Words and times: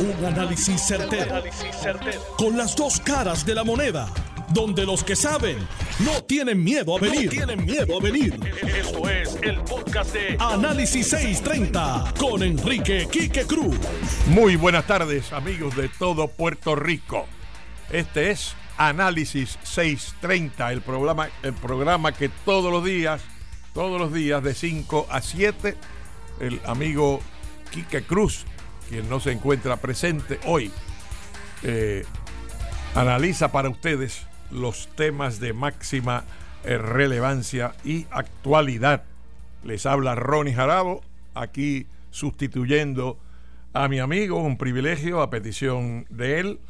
Un 0.00 0.24
análisis 0.24 0.80
certero, 0.80 1.42
Con 2.36 2.56
las 2.56 2.76
dos 2.76 3.00
caras 3.00 3.44
de 3.44 3.52
la 3.52 3.64
moneda. 3.64 4.08
Donde 4.50 4.86
los 4.86 5.02
que 5.02 5.16
saben 5.16 5.58
no 5.98 6.22
tienen 6.22 6.62
miedo 6.62 6.96
a 6.96 7.00
venir. 7.00 7.28
tienen 7.30 7.64
miedo 7.64 7.98
a 7.98 8.00
venir. 8.00 8.38
Esto 8.62 9.08
es 9.10 9.36
el 9.42 9.58
podcast 9.62 10.12
de 10.12 10.36
Análisis 10.38 11.08
630 11.08 12.14
con 12.16 12.44
Enrique 12.44 13.08
Quique 13.10 13.44
Cruz. 13.44 13.76
Muy 14.28 14.54
buenas 14.54 14.86
tardes, 14.86 15.32
amigos 15.32 15.74
de 15.74 15.88
todo 15.88 16.28
Puerto 16.28 16.76
Rico. 16.76 17.26
Este 17.90 18.30
es 18.30 18.54
Análisis 18.76 19.58
630, 19.64 20.72
el 20.72 20.80
programa, 20.80 21.28
el 21.42 21.54
programa 21.54 22.12
que 22.12 22.28
todos 22.28 22.70
los 22.70 22.84
días, 22.84 23.20
todos 23.74 24.00
los 24.00 24.12
días 24.12 24.44
de 24.44 24.54
5 24.54 25.08
a 25.10 25.20
7, 25.20 25.76
el 26.38 26.60
amigo 26.66 27.20
Quique 27.72 28.02
Cruz 28.02 28.46
quien 28.88 29.08
no 29.08 29.20
se 29.20 29.32
encuentra 29.32 29.76
presente 29.76 30.40
hoy, 30.46 30.72
eh, 31.62 32.04
analiza 32.94 33.52
para 33.52 33.68
ustedes 33.68 34.26
los 34.50 34.88
temas 34.96 35.40
de 35.40 35.52
máxima 35.52 36.24
eh, 36.64 36.78
relevancia 36.78 37.74
y 37.84 38.06
actualidad. 38.10 39.04
Les 39.62 39.84
habla 39.86 40.14
Ronnie 40.14 40.54
Jarabo, 40.54 41.02
aquí 41.34 41.86
sustituyendo 42.10 43.18
a 43.74 43.88
mi 43.88 43.98
amigo, 43.98 44.42
un 44.42 44.56
privilegio 44.56 45.20
a 45.20 45.30
petición 45.30 46.06
de 46.08 46.40
él 46.40 46.60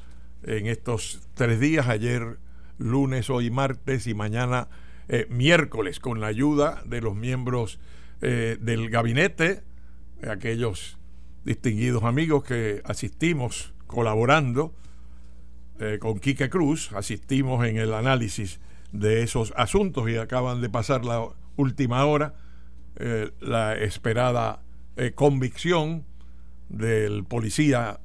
en 0.43 0.67
estos 0.67 1.21
tres 1.35 1.61
días, 1.61 1.87
ayer 1.87 2.39
lunes, 2.79 3.31
hoy 3.31 3.51
martes 3.51 4.07
y 4.07 4.15
mañana 4.15 4.69
eh, 5.09 5.27
miércoles, 5.31 6.01
con 6.01 6.21
la 6.21 6.27
ayuda 6.27 6.83
de 6.85 7.01
los 7.01 7.15
miembros 7.15 7.79
del 8.21 8.91
gabinete, 8.91 9.63
aquellos 10.29 10.99
distinguidos 11.49 12.05
amigos 12.05 12.45
que 12.45 12.83
asistimos 12.85 13.73
colaborando 13.87 14.75
eh, 15.81 15.97
con 15.99 16.19
Quique 16.19 16.51
Cruz, 16.51 16.93
asistimos 16.93 17.67
en 17.67 17.79
el 17.79 17.95
análisis 17.95 18.61
de 18.93 19.23
esos 19.23 19.55
asuntos 19.57 20.11
y 20.11 20.19
acaban 20.19 20.61
de 20.61 20.69
pasar 20.69 21.07
la 21.07 21.27
última 21.57 22.05
hora 22.05 22.35
eh, 22.97 23.31
la 23.41 23.75
esperada 23.77 24.61
eh, 24.97 25.13
convicción 25.15 26.05
del 26.69 27.25
policía 27.25 28.01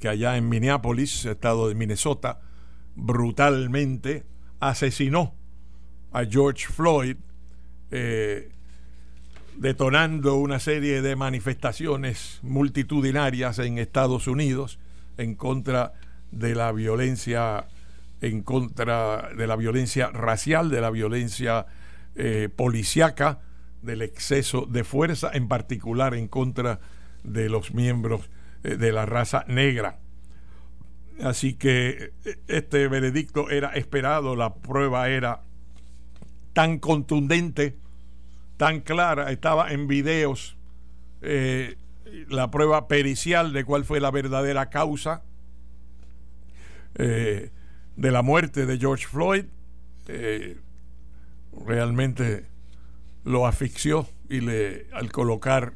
que 0.00 0.08
allá 0.08 0.38
en 0.38 0.48
Minneapolis, 0.48 1.26
estado 1.26 1.68
de 1.68 1.74
Minnesota, 1.74 2.40
brutalmente 2.94 4.24
asesinó 4.60 5.34
a 6.10 6.24
George 6.24 6.68
Floyd 6.68 7.18
detonando 9.58 10.36
una 10.36 10.60
serie 10.60 11.02
de 11.02 11.16
manifestaciones 11.16 12.38
multitudinarias 12.42 13.58
en 13.58 13.78
Estados 13.78 14.28
Unidos 14.28 14.78
en 15.16 15.34
contra 15.34 15.94
de 16.30 16.54
la 16.54 16.70
violencia 16.70 17.66
en 18.20 18.42
contra 18.42 19.30
de 19.36 19.46
la 19.46 19.56
violencia 19.56 20.10
racial, 20.10 20.70
de 20.70 20.80
la 20.80 20.90
violencia 20.90 21.66
eh, 22.16 22.48
policiaca, 22.54 23.40
del 23.82 24.02
exceso 24.02 24.66
de 24.66 24.82
fuerza, 24.82 25.30
en 25.32 25.46
particular 25.46 26.14
en 26.14 26.26
contra 26.26 26.80
de 27.22 27.48
los 27.48 27.74
miembros 27.74 28.28
eh, 28.64 28.76
de 28.76 28.90
la 28.90 29.06
raza 29.06 29.44
negra. 29.46 29.98
Así 31.22 31.54
que 31.54 32.12
eh, 32.24 32.38
este 32.48 32.88
veredicto 32.88 33.50
era 33.50 33.68
esperado, 33.70 34.34
la 34.34 34.54
prueba 34.54 35.08
era 35.08 35.42
tan 36.54 36.78
contundente 36.78 37.76
tan 38.58 38.80
clara, 38.80 39.30
estaba 39.30 39.72
en 39.72 39.86
videos 39.86 40.58
eh, 41.22 41.76
la 42.28 42.50
prueba 42.50 42.88
pericial 42.88 43.52
de 43.52 43.64
cuál 43.64 43.84
fue 43.84 44.00
la 44.00 44.10
verdadera 44.10 44.68
causa 44.68 45.22
eh, 46.96 47.50
de 47.96 48.10
la 48.10 48.22
muerte 48.22 48.66
de 48.66 48.78
George 48.78 49.06
Floyd. 49.06 49.44
Eh, 50.08 50.58
realmente 51.66 52.46
lo 53.24 53.46
asfixió 53.46 54.08
y 54.28 54.40
le 54.40 54.86
al 54.92 55.10
colocar 55.10 55.72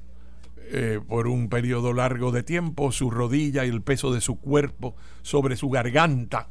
por 1.06 1.26
un 1.26 1.50
periodo 1.50 1.92
largo 1.92 2.32
de 2.32 2.42
tiempo 2.42 2.92
su 2.92 3.10
rodilla 3.10 3.66
y 3.66 3.68
el 3.68 3.82
peso 3.82 4.10
de 4.10 4.22
su 4.22 4.40
cuerpo 4.40 4.96
sobre 5.20 5.56
su 5.56 5.68
garganta 5.68 6.48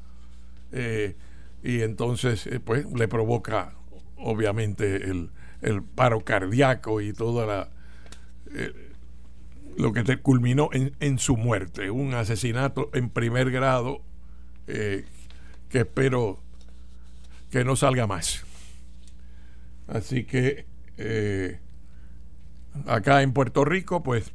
y 0.72 1.82
entonces 1.82 2.48
pues 2.64 2.86
le 2.94 3.08
provoca 3.08 3.74
obviamente 4.18 5.10
el, 5.10 5.32
el 5.62 5.84
paro 5.84 6.22
cardíaco 6.22 7.02
y 7.02 7.14
toda 7.14 7.46
la 7.46 7.70
eh, 8.54 8.92
lo 9.78 9.94
que 9.94 10.18
culminó 10.18 10.70
en, 10.74 11.20
su 11.20 11.38
muerte, 11.38 11.92
un 11.92 12.14
asesinato 12.14 12.90
en 12.94 13.10
primer 13.10 13.52
grado 13.52 14.02
eh, 14.68 15.06
que 15.70 15.80
espero 15.80 16.40
que 17.50 17.64
no 17.64 17.76
salga 17.76 18.06
más. 18.06 18.44
Así 19.88 20.26
que 20.26 20.66
eh, 20.98 21.60
acá 22.86 23.22
en 23.22 23.34
Puerto 23.34 23.66
Rico, 23.66 24.04
pues 24.04 24.34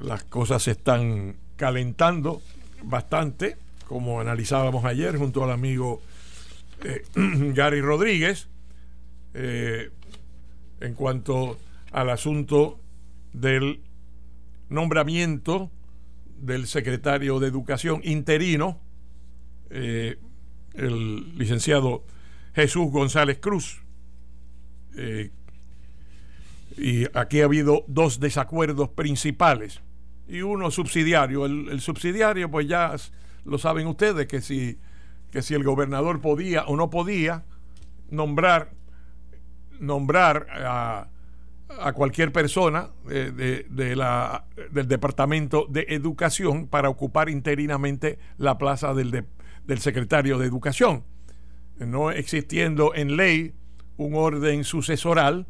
las 0.00 0.24
cosas 0.24 0.62
se 0.62 0.72
están 0.72 1.36
calentando 1.56 2.42
bastante, 2.82 3.56
como 3.86 4.20
analizábamos 4.20 4.84
ayer 4.84 5.16
junto 5.16 5.44
al 5.44 5.52
amigo 5.52 6.02
Gary 7.14 7.80
Rodríguez. 7.80 8.48
Eh, 9.34 9.90
en 10.80 10.94
cuanto 10.94 11.58
al 11.92 12.10
asunto 12.10 12.78
del 13.32 13.80
nombramiento 14.68 15.70
del 16.40 16.66
secretario 16.66 17.40
de 17.40 17.48
Educación 17.48 18.00
interino, 18.04 18.80
eh, 19.70 20.18
el 20.74 21.36
licenciado 21.38 22.04
Jesús 22.54 22.90
González 22.90 23.38
Cruz. 23.40 23.82
Eh, 24.96 25.30
y 26.76 27.04
aquí 27.16 27.40
ha 27.40 27.44
habido 27.44 27.84
dos 27.88 28.20
desacuerdos 28.20 28.88
principales 28.90 29.80
y 30.28 30.42
uno 30.42 30.70
subsidiario. 30.70 31.46
El, 31.46 31.68
el, 31.70 31.80
subsidiario, 31.80 32.50
pues 32.50 32.68
ya 32.68 32.94
lo 33.44 33.58
saben 33.58 33.86
ustedes, 33.86 34.26
que 34.26 34.40
si, 34.40 34.78
que 35.30 35.42
si 35.42 35.54
el 35.54 35.64
gobernador 35.64 36.20
podía 36.20 36.64
o 36.64 36.76
no 36.76 36.90
podía 36.90 37.44
nombrar 38.10 38.72
nombrar 39.80 40.46
a, 40.50 41.08
cualquier 41.94 42.30
persona 42.30 42.90
de, 43.04 43.96
la, 43.96 44.44
del 44.70 44.86
Departamento 44.86 45.66
de 45.68 45.86
Educación 45.88 46.68
para 46.68 46.88
ocupar 46.88 47.28
interinamente 47.28 48.18
la 48.38 48.58
plaza 48.58 48.94
del, 48.94 49.24
del 49.66 49.78
secretario 49.80 50.38
de 50.38 50.46
Educación. 50.46 51.02
No 51.78 52.12
existiendo 52.12 52.94
en 52.94 53.16
ley 53.16 53.54
un 53.96 54.14
orden 54.14 54.62
sucesoral, 54.62 55.46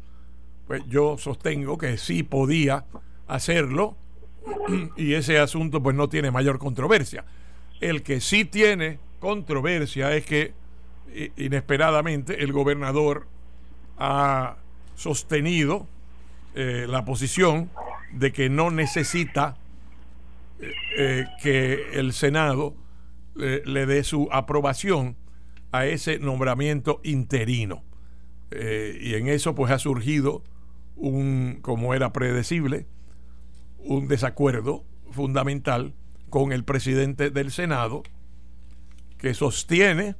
pues 0.67 0.81
yo 0.87 1.17
sostengo 1.17 1.77
que 1.77 1.97
sí 1.97 2.23
podía 2.23 2.85
hacerlo 3.27 3.97
y 4.97 5.13
ese 5.13 5.39
asunto 5.39 5.81
pues 5.81 5.95
no 5.95 6.09
tiene 6.09 6.31
mayor 6.31 6.59
controversia. 6.59 7.25
El 7.81 8.03
que 8.03 8.21
sí 8.21 8.45
tiene 8.45 8.99
controversia 9.19 10.15
es 10.15 10.25
que 10.25 10.53
inesperadamente 11.37 12.43
el 12.43 12.51
gobernador 12.51 13.27
ha 13.97 14.57
sostenido 14.95 15.87
eh, 16.53 16.85
la 16.87 17.03
posición 17.05 17.69
de 18.13 18.31
que 18.31 18.49
no 18.49 18.71
necesita 18.71 19.57
eh, 20.59 20.71
eh, 20.97 21.25
que 21.41 21.99
el 21.99 22.13
Senado 22.13 22.75
le 23.35 23.85
dé 23.85 24.05
su 24.05 24.29
aprobación 24.31 25.17
a 25.73 25.85
ese 25.85 26.19
nombramiento 26.19 27.01
interino. 27.03 27.83
y 28.49 29.15
en 29.15 29.27
eso 29.27 29.55
pues 29.55 29.73
ha 29.73 29.77
surgido 29.77 30.41
un, 30.95 31.59
como 31.61 31.93
era 31.93 32.13
predecible, 32.13 32.87
un 33.79 34.07
desacuerdo 34.07 34.85
fundamental 35.11 35.93
con 36.29 36.53
el 36.53 36.63
presidente 36.63 37.29
del 37.29 37.51
Senado 37.51 38.03
que 39.17 39.33
sostiene, 39.33 40.15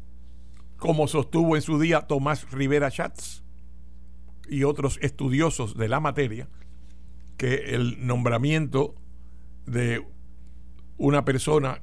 como 0.75 1.07
sostuvo 1.07 1.55
en 1.55 1.61
su 1.61 1.79
día 1.79 2.01
Tomás 2.01 2.51
Rivera 2.51 2.89
Schatz, 2.89 3.44
y 4.49 4.63
otros 4.63 4.99
estudiosos 5.01 5.77
de 5.77 5.87
la 5.87 5.99
materia 5.99 6.47
que 7.37 7.75
el 7.75 8.05
nombramiento 8.05 8.95
de 9.65 10.05
una 10.97 11.25
persona 11.25 11.81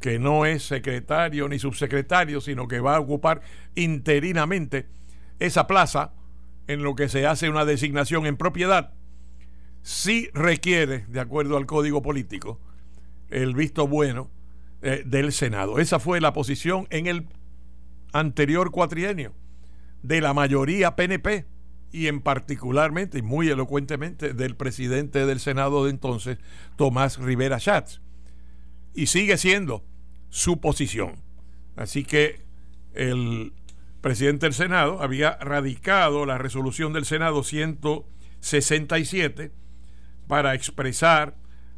que 0.00 0.18
no 0.18 0.46
es 0.46 0.62
secretario 0.62 1.48
ni 1.48 1.58
subsecretario, 1.58 2.40
sino 2.40 2.66
que 2.66 2.80
va 2.80 2.96
a 2.96 3.00
ocupar 3.00 3.42
interinamente 3.74 4.88
esa 5.38 5.66
plaza 5.66 6.12
en 6.66 6.82
lo 6.82 6.94
que 6.94 7.08
se 7.08 7.26
hace 7.26 7.50
una 7.50 7.64
designación 7.64 8.26
en 8.26 8.36
propiedad, 8.36 8.92
sí 9.82 10.28
requiere, 10.32 11.04
de 11.08 11.20
acuerdo 11.20 11.56
al 11.56 11.66
código 11.66 12.02
político, 12.02 12.60
el 13.28 13.54
visto 13.54 13.86
bueno 13.86 14.30
eh, 14.82 15.02
del 15.04 15.32
Senado. 15.32 15.78
Esa 15.78 15.98
fue 15.98 16.20
la 16.20 16.32
posición 16.32 16.86
en 16.90 17.06
el 17.06 17.26
anterior 18.12 18.70
cuatrienio 18.70 19.34
de 20.02 20.20
la 20.20 20.32
mayoría 20.32 20.96
PNP 20.96 21.46
y 21.92 22.06
en 22.06 22.20
particularmente 22.20 23.18
y 23.18 23.22
muy 23.22 23.48
elocuentemente 23.48 24.32
del 24.32 24.56
presidente 24.56 25.26
del 25.26 25.40
Senado 25.40 25.84
de 25.84 25.90
entonces, 25.90 26.38
Tomás 26.76 27.18
Rivera 27.18 27.58
Schatz. 27.58 28.00
y 28.94 29.06
sigue 29.06 29.36
siendo 29.36 29.84
su 30.28 30.60
posición. 30.60 31.16
Así 31.76 32.04
que 32.04 32.40
el 32.94 33.52
presidente 34.00 34.46
del 34.46 34.54
Senado 34.54 35.02
había 35.02 35.36
radicado 35.36 36.26
la 36.26 36.38
resolución 36.38 36.92
del 36.92 37.04
Senado 37.04 37.42
167 37.42 39.52
para 40.26 40.54
expresar 40.54 41.36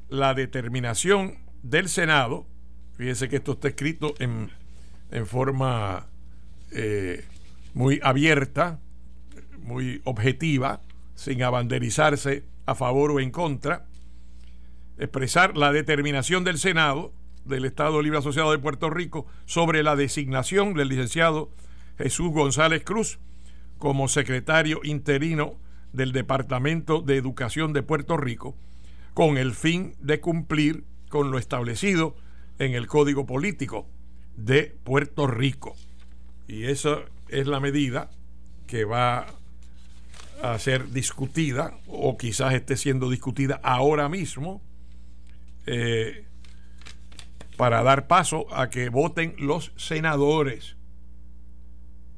la 0.08 0.34
determinación 0.34 1.38
del 1.62 1.88
Senado. 1.88 2.46
Fíjense 2.96 3.28
que 3.28 3.36
esto 3.36 3.52
está 3.52 3.68
escrito 3.68 4.14
en, 4.18 4.50
en 5.10 5.26
forma 5.26 6.08
eh, 6.70 7.24
muy 7.74 8.00
abierta, 8.02 8.80
muy 9.62 10.00
objetiva, 10.04 10.80
sin 11.14 11.42
abanderizarse 11.42 12.44
a 12.66 12.74
favor 12.74 13.12
o 13.12 13.20
en 13.20 13.30
contra. 13.30 13.86
Expresar 14.98 15.56
la 15.56 15.72
determinación 15.72 16.44
del 16.44 16.58
Senado 16.58 17.12
del 17.44 17.64
Estado 17.64 18.00
Libre 18.02 18.18
Asociado 18.18 18.52
de 18.52 18.58
Puerto 18.58 18.90
Rico 18.90 19.26
sobre 19.46 19.82
la 19.82 19.96
designación 19.96 20.74
del 20.74 20.88
licenciado 20.88 21.50
Jesús 21.98 22.30
González 22.30 22.84
Cruz 22.84 23.18
como 23.78 24.08
secretario 24.08 24.80
interino 24.84 25.56
del 25.92 26.12
Departamento 26.12 27.02
de 27.02 27.16
Educación 27.16 27.72
de 27.72 27.82
Puerto 27.82 28.16
Rico 28.16 28.54
con 29.14 29.36
el 29.38 29.52
fin 29.52 29.94
de 30.00 30.20
cumplir 30.20 30.84
con 31.08 31.30
lo 31.30 31.38
establecido 31.38 32.16
en 32.58 32.74
el 32.74 32.86
Código 32.86 33.26
Político 33.26 33.86
de 34.36 34.74
Puerto 34.84 35.26
Rico. 35.26 35.74
Y 36.48 36.64
esa 36.64 37.00
es 37.28 37.46
la 37.46 37.60
medida 37.60 38.10
que 38.66 38.84
va 38.84 39.26
a 40.42 40.58
ser 40.58 40.90
discutida 40.90 41.78
o 41.86 42.18
quizás 42.18 42.52
esté 42.52 42.76
siendo 42.76 43.08
discutida 43.08 43.60
ahora 43.62 44.08
mismo 44.08 44.60
eh, 45.66 46.26
para 47.56 47.84
dar 47.84 48.08
paso 48.08 48.52
a 48.52 48.68
que 48.68 48.88
voten 48.88 49.36
los 49.38 49.72
senadores. 49.76 50.76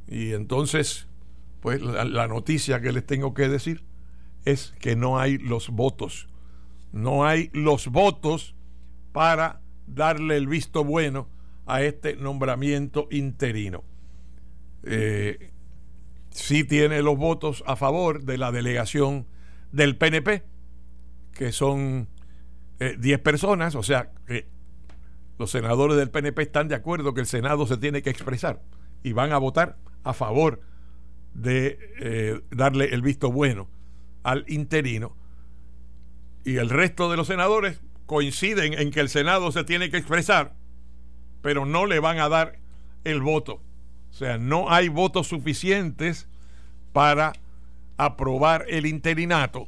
Y 0.08 0.32
entonces, 0.32 1.06
pues 1.60 1.82
la, 1.82 2.26
noticia 2.26 2.80
que 2.80 2.92
les 2.92 3.04
tengo 3.04 3.34
que 3.34 3.48
decir 3.48 3.84
es 4.46 4.74
que 4.80 4.96
no 4.96 5.18
hay 5.18 5.36
los 5.36 5.68
votos. 5.68 6.28
No 6.92 7.26
hay 7.26 7.50
los 7.52 7.88
votos 7.88 8.54
para 9.12 9.60
darle 9.86 10.38
el 10.38 10.46
visto 10.46 10.82
bueno 10.82 11.28
a 11.66 11.82
este 11.82 12.16
nombramiento 12.16 13.06
interino. 13.10 13.84
Eh, 14.84 15.50
sí 16.34 16.64
tiene 16.64 17.00
los 17.00 17.16
votos 17.16 17.62
a 17.66 17.76
favor 17.76 18.24
de 18.24 18.36
la 18.38 18.52
delegación 18.52 19.26
del 19.72 19.96
PNP, 19.96 20.42
que 21.32 21.52
son 21.52 22.08
10 22.78 22.98
eh, 23.02 23.18
personas, 23.18 23.76
o 23.76 23.82
sea, 23.82 24.10
que 24.26 24.48
los 25.38 25.50
senadores 25.50 25.96
del 25.96 26.10
PNP 26.10 26.42
están 26.42 26.68
de 26.68 26.74
acuerdo 26.74 27.14
que 27.14 27.20
el 27.20 27.26
Senado 27.26 27.66
se 27.66 27.76
tiene 27.76 28.02
que 28.02 28.10
expresar 28.10 28.62
y 29.02 29.12
van 29.12 29.32
a 29.32 29.38
votar 29.38 29.78
a 30.02 30.12
favor 30.12 30.60
de 31.34 31.78
eh, 32.00 32.40
darle 32.50 32.86
el 32.94 33.02
visto 33.02 33.30
bueno 33.30 33.70
al 34.24 34.44
interino. 34.48 35.16
Y 36.44 36.56
el 36.56 36.68
resto 36.68 37.10
de 37.10 37.16
los 37.16 37.28
senadores 37.28 37.80
coinciden 38.06 38.74
en 38.74 38.90
que 38.90 39.00
el 39.00 39.08
Senado 39.08 39.52
se 39.52 39.64
tiene 39.64 39.88
que 39.88 39.96
expresar, 39.96 40.54
pero 41.42 41.64
no 41.64 41.86
le 41.86 42.00
van 42.00 42.18
a 42.18 42.28
dar 42.28 42.58
el 43.04 43.20
voto. 43.22 43.62
O 44.14 44.16
sea, 44.16 44.38
no 44.38 44.70
hay 44.70 44.88
votos 44.88 45.26
suficientes 45.26 46.28
para 46.92 47.32
aprobar 47.96 48.64
el 48.68 48.86
interinato, 48.86 49.66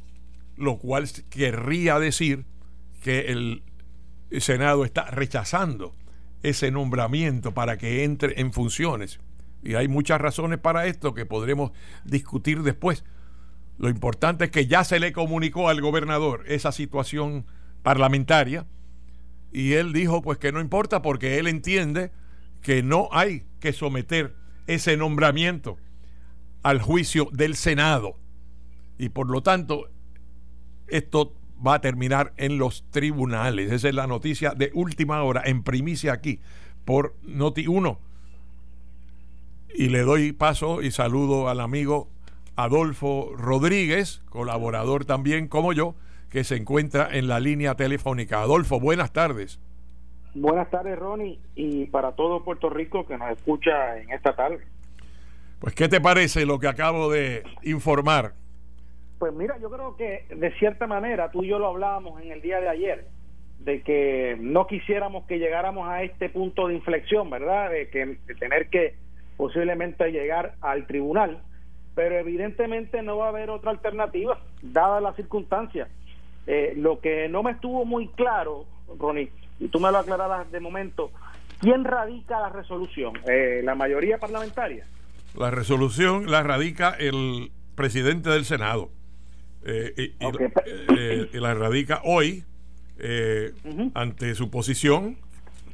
lo 0.55 0.77
cual 0.77 1.09
querría 1.29 1.99
decir 1.99 2.45
que 3.03 3.29
el 3.33 3.61
Senado 4.39 4.85
está 4.85 5.11
rechazando 5.11 5.93
ese 6.43 6.71
nombramiento 6.71 7.53
para 7.53 7.77
que 7.77 8.05
entre 8.05 8.39
en 8.39 8.53
funciones. 8.53 9.19
Y 9.63 9.75
hay 9.75 9.89
muchas 9.89 10.21
razones 10.21 10.59
para 10.59 10.85
esto 10.85 11.13
que 11.13 11.25
podremos 11.25 11.73
discutir 12.05 12.63
después. 12.63 13.03
Lo 13.77 13.89
importante 13.89 14.45
es 14.45 14.51
que 14.51 14.65
ya 14.65 14.85
se 14.85 15.01
le 15.01 15.11
comunicó 15.11 15.67
al 15.67 15.81
gobernador 15.81 16.45
esa 16.47 16.71
situación 16.71 17.45
parlamentaria 17.83 18.65
y 19.51 19.73
él 19.73 19.91
dijo 19.91 20.21
pues 20.21 20.37
que 20.37 20.53
no 20.53 20.61
importa 20.61 21.01
porque 21.01 21.37
él 21.37 21.47
entiende 21.47 22.11
que 22.61 22.81
no 22.81 23.09
hay 23.11 23.43
que 23.59 23.73
someter 23.73 24.35
ese 24.67 24.97
nombramiento 24.97 25.77
al 26.63 26.81
juicio 26.81 27.29
del 27.31 27.55
Senado. 27.55 28.17
Y 28.97 29.09
por 29.09 29.29
lo 29.29 29.41
tanto, 29.41 29.89
esto 30.87 31.33
va 31.65 31.75
a 31.75 31.81
terminar 31.81 32.33
en 32.37 32.57
los 32.57 32.85
tribunales. 32.91 33.71
Esa 33.71 33.89
es 33.89 33.95
la 33.95 34.07
noticia 34.07 34.51
de 34.51 34.71
última 34.73 35.23
hora, 35.23 35.43
en 35.45 35.63
primicia 35.63 36.13
aquí, 36.13 36.39
por 36.85 37.15
Noti 37.23 37.67
1. 37.67 37.99
Y 39.75 39.89
le 39.89 40.01
doy 40.01 40.31
paso 40.31 40.81
y 40.81 40.91
saludo 40.91 41.49
al 41.49 41.61
amigo 41.61 42.09
Adolfo 42.55 43.33
Rodríguez, 43.37 44.23
colaborador 44.29 45.05
también 45.05 45.47
como 45.47 45.73
yo, 45.73 45.95
que 46.29 46.43
se 46.43 46.55
encuentra 46.55 47.07
en 47.11 47.27
la 47.27 47.39
línea 47.39 47.75
telefónica. 47.75 48.41
Adolfo, 48.41 48.79
buenas 48.79 49.13
tardes. 49.13 49.59
Buenas 50.39 50.69
tardes, 50.69 50.99
Ronnie, 50.99 51.39
y 51.55 51.85
para 51.87 52.11
todo 52.11 52.43
Puerto 52.43 52.69
Rico 52.69 53.07
que 53.07 53.17
nos 53.17 53.31
escucha 53.31 53.97
en 53.97 54.11
esta 54.11 54.35
tarde. 54.35 54.59
Pues, 55.59 55.73
¿qué 55.73 55.87
te 55.87 55.99
parece 55.99 56.45
lo 56.45 56.59
que 56.59 56.67
acabo 56.67 57.11
de 57.11 57.43
informar? 57.63 58.33
Pues 59.17 59.33
mira, 59.33 59.57
yo 59.57 59.71
creo 59.71 59.97
que 59.97 60.25
de 60.29 60.51
cierta 60.59 60.85
manera 60.85 61.31
tú 61.31 61.43
y 61.43 61.47
yo 61.47 61.57
lo 61.57 61.69
hablábamos 61.69 62.21
en 62.21 62.31
el 62.31 62.43
día 62.43 62.61
de 62.61 62.69
ayer, 62.69 63.07
de 63.61 63.81
que 63.81 64.37
no 64.39 64.67
quisiéramos 64.67 65.25
que 65.25 65.39
llegáramos 65.39 65.89
a 65.89 66.03
este 66.03 66.29
punto 66.29 66.67
de 66.67 66.75
inflexión, 66.75 67.31
¿verdad? 67.31 67.71
De, 67.71 67.89
que, 67.89 68.19
tener 68.39 68.69
que 68.69 68.93
posiblemente 69.37 70.11
llegar 70.11 70.53
al 70.61 70.85
tribunal, 70.85 71.41
pero 71.95 72.15
evidentemente 72.15 73.01
no 73.01 73.17
va 73.17 73.25
a 73.25 73.29
haber 73.29 73.49
otra 73.49 73.71
alternativa, 73.71 74.39
dadas 74.61 75.01
las 75.01 75.15
circunstancias. 75.15 75.89
Eh, 76.45 76.73
lo 76.77 76.99
que 76.99 77.27
no 77.27 77.41
me 77.41 77.51
estuvo 77.51 77.85
muy 77.85 78.07
claro, 78.09 78.65
Ronnie, 78.99 79.31
y 79.59 79.67
tú 79.67 79.79
me 79.79 79.91
lo 79.91 79.99
aclararás 79.99 80.51
de 80.51 80.59
momento, 80.59 81.11
¿quién 81.59 81.83
radica 81.83 82.39
la 82.39 82.49
resolución? 82.49 83.13
Eh, 83.27 83.61
¿La 83.63 83.75
mayoría 83.75 84.17
parlamentaria? 84.17 84.85
La 85.35 85.51
resolución 85.51 86.29
la 86.29 86.43
radica 86.43 86.91
el 86.91 87.51
presidente 87.75 88.29
del 88.29 88.45
Senado. 88.45 88.89
Eh, 89.65 90.13
eh, 90.19 91.29
y, 91.33 91.37
la 91.39 91.53
radica 91.53 92.01
hoy 92.03 92.45
ante 93.93 94.33
su 94.33 94.49
posición, 94.49 95.17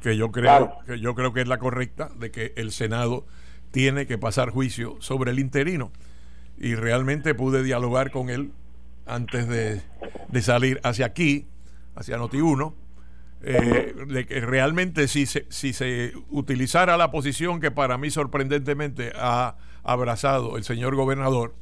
que 0.02 0.16
yo 0.16 0.30
creo 0.30 0.76
que 0.86 0.98
yo 0.98 1.14
creo 1.14 1.32
que 1.32 1.40
es 1.40 1.48
la 1.48 1.58
correcta, 1.58 2.10
de 2.16 2.30
que 2.30 2.52
el 2.56 2.72
Senado 2.72 3.24
tiene 3.70 4.06
que 4.06 4.18
pasar 4.18 4.50
juicio 4.50 4.96
sobre 5.00 5.30
el 5.30 5.38
interino. 5.38 5.90
Y 6.58 6.76
realmente 6.76 7.34
pude 7.34 7.62
dialogar 7.62 8.10
con 8.10 8.30
él 8.30 8.52
antes 9.06 9.48
de, 9.48 9.82
salir 10.42 10.80
hacia 10.84 11.06
aquí, 11.06 11.46
hacia 11.94 12.16
Noti 12.16 12.40
1, 12.40 12.74
de 13.44 14.26
que 14.26 14.40
realmente 14.40 15.06
si 15.06 15.26
se, 15.26 15.46
si 15.50 15.72
se 15.72 16.14
utilizara 16.30 16.96
la 16.96 17.10
posición 17.10 17.60
que 17.60 17.70
para 17.70 17.98
mí 17.98 18.10
sorprendentemente 18.10 19.12
ha 19.16 19.56
abrazado 19.82 20.56
el 20.56 20.64
señor 20.64 20.96
gobernador, 20.96 21.54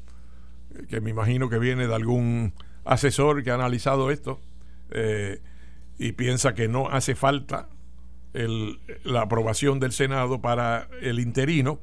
que 0.89 1.01
me 1.01 1.11
imagino 1.11 1.49
que 1.49 1.59
viene 1.59 1.87
de 1.87 1.95
algún 1.95 2.55
asesor 2.85 3.43
que 3.43 3.51
ha 3.51 3.55
analizado 3.55 4.11
esto 4.11 4.41
eh, 4.91 5.41
y 5.99 6.13
piensa 6.13 6.55
que 6.55 6.69
no 6.69 6.89
hace 6.89 7.15
falta 7.15 7.69
la 8.33 9.23
aprobación 9.23 9.79
del 9.79 9.93
Senado 9.93 10.41
para 10.41 10.89
el 11.03 11.21
interino, 11.21 11.81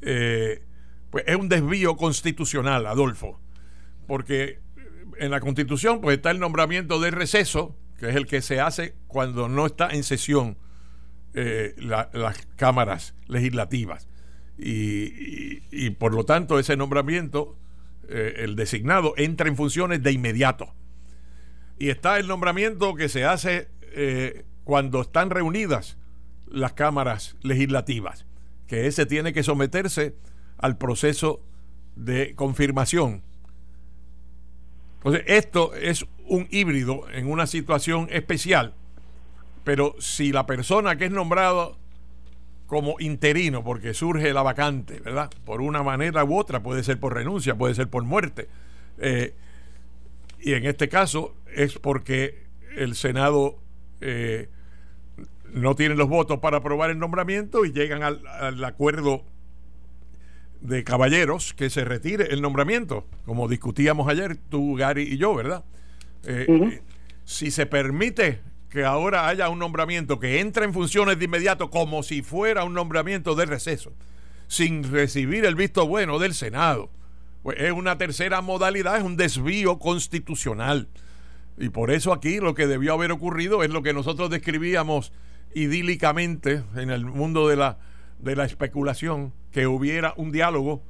eh, 0.00 0.62
pues 1.10 1.24
es 1.26 1.36
un 1.36 1.50
desvío 1.50 1.96
constitucional, 1.96 2.86
Adolfo, 2.86 3.38
porque 4.06 4.58
en 5.18 5.30
la 5.30 5.40
Constitución 5.40 6.00
pues 6.00 6.16
está 6.16 6.30
el 6.30 6.40
nombramiento 6.40 6.98
de 6.98 7.10
receso, 7.10 7.76
que 8.02 8.08
es 8.08 8.16
el 8.16 8.26
que 8.26 8.42
se 8.42 8.60
hace 8.60 8.96
cuando 9.06 9.48
no 9.48 9.64
está 9.64 9.90
en 9.90 10.02
sesión 10.02 10.58
eh, 11.34 11.76
las 11.78 12.36
cámaras 12.56 13.14
legislativas. 13.28 14.08
y, 14.58 15.90
por 15.90 16.12
lo 16.12 16.24
tanto 16.24 16.58
ese 16.58 16.76
nombramiento 16.76 17.56
eh, 18.08 18.34
el 18.38 18.56
designado 18.56 19.14
entra 19.16 19.46
en 19.46 19.54
funciones 19.54 20.02
de 20.02 20.10
inmediato. 20.10 20.74
Y 21.78 21.90
está 21.90 22.18
el 22.18 22.26
nombramiento 22.26 22.96
que 22.96 23.08
se 23.08 23.24
hace 23.24 23.68
eh, 23.92 24.46
cuando 24.64 25.02
están 25.02 25.30
reunidas 25.30 25.96
las 26.48 26.72
cámaras 26.72 27.36
legislativas, 27.40 28.26
que 28.66 28.88
ese 28.88 29.06
tiene 29.06 29.32
que 29.32 29.44
someterse 29.44 30.16
al 30.58 30.76
proceso 30.76 31.40
de 31.94 32.34
confirmación. 32.34 33.22
Entonces, 34.96 35.22
esto 35.28 35.72
es 35.74 36.04
un 36.32 36.48
híbrido 36.50 37.04
en 37.12 37.30
una 37.30 37.46
situación 37.46 38.08
especial, 38.10 38.72
pero 39.64 39.94
si 39.98 40.32
la 40.32 40.46
persona 40.46 40.96
que 40.96 41.04
es 41.04 41.10
nombrado 41.10 41.76
como 42.66 42.96
interino, 43.00 43.62
porque 43.62 43.92
surge 43.92 44.32
la 44.32 44.42
vacante, 44.42 44.98
¿verdad? 45.00 45.30
Por 45.44 45.60
una 45.60 45.82
manera 45.82 46.24
u 46.24 46.38
otra, 46.38 46.62
puede 46.62 46.82
ser 46.84 46.98
por 46.98 47.12
renuncia, 47.12 47.54
puede 47.54 47.74
ser 47.74 47.88
por 47.88 48.02
muerte. 48.04 48.48
Eh, 48.96 49.34
y 50.40 50.54
en 50.54 50.64
este 50.64 50.88
caso 50.88 51.36
es 51.54 51.78
porque 51.78 52.44
el 52.78 52.94
Senado 52.94 53.58
eh, 54.00 54.48
no 55.52 55.74
tienen 55.74 55.98
los 55.98 56.08
votos 56.08 56.38
para 56.38 56.56
aprobar 56.56 56.88
el 56.88 56.98
nombramiento 56.98 57.66
y 57.66 57.72
llegan 57.72 58.02
al, 58.02 58.64
acuerdo 58.64 59.22
de 60.62 60.82
caballeros 60.82 61.52
que 61.52 61.68
se 61.68 61.84
retire 61.84 62.32
el 62.32 62.40
nombramiento, 62.40 63.06
como 63.26 63.48
discutíamos 63.48 64.08
ayer 64.08 64.38
tú, 64.48 64.76
Gary 64.76 65.02
y 65.02 65.18
yo, 65.18 65.34
¿verdad? 65.34 65.62
Eh, 66.24 66.80
si 67.24 67.50
se 67.50 67.66
permite 67.66 68.40
que 68.68 68.84
ahora 68.84 69.28
haya 69.28 69.48
un 69.48 69.58
nombramiento 69.58 70.18
que 70.18 70.40
entre 70.40 70.64
en 70.64 70.72
funciones 70.72 71.18
de 71.18 71.26
inmediato 71.26 71.70
como 71.70 72.02
si 72.02 72.22
fuera 72.22 72.64
un 72.64 72.74
nombramiento 72.74 73.34
de 73.34 73.46
receso, 73.46 73.92
sin 74.46 74.90
recibir 74.90 75.44
el 75.44 75.54
visto 75.54 75.86
bueno 75.86 76.18
del 76.18 76.34
Senado, 76.34 76.90
pues 77.42 77.58
es 77.60 77.72
una 77.72 77.98
tercera 77.98 78.40
modalidad, 78.40 78.96
es 78.96 79.02
un 79.02 79.16
desvío 79.16 79.78
constitucional. 79.78 80.88
Y 81.58 81.68
por 81.68 81.90
eso 81.90 82.12
aquí 82.12 82.38
lo 82.38 82.54
que 82.54 82.66
debió 82.66 82.94
haber 82.94 83.12
ocurrido 83.12 83.62
es 83.62 83.70
lo 83.70 83.82
que 83.82 83.92
nosotros 83.92 84.30
describíamos 84.30 85.12
idílicamente 85.54 86.62
en 86.76 86.90
el 86.90 87.04
mundo 87.04 87.48
de 87.48 87.56
la, 87.56 87.78
de 88.18 88.36
la 88.36 88.44
especulación, 88.44 89.32
que 89.50 89.66
hubiera 89.66 90.14
un 90.16 90.32
diálogo 90.32 90.82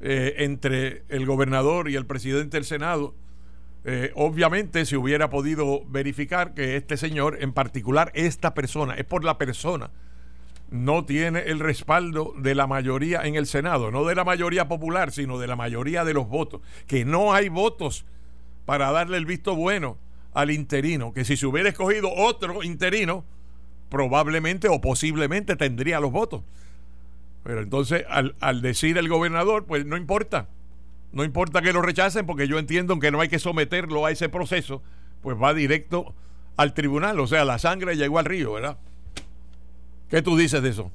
eh, 0.00 0.34
entre 0.38 1.04
el 1.08 1.24
gobernador 1.24 1.88
y 1.88 1.96
el 1.96 2.04
presidente 2.04 2.58
del 2.58 2.64
Senado. 2.64 3.14
Eh, 3.86 4.12
obviamente 4.14 4.86
se 4.86 4.96
hubiera 4.96 5.28
podido 5.28 5.84
verificar 5.86 6.54
que 6.54 6.76
este 6.76 6.96
señor, 6.96 7.38
en 7.40 7.52
particular 7.52 8.10
esta 8.14 8.54
persona, 8.54 8.94
es 8.94 9.04
por 9.04 9.24
la 9.24 9.36
persona, 9.36 9.90
no 10.70 11.04
tiene 11.04 11.40
el 11.40 11.60
respaldo 11.60 12.32
de 12.38 12.54
la 12.54 12.66
mayoría 12.66 13.22
en 13.22 13.34
el 13.34 13.46
Senado, 13.46 13.90
no 13.90 14.04
de 14.04 14.14
la 14.14 14.24
mayoría 14.24 14.68
popular, 14.68 15.12
sino 15.12 15.38
de 15.38 15.46
la 15.46 15.54
mayoría 15.54 16.04
de 16.04 16.14
los 16.14 16.28
votos, 16.28 16.62
que 16.86 17.04
no 17.04 17.34
hay 17.34 17.50
votos 17.50 18.06
para 18.64 18.90
darle 18.90 19.18
el 19.18 19.26
visto 19.26 19.54
bueno 19.54 19.98
al 20.32 20.50
interino, 20.50 21.12
que 21.12 21.26
si 21.26 21.36
se 21.36 21.46
hubiera 21.46 21.68
escogido 21.68 22.10
otro 22.12 22.62
interino, 22.62 23.24
probablemente 23.90 24.68
o 24.68 24.80
posiblemente 24.80 25.56
tendría 25.56 26.00
los 26.00 26.10
votos. 26.10 26.42
Pero 27.44 27.60
entonces, 27.60 28.04
al, 28.08 28.34
al 28.40 28.62
decir 28.62 28.96
el 28.96 29.10
gobernador, 29.10 29.66
pues 29.66 29.84
no 29.84 29.98
importa, 29.98 30.48
no 31.14 31.24
importa 31.24 31.62
que 31.62 31.72
lo 31.72 31.80
rechacen, 31.80 32.26
porque 32.26 32.48
yo 32.48 32.58
entiendo 32.58 32.98
que 32.98 33.10
no 33.10 33.20
hay 33.20 33.28
que 33.28 33.38
someterlo 33.38 34.04
a 34.04 34.10
ese 34.10 34.28
proceso, 34.28 34.82
pues 35.22 35.36
va 35.40 35.54
directo 35.54 36.12
al 36.56 36.74
tribunal, 36.74 37.18
o 37.20 37.26
sea, 37.26 37.44
la 37.44 37.58
sangre 37.58 37.96
llegó 37.96 38.18
al 38.18 38.24
río, 38.24 38.52
¿verdad? 38.54 38.78
¿Qué 40.10 40.22
tú 40.22 40.36
dices 40.36 40.62
de 40.62 40.70
eso? 40.70 40.90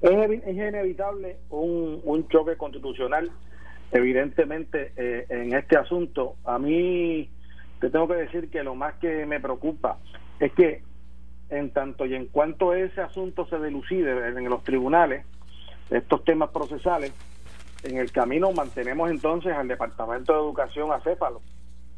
Es, 0.00 0.46
inevitable 0.46 1.36
un, 1.50 2.00
un, 2.04 2.28
choque 2.28 2.56
constitucional, 2.56 3.30
evidentemente, 3.92 4.92
eh, 4.96 5.26
en 5.28 5.54
este 5.54 5.76
asunto. 5.76 6.36
A 6.44 6.58
mí 6.58 7.28
te 7.80 7.90
tengo 7.90 8.08
que 8.08 8.14
decir 8.14 8.50
que 8.50 8.62
lo 8.62 8.74
más 8.74 8.94
que 8.94 9.24
me 9.26 9.40
preocupa 9.40 9.98
es 10.38 10.52
que 10.52 10.82
en 11.50 11.70
tanto 11.70 12.06
y 12.06 12.14
en 12.14 12.26
cuanto 12.26 12.74
ese 12.74 13.00
asunto 13.00 13.46
se 13.46 13.58
delucide 13.58 14.28
en 14.28 14.48
los 14.48 14.62
tribunales, 14.64 15.24
estos 15.90 16.24
temas 16.24 16.50
procesales, 16.50 17.12
en 17.82 17.98
el 17.98 18.12
camino 18.12 18.52
mantenemos 18.52 19.10
entonces 19.10 19.52
al 19.52 19.68
Departamento 19.68 20.32
de 20.32 20.38
Educación 20.38 20.92
acéfalo 20.92 21.40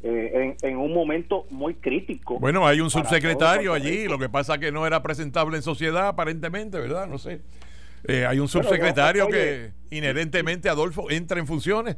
eh, 0.05 0.57
en, 0.61 0.77
un 0.77 0.93
momento 0.93 1.45
muy 1.49 1.75
crítico. 1.75 2.37
Bueno, 2.37 2.67
hay 2.67 2.81
un 2.81 2.89
subsecretario 2.89 3.73
allí, 3.73 4.05
lo 4.07 4.19
que 4.19 4.27
pasa 4.27 4.57
que 4.57 4.69
no 4.69 4.85
era 4.85 5.01
presentable 5.01 5.55
en 5.55 5.63
sociedad 5.63 6.09
aparentemente, 6.09 6.77
¿verdad? 6.77 7.07
No 7.07 7.17
sé. 7.17 7.39
Eh, 8.05 8.25
hay 8.25 8.39
un 8.39 8.49
subsecretario 8.49 9.29
que 9.29 9.71
inherentemente, 9.91 10.67
Adolfo, 10.67 11.09
entra 11.09 11.39
en 11.39 11.47
funciones, 11.47 11.95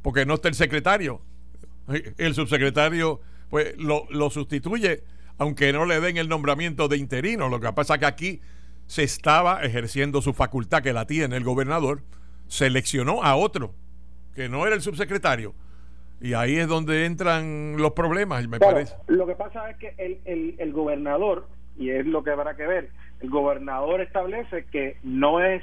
porque 0.00 0.24
no 0.24 0.34
está 0.34 0.48
el 0.48 0.54
secretario. 0.54 1.20
El 2.16 2.34
subsecretario 2.34 3.20
pues 3.50 3.76
lo, 3.76 4.06
lo 4.08 4.30
sustituye, 4.30 5.04
aunque 5.36 5.70
no 5.74 5.84
le 5.84 6.00
den 6.00 6.16
el 6.16 6.30
nombramiento 6.30 6.88
de 6.88 6.96
interino. 6.96 7.50
Lo 7.50 7.60
que 7.60 7.70
pasa 7.74 7.98
que 7.98 8.06
aquí 8.06 8.40
se 8.86 9.02
estaba 9.02 9.62
ejerciendo 9.62 10.22
su 10.22 10.32
facultad 10.32 10.82
que 10.82 10.94
la 10.94 11.06
tiene 11.06 11.36
el 11.36 11.44
gobernador, 11.44 12.00
seleccionó 12.54 13.22
a 13.22 13.34
otro, 13.36 13.74
que 14.34 14.48
no 14.48 14.66
era 14.66 14.74
el 14.74 14.80
subsecretario 14.80 15.54
y 16.20 16.34
ahí 16.34 16.56
es 16.56 16.68
donde 16.68 17.04
entran 17.04 17.76
los 17.76 17.92
problemas, 17.92 18.46
me 18.48 18.58
parece. 18.58 18.94
Lo 19.08 19.26
que 19.26 19.34
pasa 19.34 19.68
es 19.70 19.76
que 19.76 19.94
el, 19.98 20.54
el, 20.58 20.72
gobernador, 20.72 21.46
y 21.76 21.90
es 21.90 22.06
lo 22.06 22.22
que 22.22 22.30
habrá 22.30 22.56
que 22.56 22.66
ver, 22.66 22.90
el 23.20 23.28
gobernador 23.28 24.00
establece 24.00 24.64
que 24.72 24.96
no 25.02 25.40
es 25.40 25.62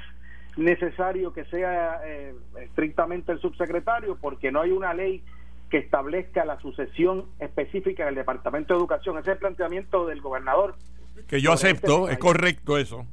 necesario 0.56 1.32
que 1.32 1.44
sea 1.46 2.00
eh, 2.04 2.34
estrictamente 2.60 3.32
el 3.32 3.40
subsecretario 3.40 4.18
porque 4.20 4.52
no 4.52 4.60
hay 4.60 4.70
una 4.70 4.92
ley 4.92 5.24
que 5.70 5.78
establezca 5.78 6.44
la 6.44 6.60
sucesión 6.60 7.24
específica 7.40 8.04
del 8.04 8.14
Departamento 8.14 8.74
de 8.74 8.78
Educación. 8.78 9.18
Ese 9.18 9.30
es 9.30 9.34
el 9.34 9.40
planteamiento 9.40 10.06
del 10.06 10.20
gobernador. 10.20 10.76
Que 11.26 11.40
yo 11.40 11.52
acepto, 11.52 12.08
es 12.08 12.18
correcto 12.18 12.78
eso. 12.78 13.06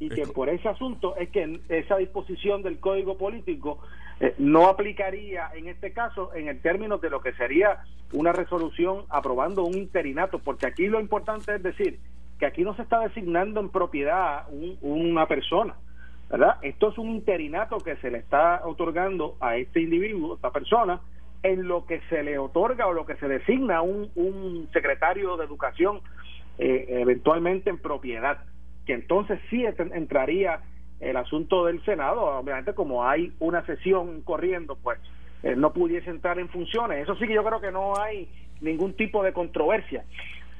Y 0.00 0.08
que 0.08 0.26
por 0.26 0.48
ese 0.48 0.68
asunto 0.68 1.14
es 1.16 1.28
que 1.28 1.60
esa 1.68 1.96
disposición 1.98 2.62
del 2.62 2.80
Código 2.80 3.16
Político 3.16 3.80
eh, 4.18 4.34
no 4.38 4.66
aplicaría 4.66 5.50
en 5.54 5.68
este 5.68 5.92
caso 5.92 6.34
en 6.34 6.48
el 6.48 6.60
término 6.60 6.98
de 6.98 7.10
lo 7.10 7.20
que 7.20 7.32
sería 7.34 7.84
una 8.12 8.32
resolución 8.32 9.04
aprobando 9.08 9.64
un 9.64 9.76
interinato, 9.76 10.40
porque 10.40 10.66
aquí 10.66 10.88
lo 10.88 11.00
importante 11.00 11.54
es 11.54 11.62
decir 11.62 12.00
que 12.38 12.46
aquí 12.46 12.62
no 12.62 12.74
se 12.74 12.82
está 12.82 13.00
designando 13.00 13.60
en 13.60 13.68
propiedad 13.68 14.46
una 14.80 15.26
persona, 15.26 15.76
¿verdad? 16.30 16.56
Esto 16.62 16.90
es 16.90 16.98
un 16.98 17.10
interinato 17.10 17.78
que 17.78 17.96
se 17.96 18.10
le 18.10 18.18
está 18.18 18.62
otorgando 18.64 19.36
a 19.40 19.56
este 19.56 19.82
individuo, 19.82 20.32
a 20.32 20.36
esta 20.36 20.50
persona, 20.50 21.00
en 21.42 21.68
lo 21.68 21.86
que 21.86 22.00
se 22.08 22.22
le 22.22 22.38
otorga 22.38 22.86
o 22.86 22.92
lo 22.92 23.06
que 23.06 23.16
se 23.16 23.28
designa 23.28 23.82
un, 23.82 24.10
un 24.14 24.68
secretario 24.72 25.36
de 25.36 25.44
educación 25.44 26.00
eh, 26.58 26.86
eventualmente 27.00 27.70
en 27.70 27.78
propiedad, 27.78 28.44
que 28.86 28.94
entonces 28.94 29.38
sí 29.50 29.64
entraría 29.64 30.60
el 31.00 31.16
asunto 31.16 31.64
del 31.66 31.82
Senado, 31.84 32.22
obviamente 32.22 32.74
como 32.74 33.06
hay 33.06 33.32
una 33.38 33.64
sesión 33.64 34.20
corriendo, 34.22 34.76
pues 34.76 34.98
eh, 35.42 35.54
no 35.56 35.72
pudiese 35.72 36.10
entrar 36.10 36.38
en 36.38 36.48
funciones. 36.48 37.02
Eso 37.02 37.16
sí 37.16 37.26
que 37.26 37.34
yo 37.34 37.44
creo 37.44 37.60
que 37.60 37.72
no 37.72 37.98
hay 37.98 38.28
ningún 38.60 38.94
tipo 38.94 39.22
de 39.22 39.32
controversia. 39.32 40.04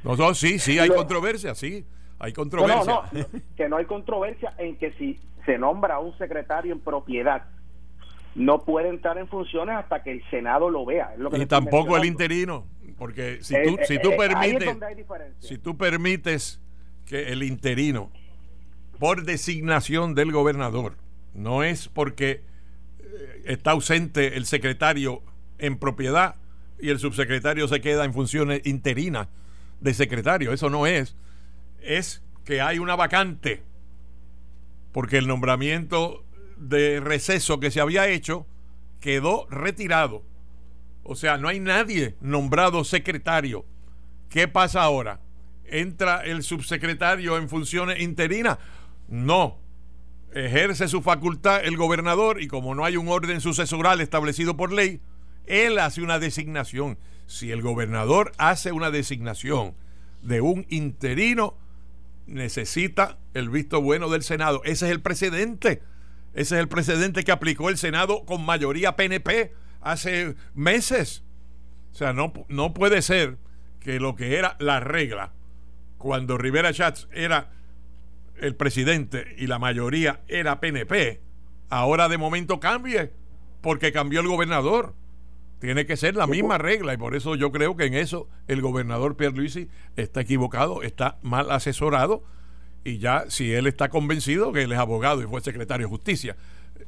No, 0.03 0.17
no 0.17 0.35
sí, 0.35 0.59
sí, 0.59 0.79
hay 0.79 0.89
controversia, 0.89 1.55
sí, 1.55 1.85
hay 2.19 2.33
controversia. 2.33 2.85
No, 2.85 3.03
que 3.57 3.69
no 3.69 3.77
hay 3.77 3.85
controversia 3.85 4.55
en 4.57 4.77
que 4.77 4.93
si 4.93 5.21
se 5.45 5.59
nombra 5.59 5.99
un 5.99 6.17
secretario 6.17 6.73
en 6.73 6.81
propiedad, 6.81 7.45
no 8.35 8.65
puede 8.65 8.89
entrar 8.89 9.19
en 9.19 9.29
funciones 9.29 9.77
hasta 9.77 10.03
que 10.03 10.13
el 10.13 10.31
Senado 10.31 10.71
lo 10.71 10.87
vea. 10.87 11.15
y 11.33 11.47
tampoco 11.47 11.97
el 11.97 12.07
interino, 12.07 12.67
porque 12.97 13.43
si 13.43 13.55
tú, 13.63 13.79
si 13.85 13.99
tú 13.99 14.11
permites, 14.17 14.79
si 15.39 15.59
tú 15.59 15.77
permites 15.77 16.63
que 17.11 17.33
el 17.33 17.43
interino 17.43 18.09
por 19.01 19.25
designación 19.25 20.15
del 20.15 20.31
gobernador. 20.31 20.97
No 21.35 21.65
es 21.65 21.89
porque 21.89 22.45
eh, 23.01 23.43
está 23.47 23.73
ausente 23.73 24.37
el 24.37 24.47
secretario 24.47 25.21
en 25.59 25.77
propiedad 25.77 26.37
y 26.79 26.91
el 26.91 27.01
subsecretario 27.01 27.67
se 27.67 27.81
queda 27.81 28.05
en 28.05 28.15
funciones 28.15 28.65
interinas 28.65 29.27
de 29.81 29.93
secretario. 29.93 30.53
Eso 30.53 30.71
no 30.71 30.87
es. 30.87 31.17
Es 31.83 32.23
que 32.45 32.61
hay 32.61 32.79
una 32.79 32.95
vacante. 32.95 33.65
Porque 34.93 35.19
el 35.19 35.27
nombramiento 35.27 36.25
de 36.59 37.01
receso 37.01 37.59
que 37.59 37.73
se 37.73 37.81
había 37.81 38.07
hecho 38.07 38.47
quedó 39.01 39.49
retirado. 39.51 40.23
O 41.03 41.17
sea, 41.17 41.39
no 41.39 41.49
hay 41.49 41.59
nadie 41.59 42.15
nombrado 42.21 42.85
secretario. 42.85 43.65
¿Qué 44.29 44.47
pasa 44.47 44.83
ahora? 44.83 45.19
¿Entra 45.71 46.23
el 46.25 46.43
subsecretario 46.43 47.37
en 47.37 47.49
funciones 47.49 48.01
interinas? 48.01 48.59
No. 49.09 49.59
Ejerce 50.35 50.89
su 50.89 51.01
facultad 51.01 51.65
el 51.65 51.77
gobernador 51.77 52.43
y 52.43 52.49
como 52.49 52.75
no 52.75 52.85
hay 52.85 52.97
un 52.97 53.09
orden 53.09 53.41
sucesoral 53.41 54.01
establecido 54.01 54.57
por 54.57 54.73
ley, 54.73 55.01
él 55.47 55.79
hace 55.79 56.03
una 56.03 56.19
designación. 56.19 56.99
Si 57.27 57.53
el 57.53 57.63
gobernador 57.63 58.33
hace 58.37 58.73
una 58.73 58.91
designación 58.91 59.75
de 60.23 60.41
un 60.41 60.67
interino, 60.71 61.57
necesita 62.27 63.19
el 63.35 63.49
visto 63.49 63.81
bueno 63.81 64.09
del 64.09 64.25
Senado. 64.25 64.63
Ese 64.65 64.87
es 64.87 64.93
el 64.93 65.01
precedente. 65.01 65.83
Ese 66.35 66.57
es 66.57 66.61
el 66.61 66.69
precedente 66.69 67.23
que 67.23 67.33
aplicó 67.33 67.69
el 67.69 67.79
Senado 67.79 68.25
con 68.25 68.45
mayoría 68.45 68.97
PNP 68.97 69.53
hace 69.81 70.35
meses. 70.55 71.23
O 71.93 71.95
sea, 71.95 72.13
no, 72.13 72.33
no 72.49 72.75
puede 72.75 73.03
ser 73.03 73.39
que 73.79 74.01
lo 74.01 74.17
que 74.17 74.37
era 74.37 74.57
la 74.59 74.81
regla 74.81 75.33
cuando 76.01 76.39
Rivera 76.39 76.73
Schatz 76.73 77.09
era 77.13 77.51
el 78.41 78.57
presidente 78.57 79.35
y 79.37 79.47
la 79.47 79.59
mayoría 79.59 80.21
era 80.29 80.59
PNP, 80.59 81.21
ahora 81.69 82.09
de 82.09 82.17
momento 82.17 82.59
cambie 82.59 83.13
porque 83.61 83.93
cambió 83.93 84.21
el 84.21 84.27
gobernador. 84.27 84.95
Tiene 85.59 85.85
que 85.85 85.99
ser 85.99 86.17
la 86.17 86.27
misma 86.27 86.57
regla 86.57 86.95
y 86.95 86.97
por 86.97 87.15
eso 87.15 87.35
yo 87.35 87.53
creo 87.53 87.77
que 87.77 87.85
en 87.85 87.93
eso 87.93 88.29
el 88.49 88.63
gobernador 88.63 89.19
Pierluisi 89.19 89.69
está 89.97 90.23
equivocado, 90.23 90.83
está 90.83 91.19
mal 91.21 91.51
asesorado 91.51 92.25
y 92.83 92.97
ya 92.97 93.27
si 93.29 93.53
él 93.53 93.67
está 93.67 93.91
convencido 93.91 94.53
que 94.53 94.63
él 94.63 94.73
es 94.73 94.79
abogado 94.79 95.21
y 95.21 95.27
fue 95.27 95.43
secretario 95.43 95.87
de 95.87 95.91
justicia, 95.91 96.35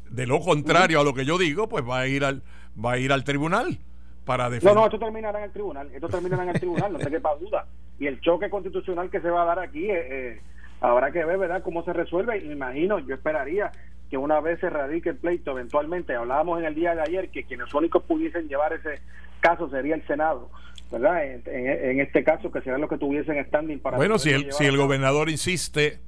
de 0.08 0.26
lo 0.26 0.40
contrario 0.40 1.00
a 1.00 1.04
lo 1.04 1.12
que 1.12 1.26
yo 1.26 1.36
digo, 1.36 1.68
pues 1.68 1.86
va 1.86 1.98
a 1.98 2.06
ir 2.06 2.24
al 2.24 2.42
va 2.82 2.92
a 2.92 2.98
ir 2.98 3.12
al 3.12 3.24
tribunal 3.24 3.78
para 4.24 4.48
defender. 4.48 4.74
No, 4.74 4.80
no, 4.80 4.86
esto 4.86 4.98
terminará 4.98 5.38
en 5.40 5.44
el 5.44 5.52
tribunal, 5.52 5.90
esto 5.92 6.08
terminará 6.08 6.44
en 6.44 6.48
el 6.48 6.58
tribunal, 6.58 6.94
no 6.94 6.98
se 6.98 7.10
quepa 7.10 7.36
duda. 7.36 7.66
Y 8.02 8.08
el 8.08 8.20
choque 8.20 8.50
constitucional 8.50 9.10
que 9.10 9.20
se 9.20 9.30
va 9.30 9.42
a 9.42 9.44
dar 9.44 9.60
aquí, 9.60 9.88
eh, 9.88 10.06
eh, 10.10 10.40
habrá 10.80 11.12
que 11.12 11.24
ver, 11.24 11.38
¿verdad?, 11.38 11.62
cómo 11.62 11.84
se 11.84 11.92
resuelve. 11.92 12.38
Y 12.38 12.48
me 12.48 12.54
imagino, 12.54 12.98
yo 12.98 13.14
esperaría 13.14 13.70
que 14.10 14.16
una 14.16 14.40
vez 14.40 14.58
se 14.58 14.68
radique 14.68 15.10
el 15.10 15.16
pleito, 15.18 15.52
eventualmente, 15.52 16.16
hablábamos 16.16 16.58
en 16.58 16.64
el 16.64 16.74
día 16.74 16.96
de 16.96 17.02
ayer 17.02 17.28
que 17.28 17.44
quienes 17.44 17.72
únicos 17.72 18.02
pudiesen 18.02 18.48
llevar 18.48 18.72
ese 18.72 19.00
caso 19.38 19.70
sería 19.70 19.94
el 19.94 20.04
Senado. 20.08 20.50
¿verdad? 20.90 21.24
En, 21.46 22.00
este 22.00 22.24
caso, 22.24 22.50
que 22.50 22.60
serán 22.60 22.80
los 22.80 22.90
que 22.90 22.98
tuviesen 22.98 23.42
standing 23.46 23.78
para. 23.78 23.98
Bueno, 23.98 24.18
si 24.18 24.30
el, 24.30 24.52
si 24.52 24.64
el 24.64 24.76
gobernador 24.76 25.30
insiste 25.30 26.00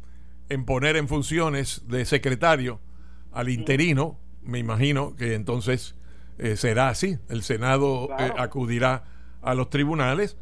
en 0.48 0.64
poner 0.64 0.96
en 0.96 1.06
funciones 1.06 1.86
de 1.86 2.04
secretario 2.06 2.80
al 3.30 3.50
interino, 3.50 4.18
me 4.42 4.58
imagino 4.58 5.14
que 5.14 5.34
entonces 5.34 5.94
eh, 6.38 6.56
será 6.56 6.88
así. 6.88 7.18
El 7.30 7.44
Senado 7.44 8.08
eh, 8.18 8.32
acudirá 8.36 9.04
a 9.42 9.54
los 9.54 9.70
tribunales 9.70 10.36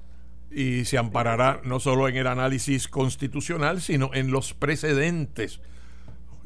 y 0.54 0.84
se 0.84 0.98
amparará 0.98 1.60
no 1.64 1.80
solo 1.80 2.08
en 2.08 2.16
el 2.16 2.26
análisis 2.26 2.88
constitucional, 2.88 3.80
sino 3.80 4.10
en 4.14 4.30
los 4.30 4.54
precedentes. 4.54 5.60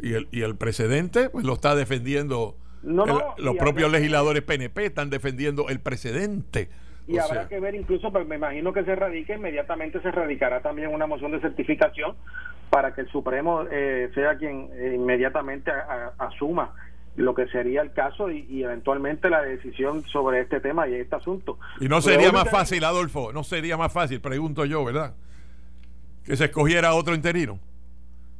Y 0.00 0.14
el, 0.14 0.28
y 0.30 0.42
el 0.42 0.56
precedente 0.56 1.30
pues 1.30 1.44
lo 1.44 1.54
está 1.54 1.75
defendiendo 1.75 2.56
los 2.82 3.56
propios 3.56 3.90
legisladores 3.90 4.42
PNP, 4.42 4.86
están 4.86 5.10
defendiendo 5.10 5.68
el 5.68 5.80
precedente. 5.80 6.68
Y 7.08 7.18
habrá 7.18 7.48
que 7.48 7.60
ver 7.60 7.75
incluso, 7.75 8.12
pues 8.12 8.26
me 8.26 8.36
imagino 8.36 8.72
que 8.72 8.84
se 8.84 8.94
radique, 8.94 9.34
inmediatamente 9.34 10.00
se 10.00 10.10
radicará 10.10 10.60
también 10.60 10.92
una 10.92 11.06
moción 11.06 11.32
de 11.32 11.40
certificación 11.40 12.16
para 12.68 12.94
que 12.94 13.02
el 13.02 13.08
Supremo 13.08 13.62
eh, 13.70 14.10
sea 14.14 14.36
quien 14.36 14.70
inmediatamente 14.94 15.70
asuma 16.18 16.75
lo 17.16 17.35
que 17.35 17.49
sería 17.49 17.82
el 17.82 17.92
caso 17.92 18.30
y, 18.30 18.62
eventualmente 18.62 19.30
la 19.30 19.42
decisión 19.42 20.04
sobre 20.06 20.40
este 20.40 20.61
tema 20.61 20.87
y 20.88 20.94
este 20.94 21.16
asunto. 21.16 21.58
Y 21.80 21.88
no 21.88 22.00
sería 22.00 22.30
más 22.30 22.50
fácil, 22.50 22.85
Adolfo, 22.85 23.32
no 23.32 23.42
sería 23.42 23.76
más 23.76 23.92
fácil, 23.92 24.20
pregunto 24.20 24.64
yo, 24.64 24.85
¿verdad? 24.85 25.14
Que 26.25 26.37
se 26.37 26.46
escogiera 26.46 26.94
otro 26.94 27.14
interino. 27.14 27.58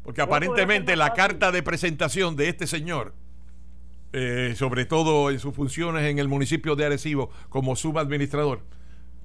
Porque 0.03 0.21
aparentemente 0.21 0.95
la 0.95 1.15
carta 1.15 1.51
de 1.51 1.63
presentación 1.63 2.37
de 2.37 2.49
este 2.49 2.67
señor, 2.67 3.15
eh, 4.13 4.55
sobre 4.57 4.85
todo 4.85 5.31
en 5.31 5.41
sus 5.41 5.55
funciones 5.55 6.05
en 6.05 6.19
el 6.19 6.29
municipio 6.29 6.77
de 6.77 6.85
Arecibo 6.85 7.31
como 7.49 7.75
subadministrador, 7.75 8.61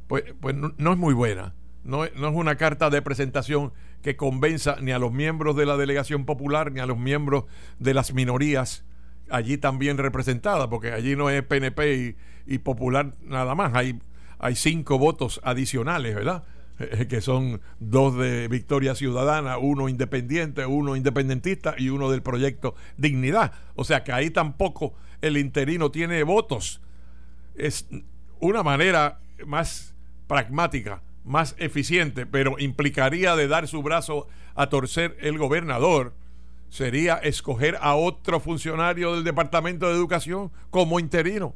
pues, 0.08 0.24
pues 0.40 0.56
no, 0.56 0.92
es 0.92 0.98
muy 0.98 1.14
buena. 1.14 1.54
No, 1.84 2.06
no 2.16 2.28
es 2.28 2.36
una 2.36 2.56
carta 2.56 2.90
de 2.90 3.02
presentación 3.02 3.74
que 4.02 4.16
convenza 4.16 4.78
ni 4.82 4.92
a 4.92 5.00
los 5.00 5.12
miembros 5.12 5.56
de 5.56 5.66
la 5.66 5.78
delegación 5.78 6.26
popular 6.26 6.72
ni 6.72 6.80
a 6.80 6.86
los 6.86 6.98
miembros 6.98 7.46
de 7.80 7.94
las 7.94 8.14
minorías 8.14 8.84
allí 9.32 9.58
también 9.58 9.98
representada, 9.98 10.70
porque 10.70 10.92
allí 10.92 11.16
no 11.16 11.30
es 11.30 11.44
PNP 11.44 12.16
y, 12.46 12.58
Popular 12.60 13.14
nada 13.24 13.56
más, 13.56 13.74
hay, 13.74 14.00
hay 14.40 14.56
cinco 14.56 14.98
votos 14.98 15.40
adicionales, 15.44 16.16
¿verdad? 16.16 16.44
que 17.10 17.22
son 17.22 17.62
dos 17.80 18.18
de 18.18 18.48
Victoria 18.48 18.96
Ciudadana, 18.96 19.58
uno 19.58 19.90
independiente, 19.90 20.66
uno 20.66 20.96
independentista 20.96 21.76
y 21.78 21.90
uno 21.90 22.10
del 22.10 22.22
proyecto 22.22 22.76
Dignidad. 22.98 23.54
O 23.76 23.84
sea 23.84 24.04
que 24.04 24.12
ahí 24.12 24.30
tampoco 24.30 24.94
el 25.22 25.38
interino 25.38 25.92
tiene 25.92 26.24
votos. 26.24 26.82
Es 27.56 27.88
una 28.40 28.64
manera 28.64 29.20
más 29.46 29.94
pragmática, 30.28 31.02
más 31.24 31.56
eficiente, 31.58 32.26
pero 32.26 32.58
implicaría 32.60 33.36
de 33.36 33.48
dar 33.48 33.68
su 33.68 33.84
brazo 33.84 34.28
a 34.56 34.68
torcer 34.68 35.18
el 35.22 35.38
gobernador 35.38 36.14
sería 36.72 37.16
escoger 37.16 37.78
a 37.82 37.96
otro 37.96 38.40
funcionario 38.40 39.14
del 39.14 39.26
Departamento 39.26 39.88
de 39.88 39.94
Educación 39.94 40.52
como 40.70 41.02
interino. 41.02 41.54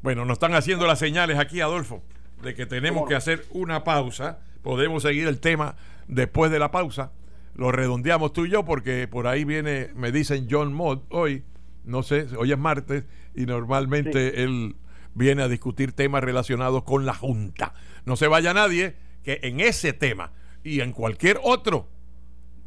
Bueno, 0.00 0.24
nos 0.24 0.36
están 0.36 0.54
haciendo 0.54 0.86
las 0.86 0.98
señales 0.98 1.38
aquí, 1.38 1.60
Adolfo, 1.60 2.02
de 2.42 2.54
que 2.54 2.64
tenemos 2.64 3.06
que 3.06 3.14
hacer 3.14 3.44
una 3.50 3.84
pausa. 3.84 4.40
Podemos 4.62 5.02
seguir 5.02 5.28
el 5.28 5.38
tema 5.38 5.76
después 6.08 6.50
de 6.50 6.58
la 6.58 6.70
pausa. 6.70 7.12
Lo 7.54 7.72
redondeamos 7.72 8.32
tú 8.32 8.46
y 8.46 8.50
yo 8.50 8.64
porque 8.64 9.06
por 9.06 9.26
ahí 9.26 9.44
viene, 9.44 9.90
me 9.94 10.10
dicen 10.10 10.48
John 10.50 10.72
Mott 10.72 11.04
hoy, 11.10 11.44
no 11.84 12.02
sé, 12.02 12.26
hoy 12.38 12.52
es 12.52 12.58
martes 12.58 13.04
y 13.34 13.44
normalmente 13.44 14.42
él 14.42 14.76
viene 15.12 15.42
a 15.42 15.48
discutir 15.48 15.92
temas 15.92 16.24
relacionados 16.24 16.84
con 16.84 17.04
la 17.04 17.12
Junta. 17.12 17.74
No 18.06 18.16
se 18.16 18.28
vaya 18.28 18.54
nadie 18.54 18.96
que 19.22 19.40
en 19.42 19.60
ese 19.60 19.92
tema 19.92 20.32
y 20.64 20.80
en 20.80 20.92
cualquier 20.92 21.38
otro 21.42 21.91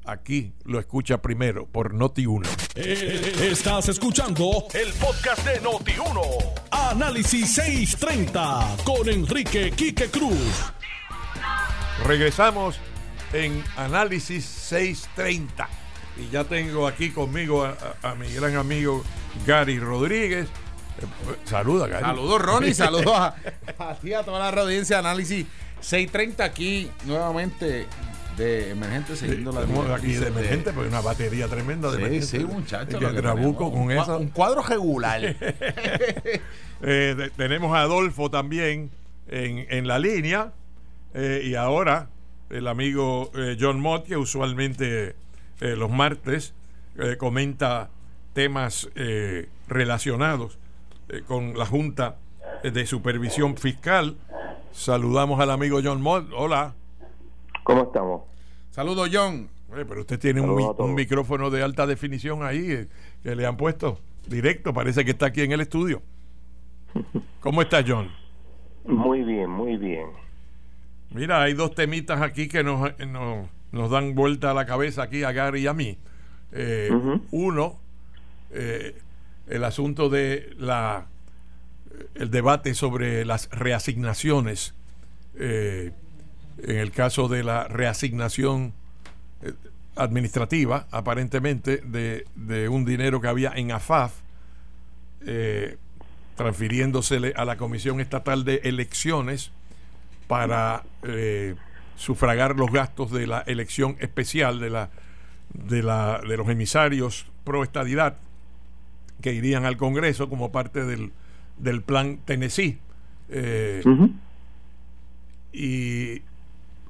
aquí 0.06 0.54
lo 0.64 0.80
escucha 0.80 1.22
primero 1.22 1.66
por 1.66 1.94
Noti1. 1.94 2.48
Eh, 2.76 3.50
estás 3.52 3.90
escuchando 3.90 4.66
el 4.74 4.94
podcast 4.94 5.46
de 5.46 5.62
Noti1. 5.62 6.54
Análisis 6.72 7.54
630 7.54 8.78
con 8.84 9.10
Enrique 9.10 9.72
Quique 9.72 10.10
Cruz. 10.10 10.74
Regresamos 12.06 12.78
en 13.34 13.64
Análisis 13.78 14.46
630. 14.46 15.68
Y 16.18 16.30
ya 16.30 16.44
tengo 16.44 16.88
aquí 16.88 17.12
conmigo 17.12 17.66
a, 17.66 18.16
mi 18.16 18.32
gran 18.34 18.56
amigo 18.56 19.04
Gary 19.46 19.80
Rodríguez. 19.80 20.48
Eh, 20.48 21.36
saluda, 21.44 21.88
Gary. 21.88 22.06
Saludos, 22.06 22.42
Ronnie. 22.42 22.74
Saludos 22.76 23.14
a, 23.14 23.36
a 23.80 23.96
ti, 23.96 24.14
a 24.14 24.24
toda 24.24 24.52
la 24.52 24.62
audiencia 24.62 24.98
de 24.98 25.00
Análisis 25.08 25.46
630 25.82 26.44
aquí 26.44 26.90
nuevamente 27.06 27.86
de 28.38 28.72
emergente 28.72 29.16
siguiendo 29.16 29.52
la 29.52 29.96
aquí 29.96 30.14
de 30.14 30.28
emergente 30.28 30.72
porque 30.74 30.90
una 30.90 31.02
batería 31.02 31.48
tremenda 31.48 31.90
de 31.92 31.98
sí, 31.98 32.04
emergente. 32.04 32.38
Sí, 32.38 32.46
muchachos. 32.46 33.56
con 33.56 33.92
eso. 33.92 34.18
Un 34.18 34.30
cuadro 34.30 34.62
regular. 34.62 35.22
eh, 36.82 37.30
tenemos 37.38 37.76
a 37.76 37.82
Adolfo 37.82 38.30
también 38.30 38.92
en, 39.28 39.66
en 39.70 39.88
la 39.88 40.00
línea 40.00 40.54
eh, 41.14 41.44
y 41.46 41.56
ahora 41.56 42.10
el 42.50 42.68
amigo 42.68 43.32
eh, 43.36 43.58
John 43.60 43.80
Mott 43.80 44.06
que 44.06 44.18
usualmente 44.18 45.16
eh, 45.62 45.76
los 45.76 45.90
martes 45.90 46.54
comenta 47.20 47.90
temas 48.32 48.88
relacionados 49.68 50.58
con 51.28 51.58
la 51.58 51.66
Junta 51.66 52.16
de 52.64 52.86
Supervisión 52.86 53.58
Fiscal. 53.58 54.16
Saludamos 54.72 55.42
al 55.42 55.52
amigo 55.52 55.82
John 55.84 56.02
Mott. 56.02 56.30
Hola. 56.34 56.74
¿Cómo 57.66 57.82
estamos? 57.82 58.22
Saludos, 58.70 59.10
John. 59.12 59.50
pero 59.72 60.02
usted 60.02 60.20
tiene 60.20 60.40
un, 60.40 60.94
micrófono 60.94 61.50
de 61.50 61.64
alta 61.64 61.88
definición 61.88 62.44
ahí 62.44 62.72
eh, 62.72 62.88
que 63.24 63.36
le 63.36 63.44
han 63.48 63.58
puesto 63.58 64.00
directo. 64.28 64.72
Parece 64.72 65.04
que 65.04 65.10
está 65.10 65.26
aquí 65.26 65.42
en 65.42 65.52
el 65.52 65.62
estudio. 65.62 66.04
¿Cómo 67.40 67.64
está, 67.64 67.84
John? 67.86 68.12
Muy 68.86 69.24
bien, 69.24 69.50
muy 69.50 69.78
bien. 69.78 70.06
Mira, 71.10 71.42
hay 71.42 71.56
dos 71.56 71.74
temitas 71.74 72.22
aquí 72.22 72.48
que 72.48 72.64
nos, 72.64 72.92
nos, 73.72 73.90
dan 73.90 74.14
vuelta 74.14 74.52
a 74.52 74.54
la 74.54 74.68
cabeza 74.68 75.02
aquí 75.02 75.24
a 75.24 75.32
Gary 75.32 75.62
y 75.62 75.68
a 75.68 75.74
mí. 75.74 75.98
Eh, 76.52 76.92
uno, 77.32 77.80
eh, 78.52 78.96
el 79.48 79.64
asunto 79.64 80.10
de 80.10 80.54
la 80.60 81.08
el 82.14 82.30
debate 82.30 82.76
sobre 82.76 83.26
las 83.26 83.50
reasignaciones 83.50 84.76
eh, 85.40 85.94
en 86.58 86.78
el 86.78 86.92
caso 86.92 87.28
de 87.28 87.44
la 87.44 87.66
reasignación 87.68 88.74
eh, 89.42 89.54
administrativa, 89.96 90.88
aparentemente, 90.92 91.78
de, 91.78 92.70
un 92.70 92.86
dinero 92.86 93.22
que 93.22 93.28
había 93.28 93.52
en 93.56 93.72
AFAF, 93.72 94.14
eh, 95.26 95.78
transfiriéndosele 96.36 97.34
a 97.36 97.46
la 97.46 97.58
Comisión 97.58 98.00
Estatal 98.00 98.44
de 98.44 98.62
Elecciones 98.64 99.52
para 100.28 100.84
eh, 101.04 101.56
sufragar 101.96 102.56
los 102.56 102.72
gastos 102.72 103.12
de 103.12 103.28
la 103.28 103.40
elección 103.42 103.96
especial 104.00 104.60
de, 104.60 104.70
la, 104.70 104.90
de, 105.54 105.82
la, 105.82 106.20
de 106.28 106.36
los 106.36 106.50
emisarios 106.50 107.26
pro 107.44 107.64
estadidad 107.64 108.18
que 109.22 109.34
irían 109.34 109.66
al 109.66 109.78
Congreso 109.78 110.30
como 110.30 110.52
parte 110.52 110.84
del, 110.84 111.14
del 111.58 111.82
plan 111.82 112.20
Tennessee. 112.26 112.80
Y 115.54 116.22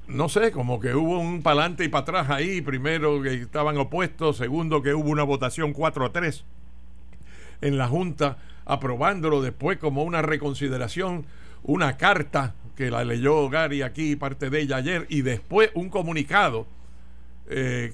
no 0.08 0.28
sé, 0.28 0.52
como 0.52 0.78
que 0.80 0.94
hubo 0.94 1.18
un 1.18 1.42
palante 1.42 1.84
y 1.84 1.88
para 1.88 2.02
atrás 2.02 2.30
ahí, 2.30 2.60
primero 2.60 3.22
que 3.22 3.34
estaban 3.34 3.76
opuestos, 3.78 4.36
segundo 4.36 4.82
que 4.82 4.94
hubo 4.94 5.10
una 5.10 5.24
votación 5.24 5.72
4 5.72 6.06
a 6.06 6.12
3 6.12 6.44
en 7.62 7.78
la 7.78 7.88
Junta 7.88 8.38
aprobándolo. 8.64 9.42
Después 9.42 9.78
como 9.78 10.04
una 10.04 10.22
reconsideración, 10.22 11.26
una 11.62 11.96
carta 11.96 12.54
que 12.76 12.90
la 12.90 13.04
leyó 13.04 13.48
Gary 13.48 13.82
aquí, 13.82 14.16
parte 14.16 14.50
de 14.50 14.60
ella 14.60 14.76
ayer, 14.76 15.06
y 15.08 15.22
después 15.22 15.70
un 15.74 15.88
comunicado, 15.88 16.66
eh, 17.48 17.92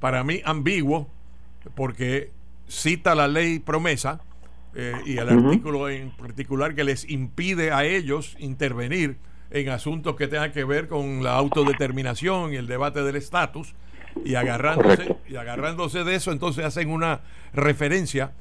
para 0.00 0.24
mí 0.24 0.40
ambiguo, 0.44 1.08
porque 1.74 2.30
cita 2.66 3.14
la 3.14 3.28
ley 3.28 3.58
promesa 3.58 4.20
eh, 4.74 4.94
y 5.04 5.18
el 5.18 5.28
artículo 5.28 5.88
en 5.88 6.10
particular 6.10 6.74
que 6.74 6.82
les 6.82 7.08
impide 7.08 7.72
a 7.72 7.84
ellos 7.84 8.36
intervenir 8.38 9.18
en 9.52 9.68
asuntos 9.68 10.16
que 10.16 10.28
tengan 10.28 10.52
que 10.52 10.64
ver 10.64 10.88
con 10.88 11.22
la 11.22 11.34
autodeterminación 11.34 12.52
y 12.52 12.56
el 12.56 12.66
debate 12.66 13.02
del 13.02 13.16
estatus 13.16 13.74
y 14.24 14.34
agarrándose 14.34 15.16
y 15.28 15.36
agarrándose 15.36 16.04
de 16.04 16.14
eso 16.14 16.32
entonces 16.32 16.64
hacen 16.64 16.90
una 16.90 17.20
referencia 17.52 18.32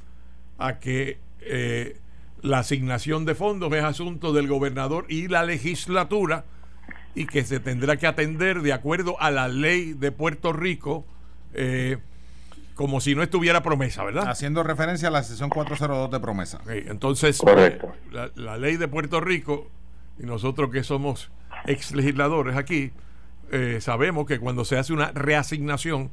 a 0.57 0.79
que 0.79 1.17
eh, 1.41 1.97
la 2.41 2.59
asignación 2.59 3.25
de 3.25 3.35
fondos 3.35 3.71
es 3.73 3.83
asunto 3.83 4.33
del 4.33 4.47
gobernador 4.47 5.05
y 5.09 5.27
la 5.27 5.43
legislatura 5.43 6.45
y 7.13 7.25
que 7.25 7.43
se 7.43 7.59
tendrá 7.59 7.97
que 7.97 8.07
atender 8.07 8.61
de 8.61 8.73
acuerdo 8.73 9.19
a 9.19 9.31
la 9.31 9.47
ley 9.49 9.93
de 9.93 10.11
Puerto 10.13 10.53
Rico, 10.53 11.05
eh, 11.53 11.97
como 12.75 13.01
si 13.01 13.15
no 13.15 13.21
estuviera 13.21 13.61
promesa, 13.61 14.03
¿verdad? 14.03 14.29
Haciendo 14.29 14.63
referencia 14.63 15.09
a 15.09 15.11
la 15.11 15.21
sesión 15.23 15.49
402 15.49 16.09
de 16.09 16.19
promesa. 16.21 16.61
entonces, 16.69 17.39
Correcto. 17.39 17.87
eh, 17.87 18.11
la, 18.13 18.31
la 18.35 18.57
ley 18.57 18.77
de 18.77 18.87
Puerto 18.87 19.19
Rico, 19.19 19.67
y 20.21 20.25
nosotros 20.25 20.69
que 20.71 20.83
somos 20.83 21.31
ex 21.65 21.93
legisladores 21.93 22.55
aquí, 22.55 22.91
eh, 23.51 23.79
sabemos 23.81 24.25
que 24.25 24.39
cuando 24.39 24.65
se 24.65 24.77
hace 24.77 24.93
una 24.93 25.11
reasignación 25.11 26.11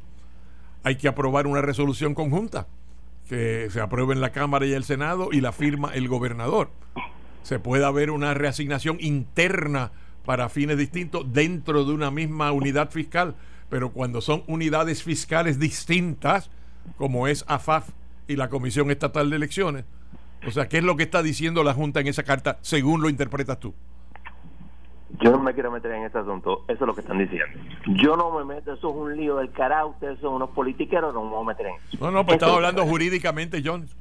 hay 0.82 0.96
que 0.96 1.08
aprobar 1.08 1.46
una 1.46 1.60
resolución 1.60 2.14
conjunta 2.14 2.66
que 3.28 3.68
se 3.70 3.80
apruebe 3.80 4.14
en 4.14 4.20
la 4.20 4.30
Cámara 4.30 4.64
y 4.64 4.72
el 4.72 4.84
Senado 4.84 5.28
y 5.30 5.42
la 5.42 5.52
firma 5.52 5.90
el 5.92 6.08
gobernador. 6.08 6.70
Se 7.42 7.58
puede 7.58 7.84
haber 7.84 8.10
una 8.10 8.32
reasignación 8.32 8.96
interna 9.00 9.92
para 10.24 10.48
fines 10.48 10.78
distintos 10.78 11.30
dentro 11.32 11.84
de 11.84 11.92
una 11.92 12.10
misma 12.10 12.52
unidad 12.52 12.90
fiscal, 12.90 13.34
pero 13.68 13.92
cuando 13.92 14.22
son 14.22 14.44
unidades 14.46 15.02
fiscales 15.02 15.58
distintas, 15.58 16.50
como 16.96 17.28
es 17.28 17.44
AFAF 17.48 17.90
y 18.26 18.36
la 18.36 18.48
Comisión 18.48 18.90
Estatal 18.90 19.28
de 19.28 19.36
Elecciones, 19.36 19.84
o 20.46 20.50
sea, 20.50 20.68
¿qué 20.68 20.78
es 20.78 20.84
lo 20.84 20.96
que 20.96 21.02
está 21.02 21.22
diciendo 21.22 21.62
la 21.64 21.74
Junta 21.74 22.00
en 22.00 22.06
esa 22.06 22.22
carta 22.22 22.58
según 22.62 23.02
lo 23.02 23.10
interpretas 23.10 23.60
tú? 23.60 23.74
Yo 25.20 25.30
no 25.32 25.38
me 25.40 25.52
quiero 25.54 25.70
meter 25.70 25.90
en 25.92 26.04
ese 26.04 26.18
asunto, 26.18 26.64
eso 26.68 26.84
es 26.84 26.86
lo 26.86 26.94
que 26.94 27.00
están 27.00 27.18
diciendo. 27.18 27.46
Yo 27.86 28.16
no 28.16 28.30
me 28.30 28.44
meto, 28.44 28.72
eso 28.72 28.90
es 28.90 28.94
un 28.96 29.16
lío 29.16 29.36
del 29.36 29.50
carajo, 29.50 29.88
ustedes 29.88 30.18
son 30.20 30.34
unos 30.34 30.50
politiqueros, 30.50 31.12
no 31.14 31.24
me 31.24 31.30
voy 31.30 31.42
a 31.42 31.46
meter 31.46 31.66
en 31.66 31.74
eso. 31.76 31.98
No, 32.00 32.10
no, 32.10 32.24
pues 32.24 32.34
estamos 32.34 32.52
es- 32.54 32.56
hablando 32.56 32.86
jurídicamente, 32.86 33.62
John. 33.64 33.88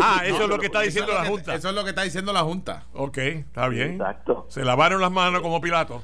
Ah, 0.00 0.22
eso 0.24 0.44
es 0.44 0.48
lo 0.48 0.58
que 0.58 0.66
está 0.66 0.80
diciendo 0.82 1.12
la 1.12 1.24
Junta. 1.26 1.54
Eso 1.56 1.68
es 1.68 1.74
lo 1.74 1.82
que 1.82 1.90
está 1.90 2.02
diciendo 2.02 2.32
la 2.32 2.42
Junta. 2.42 2.84
Ok, 2.94 3.18
está 3.18 3.68
bien. 3.68 3.94
Exacto, 3.94 4.46
Se 4.48 4.64
lavaron 4.64 5.00
las 5.00 5.10
manos 5.10 5.42
como 5.42 5.60
Pilato. 5.60 6.02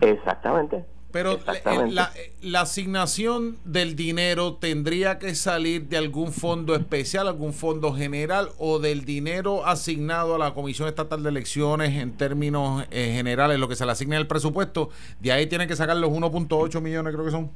exactamente. 0.00 0.84
Pero 1.18 1.32
Exactamente. 1.32 1.94
la, 1.96 2.12
la 2.42 2.60
asignación 2.60 3.56
del 3.64 3.96
dinero 3.96 4.54
tendría 4.54 5.18
que 5.18 5.34
salir 5.34 5.88
de 5.88 5.96
algún 5.96 6.32
fondo 6.32 6.76
especial, 6.76 7.26
algún 7.26 7.52
fondo 7.52 7.92
general 7.92 8.50
o 8.58 8.78
del 8.78 9.04
dinero 9.04 9.66
asignado 9.66 10.36
a 10.36 10.38
la 10.38 10.54
Comisión 10.54 10.86
Estatal 10.86 11.24
de 11.24 11.30
Elecciones 11.30 12.00
en 12.00 12.12
términos 12.12 12.84
eh, 12.92 13.10
generales, 13.16 13.58
lo 13.58 13.68
que 13.68 13.74
se 13.74 13.84
le 13.84 13.90
asigna 13.90 14.14
en 14.14 14.20
el 14.20 14.26
presupuesto. 14.28 14.90
De 15.18 15.32
ahí 15.32 15.48
tienen 15.48 15.66
que 15.66 15.74
sacar 15.74 15.96
los 15.96 16.10
1.8 16.10 16.80
millones, 16.80 17.12
creo 17.12 17.24
que 17.24 17.32
son. 17.32 17.50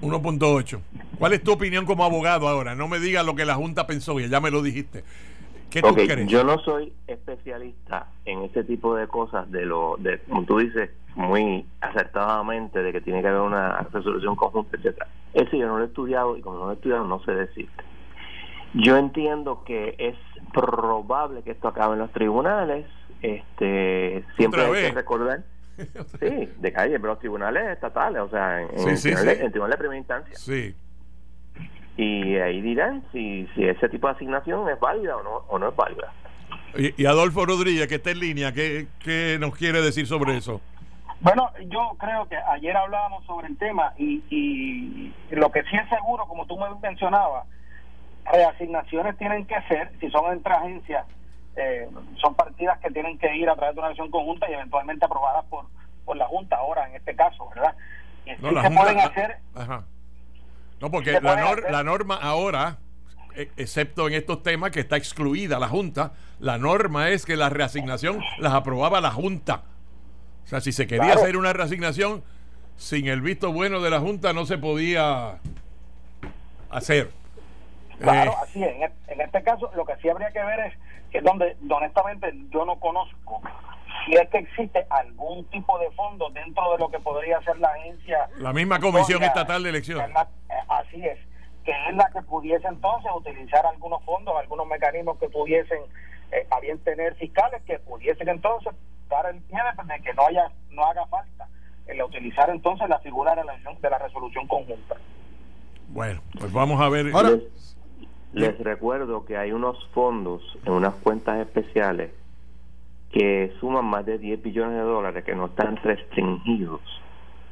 1.8. 0.00 0.80
¿Cuál 1.18 1.34
es 1.34 1.44
tu 1.44 1.52
opinión 1.52 1.84
como 1.84 2.04
abogado 2.04 2.48
ahora? 2.48 2.74
No 2.74 2.88
me 2.88 3.00
digas 3.00 3.26
lo 3.26 3.34
que 3.34 3.44
la 3.44 3.56
Junta 3.56 3.86
pensó, 3.86 4.18
ya 4.18 4.40
me 4.40 4.50
lo 4.50 4.62
dijiste. 4.62 5.04
¿Qué 5.72 5.80
tú 5.80 5.88
Ok, 5.88 5.94
crees? 5.96 6.26
yo 6.28 6.44
no 6.44 6.58
soy 6.60 6.92
especialista 7.06 8.06
en 8.24 8.42
ese 8.42 8.64
tipo 8.64 8.94
de 8.94 9.06
cosas, 9.08 9.50
de 9.50 9.64
lo, 9.64 9.96
de, 9.98 10.18
como 10.20 10.44
tú 10.44 10.58
dices, 10.58 10.90
muy 11.14 11.66
acertadamente, 11.80 12.82
de 12.82 12.92
que 12.92 13.00
tiene 13.00 13.22
que 13.22 13.28
haber 13.28 13.40
una 13.40 13.78
resolución 13.92 14.36
conjunta, 14.36 14.76
etcétera. 14.76 15.08
Eso 15.34 15.56
yo 15.56 15.66
no 15.66 15.78
lo 15.78 15.84
he 15.84 15.86
estudiado 15.86 16.36
y 16.36 16.42
como 16.42 16.58
no 16.58 16.64
lo 16.66 16.70
he 16.72 16.74
estudiado 16.74 17.04
no 17.06 17.22
sé 17.24 17.32
decirte. 17.32 17.84
Yo 18.74 18.96
entiendo 18.96 19.64
que 19.64 19.94
es 19.98 20.16
probable 20.52 21.42
que 21.42 21.50
esto 21.52 21.68
acabe 21.68 21.94
en 21.94 22.00
los 22.00 22.12
tribunales. 22.12 22.86
Este, 23.20 24.24
siempre 24.36 24.62
¿Otra 24.66 24.74
hay 24.78 24.88
que 24.90 24.94
recordar. 24.94 25.42
Sí, 26.20 26.48
de 26.58 26.72
calle, 26.72 27.00
pero 27.00 27.14
los 27.14 27.18
tribunales 27.18 27.66
estatales, 27.72 28.20
o 28.20 28.28
sea, 28.28 28.60
en, 28.62 28.68
en 28.72 28.78
Sí, 28.78 28.88
el 28.90 28.96
sí, 28.98 29.08
tribunal, 29.10 29.36
sí. 29.36 29.42
en 29.42 29.50
tribunal 29.50 29.70
de 29.72 29.78
primera 29.78 29.98
instancia. 29.98 30.34
Sí. 30.36 30.74
Y 31.96 32.36
ahí 32.36 32.60
dirán 32.62 33.02
si, 33.12 33.46
si 33.54 33.64
ese 33.64 33.88
tipo 33.88 34.06
de 34.08 34.14
asignación 34.14 34.68
es 34.68 34.80
válida 34.80 35.16
o 35.16 35.22
no, 35.22 35.30
o 35.48 35.58
no 35.58 35.68
es 35.68 35.76
válida. 35.76 36.12
Y, 36.76 37.02
y 37.02 37.06
Adolfo 37.06 37.44
Rodríguez, 37.44 37.86
que 37.86 37.96
está 37.96 38.10
en 38.12 38.20
línea, 38.20 38.52
¿qué, 38.52 38.86
¿qué 38.98 39.36
nos 39.38 39.54
quiere 39.56 39.82
decir 39.82 40.06
sobre 40.06 40.36
eso? 40.36 40.60
Bueno, 41.20 41.50
yo 41.68 41.96
creo 42.00 42.26
que 42.28 42.36
ayer 42.36 42.76
hablábamos 42.76 43.24
sobre 43.26 43.46
el 43.48 43.56
tema 43.58 43.92
y, 43.98 44.22
y 44.30 45.14
lo 45.34 45.52
que 45.52 45.62
sí 45.64 45.76
es 45.76 45.88
seguro, 45.88 46.26
como 46.26 46.46
tú 46.46 46.58
me 46.58 46.66
mencionabas, 46.82 47.46
reasignaciones 48.24 49.16
tienen 49.18 49.46
que 49.46 49.60
ser, 49.68 49.90
si 50.00 50.10
son 50.10 50.32
entre 50.32 50.52
agencias, 50.52 51.06
eh, 51.56 51.88
son 52.20 52.34
partidas 52.34 52.78
que 52.80 52.90
tienen 52.90 53.18
que 53.18 53.36
ir 53.36 53.48
a 53.48 53.54
través 53.56 53.74
de 53.74 53.80
una 53.80 53.90
acción 53.90 54.10
conjunta 54.10 54.48
y 54.50 54.54
eventualmente 54.54 55.04
aprobadas 55.04 55.44
por, 55.46 55.66
por 56.04 56.16
la 56.16 56.26
Junta, 56.26 56.56
ahora 56.56 56.88
en 56.88 56.96
este 56.96 57.14
caso, 57.14 57.48
¿verdad? 57.54 57.74
Y 58.24 58.30
No, 58.42 58.48
se 58.48 58.68
Junta- 58.68 58.70
pueden 58.82 58.98
hacer, 59.00 59.36
Ajá. 59.54 59.84
No, 60.82 60.90
porque 60.90 61.12
la, 61.12 61.36
nor- 61.40 61.70
la 61.70 61.84
norma 61.84 62.16
ahora, 62.16 62.78
e- 63.36 63.48
excepto 63.56 64.08
en 64.08 64.14
estos 64.14 64.42
temas 64.42 64.72
que 64.72 64.80
está 64.80 64.96
excluida 64.96 65.60
la 65.60 65.68
Junta, 65.68 66.12
la 66.40 66.58
norma 66.58 67.08
es 67.10 67.24
que 67.24 67.36
la 67.36 67.48
reasignación 67.48 68.20
las 68.38 68.52
aprobaba 68.52 69.00
la 69.00 69.12
Junta. 69.12 69.62
O 70.44 70.48
sea, 70.48 70.60
si 70.60 70.72
se 70.72 70.88
quería 70.88 71.04
Claro. 71.12 71.20
hacer 71.22 71.36
una 71.36 71.52
reasignación 71.52 72.24
sin 72.76 73.06
el 73.06 73.20
visto 73.22 73.52
bueno 73.52 73.80
de 73.80 73.90
la 73.90 74.00
Junta, 74.00 74.32
no 74.32 74.44
se 74.44 74.58
podía 74.58 75.38
hacer. 76.68 77.10
Claro, 78.00 78.32
Eh, 78.32 78.36
así 78.42 78.64
es. 78.64 78.68
En, 78.74 78.82
e- 78.82 78.92
en 79.06 79.20
este 79.20 79.42
caso, 79.44 79.70
lo 79.76 79.84
que 79.84 79.92
sí 80.02 80.08
habría 80.08 80.32
que 80.32 80.42
ver 80.42 80.58
es 80.66 80.74
que 81.12 81.20
donde, 81.20 81.56
honestamente, 81.70 82.32
yo 82.50 82.64
no 82.64 82.74
conozco 82.80 83.40
si 84.04 84.14
es 84.14 84.28
que 84.30 84.38
existe 84.38 84.86
algún 84.90 85.44
tipo 85.50 85.78
de 85.78 85.90
fondo 85.92 86.28
dentro 86.30 86.72
de 86.72 86.78
lo 86.78 86.90
que 86.90 86.98
podría 87.00 87.40
ser 87.42 87.58
la 87.58 87.68
agencia. 87.68 88.28
La 88.38 88.52
misma 88.52 88.80
Comisión 88.80 89.22
Estatal 89.22 89.62
de 89.62 89.68
Elecciones. 89.70 90.04
que 90.06 90.10
es 90.10 90.14
la- 90.14 90.54
eh, 90.56 90.60
así 90.68 91.04
es. 91.06 91.18
Que 91.64 91.72
es 91.88 91.94
la 91.96 92.10
que 92.12 92.22
pudiese 92.22 92.66
entonces 92.66 93.10
utilizar 93.14 93.64
algunos 93.66 94.02
fondos, 94.04 94.34
algunos 94.38 94.66
mecanismos 94.66 95.18
que 95.18 95.28
pudiesen 95.28 95.78
eh, 96.32 96.46
a 96.50 96.60
bien 96.60 96.78
tener 96.78 97.14
fiscales, 97.16 97.62
que 97.64 97.78
pudiesen 97.80 98.28
entonces 98.28 98.72
dar 99.08 99.26
el 99.26 99.40
pie 99.42 99.58
de, 99.58 99.94
de 99.94 100.00
que 100.02 100.14
no 100.14 100.26
haya 100.26 100.50
no 100.70 100.84
haga 100.86 101.06
falta 101.06 101.46
el 101.86 102.02
utilizar 102.02 102.48
entonces 102.50 102.88
la 102.88 102.98
figura 103.00 103.34
de 103.34 103.44
la, 103.44 103.54
de 103.56 103.90
la 103.90 103.98
resolución 103.98 104.46
conjunta. 104.48 104.96
bueno, 105.88 106.22
pues 106.40 106.52
vamos 106.52 106.80
a 106.80 106.88
ver. 106.88 107.10
Ahora- 107.12 107.30
Les, 107.30 107.42
les 108.32 108.58
recuerdo 108.60 109.24
que 109.26 109.36
hay 109.36 109.52
unos 109.52 109.76
fondos 109.92 110.42
en 110.64 110.72
unas 110.72 110.94
cuentas 110.94 111.38
especiales 111.38 112.10
que 113.12 113.52
suman 113.60 113.84
más 113.84 114.06
de 114.06 114.18
10 114.18 114.42
billones 114.42 114.74
de 114.74 114.82
dólares 114.82 115.24
que 115.24 115.34
no 115.34 115.46
están 115.46 115.76
restringidos 115.76 116.80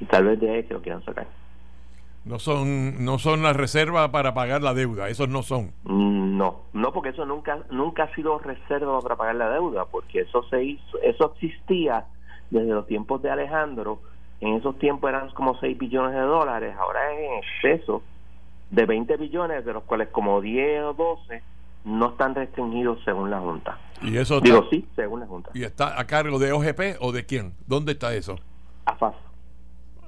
y 0.01 0.07
tal 0.07 0.25
vez 0.25 0.40
de 0.40 0.51
ahí 0.51 0.62
que 0.64 0.75
lo 0.75 0.81
quieran 0.81 1.05
sacar. 1.05 1.27
No 2.25 2.38
son, 2.38 3.05
no 3.05 3.18
son 3.18 3.42
las 3.42 3.57
reservas 3.57 4.09
para 4.11 4.35
pagar 4.35 4.62
la 4.62 4.75
deuda, 4.75 5.09
esos 5.09 5.29
no 5.29 5.42
son. 5.42 5.73
No, 5.85 6.62
no 6.73 6.92
porque 6.92 7.11
eso 7.11 7.25
nunca 7.25 7.61
nunca 7.70 8.05
ha 8.05 8.14
sido 8.14 8.38
reserva 8.38 9.01
para 9.01 9.16
pagar 9.16 9.37
la 9.37 9.51
deuda, 9.51 9.85
porque 9.85 10.20
eso 10.20 10.42
se 10.44 10.64
hizo, 10.64 11.01
eso 11.03 11.33
existía 11.35 12.07
desde 12.51 12.68
los 12.68 12.87
tiempos 12.87 13.23
de 13.23 13.31
Alejandro. 13.31 14.01
En 14.40 14.55
esos 14.55 14.79
tiempos 14.79 15.11
eran 15.11 15.31
como 15.31 15.59
6 15.61 15.77
billones 15.77 16.14
de 16.14 16.20
dólares, 16.20 16.75
ahora 16.79 17.12
es 17.12 17.18
en 17.20 17.38
exceso 17.38 18.03
de 18.70 18.87
20 18.87 19.16
billones, 19.18 19.64
de 19.64 19.73
los 19.75 19.85
cuales 19.85 20.09
como 20.09 20.40
10 20.40 20.85
o 20.85 20.94
12 20.94 21.42
no 21.84 22.10
están 22.10 22.34
restringidos 22.34 22.98
según 23.04 23.30
la 23.30 23.40
Junta. 23.40 23.78
Y 24.02 24.16
eso 24.16 24.36
está, 24.36 24.44
Digo 24.48 24.66
sí, 24.70 24.86
según 24.96 25.20
la 25.20 25.26
Junta. 25.26 25.50
y 25.54 25.62
está 25.64 25.98
a 25.98 26.06
cargo 26.06 26.38
de 26.38 26.52
OGP 26.52 26.96
o 27.00 27.12
de 27.12 27.26
quién? 27.26 27.54
¿Dónde 27.66 27.92
está 27.92 28.14
eso? 28.14 28.38
AFAS. 28.86 29.14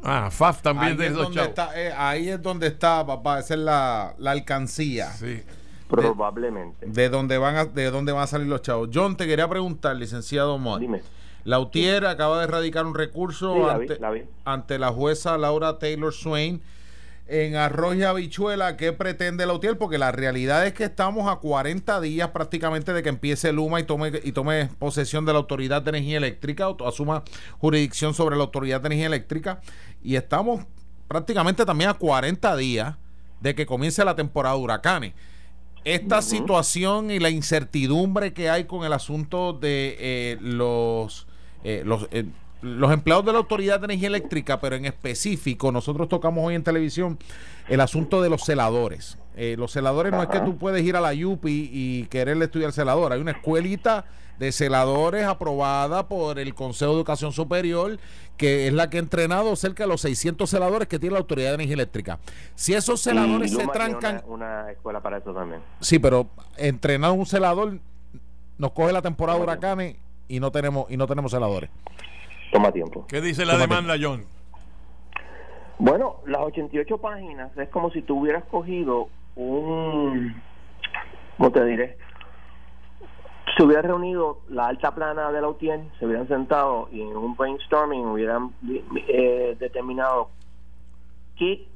Ah, 0.05 0.31
FAF 0.33 0.63
también 0.63 0.93
Ahí 0.93 0.97
de 0.97 1.05
es, 1.07 1.13
esos 1.13 1.23
donde 1.25 1.37
chavos. 1.37 1.49
está, 1.51 1.81
eh, 1.81 1.93
ahí 1.97 2.29
es 2.29 2.43
donde 2.43 2.67
está, 2.67 3.07
papá. 3.07 3.39
Esa 3.39 3.55
es 3.55 3.61
la, 3.61 4.15
la 4.19 4.33
alcancía. 4.33 5.11
Sí. 5.13 5.43
Probablemente. 5.89 6.87
De 6.87 7.09
donde 7.09 7.39
van 7.39 7.55
a, 7.57 7.65
de 7.67 7.91
dónde 7.91 8.13
van 8.13 8.23
a 8.23 8.27
salir 8.27 8.47
los 8.49 8.63
chavos. 8.63 8.89
John, 8.93 9.17
te 9.17 9.27
quería 9.27 9.47
preguntar, 9.49 9.95
licenciado 9.97 10.59
Mott. 10.59 10.81
Dime. 10.81 11.03
Lautier 11.45 12.07
acaba 12.07 12.39
de 12.39 12.45
erradicar 12.45 12.87
un 12.87 12.95
recurso 12.95 13.55
Sí, 13.55 13.61
la 13.61 13.79
vi, 13.79 13.83
ante, 13.89 14.01
la 14.01 14.11
vi. 14.11 14.23
ante 14.45 14.79
la 14.79 14.89
jueza 14.93 15.37
Laura 15.39 15.79
Taylor 15.79 16.13
Swain 16.13 16.63
en 17.33 17.57
arroz 17.57 17.97
y 17.97 18.03
habichuela. 18.03 18.77
¿Qué 18.77 18.93
pretende 18.93 19.47
Lautier? 19.47 19.79
Porque 19.79 19.97
la 19.97 20.13
realidad 20.13 20.67
es 20.67 20.75
que 20.75 20.85
estamos 20.85 21.33
a 21.33 21.37
40 21.37 21.99
días 22.03 22.29
prácticamente 22.29 22.93
de 22.93 23.03
que 23.03 23.09
empiece 23.09 23.53
Luma 23.53 23.81
y 23.81 23.85
tome, 23.85 24.13
y 24.23 24.33
tome 24.33 24.69
posesión 24.79 25.25
de 25.25 25.33
la 25.33 25.39
Autoridad 25.39 25.81
de 25.81 25.91
Energía 25.91 26.19
Eléctrica, 26.19 26.69
o 26.69 26.87
asuma 26.87 27.25
jurisdicción 27.59 28.13
sobre 28.13 28.37
la 28.37 28.43
Autoridad 28.43 28.83
de 28.83 28.89
Energía 28.89 29.07
Eléctrica. 29.07 29.63
Y 30.03 30.17
estamos 30.17 30.67
prácticamente 31.09 31.65
también 31.65 31.89
a 31.89 31.95
40 31.95 32.55
días 32.57 32.97
de 33.41 33.55
que 33.55 33.65
comience 33.65 34.05
la 34.05 34.15
temporada 34.15 34.55
de 34.55 34.61
huracanes. 34.61 35.15
Esta 35.85 36.21
situación 36.21 37.11
y 37.11 37.19
la 37.19 37.31
incertidumbre 37.31 38.35
que 38.35 38.51
hay 38.51 38.65
con 38.65 38.85
el 38.85 38.93
asunto 38.93 39.55
de 39.55 39.97
eh, 39.99 40.39
los, 40.41 41.27
eh, 41.65 41.83
los, 41.85 42.07
eh, 42.13 42.27
los 42.63 42.93
empleados 42.93 43.27
de 43.27 43.33
la 43.33 43.39
Autoridad 43.39 43.81
de 43.81 43.87
Energía 43.87 44.09
Eléctrica, 44.09 44.61
pero 44.61 44.77
en 44.77 44.85
específico, 44.85 45.73
nosotros 45.73 46.09
tocamos 46.09 46.45
hoy 46.45 46.55
en 46.55 46.63
televisión 46.63 47.19
el 47.69 47.81
asunto 47.81 48.23
de 48.23 48.31
los 48.31 48.45
celadores. 48.45 49.19
Eh, 49.37 49.57
los 49.59 49.73
celadores 49.73 50.13
no 50.13 50.23
es 50.23 50.29
que 50.29 50.41
tú 50.41 50.57
puedes 50.57 50.85
ir 50.85 50.97
a 50.97 51.01
la 51.01 51.13
YUPI 51.13 51.71
y 51.73 52.07
quererle 52.07 52.47
estudiar 52.47 52.73
celador. 52.73 53.13
Hay 53.13 53.21
una 53.21 53.33
escuelita 53.33 54.05
de 54.39 54.53
celadores 54.53 55.27
aprobada 55.27 56.09
por 56.09 56.39
el 56.39 56.55
Consejo 56.55 56.93
de 56.93 56.97
Educación 56.99 57.33
Superior, 57.33 57.99
que 58.37 58.67
es 58.67 58.73
la 58.73 58.91
que 58.91 58.97
ha 58.99 59.01
entrenado 59.01 59.55
cerca 59.57 59.85
de 59.85 59.89
los 59.89 60.01
600 60.03 60.49
celadores 60.49 60.89
que 60.89 60.99
tiene 60.99 61.15
la 61.15 61.21
Autoridad 61.21 61.51
de 61.51 61.55
Energía 61.55 61.75
Eléctrica. 61.75 62.19
Si 62.55 62.75
esos 62.75 63.01
celadores 63.01 63.53
se 63.53 63.67
trancan... 63.69 64.23
Una, 64.27 64.63
una 64.63 64.71
escuela 64.71 65.01
para 65.01 65.19
eso 65.19 65.33
también. 65.33 65.63
Sí, 65.81 65.99
pero 65.99 66.29
entrenar 66.57 67.13
un 67.13 67.27
celador 67.27 67.79
nos 68.59 68.73
coge 68.73 68.93
la 68.93 69.03
temporada 69.03 69.39
de 69.39 69.45
huracanes 69.45 69.97
y 70.29 70.41
no 70.41 70.51
tenemos 70.51 70.91
y 70.91 70.97
no 70.97 71.07
tenemos 71.07 71.33
celadores. 71.33 71.71
Toma 72.53 72.71
tiempo. 72.71 73.07
¿Qué 73.09 73.23
dice 73.23 73.47
la 73.47 73.57
demanda, 73.57 73.95
John? 73.99 74.27
Bueno, 75.79 76.17
las 76.27 76.43
88 76.43 76.99
páginas 76.99 77.57
es 77.57 77.71
como 77.71 77.91
si 77.91 78.03
tú 78.03 78.21
hubieras 78.21 78.45
cogido 78.45 79.09
un, 79.37 80.41
¿cómo 81.39 81.51
te 81.51 81.65
diré? 81.65 81.97
Se 83.57 83.65
hubiera 83.65 83.81
reunido 83.81 84.41
la 84.51 84.67
alta 84.67 84.95
plana 84.95 85.33
de 85.33 85.41
la 85.41 85.49
UTIEN, 85.49 85.91
se 85.99 86.07
hubieran 86.07 86.29
sentado 86.29 86.91
y 86.93 87.01
en 87.01 87.17
un 87.17 87.35
brainstorming 87.37 88.05
hubieran 88.05 88.51
eh, 89.09 89.57
determinado 89.59 90.29
qué 91.39 91.67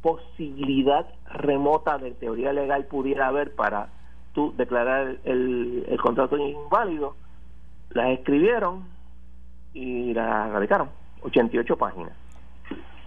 posibilidad 0.00 1.06
remota 1.26 1.98
de 1.98 2.12
teoría 2.12 2.54
legal 2.54 2.86
pudiera 2.86 3.28
haber 3.28 3.54
para 3.54 3.90
tú 4.32 4.54
declarar 4.56 5.18
el, 5.24 5.84
el 5.86 6.00
contrato 6.00 6.38
inválido, 6.38 7.14
las 7.90 8.08
escribieron 8.18 8.97
y 9.78 10.12
las 10.12 10.50
radicaron, 10.50 10.88
88 11.22 11.76
páginas. 11.76 12.12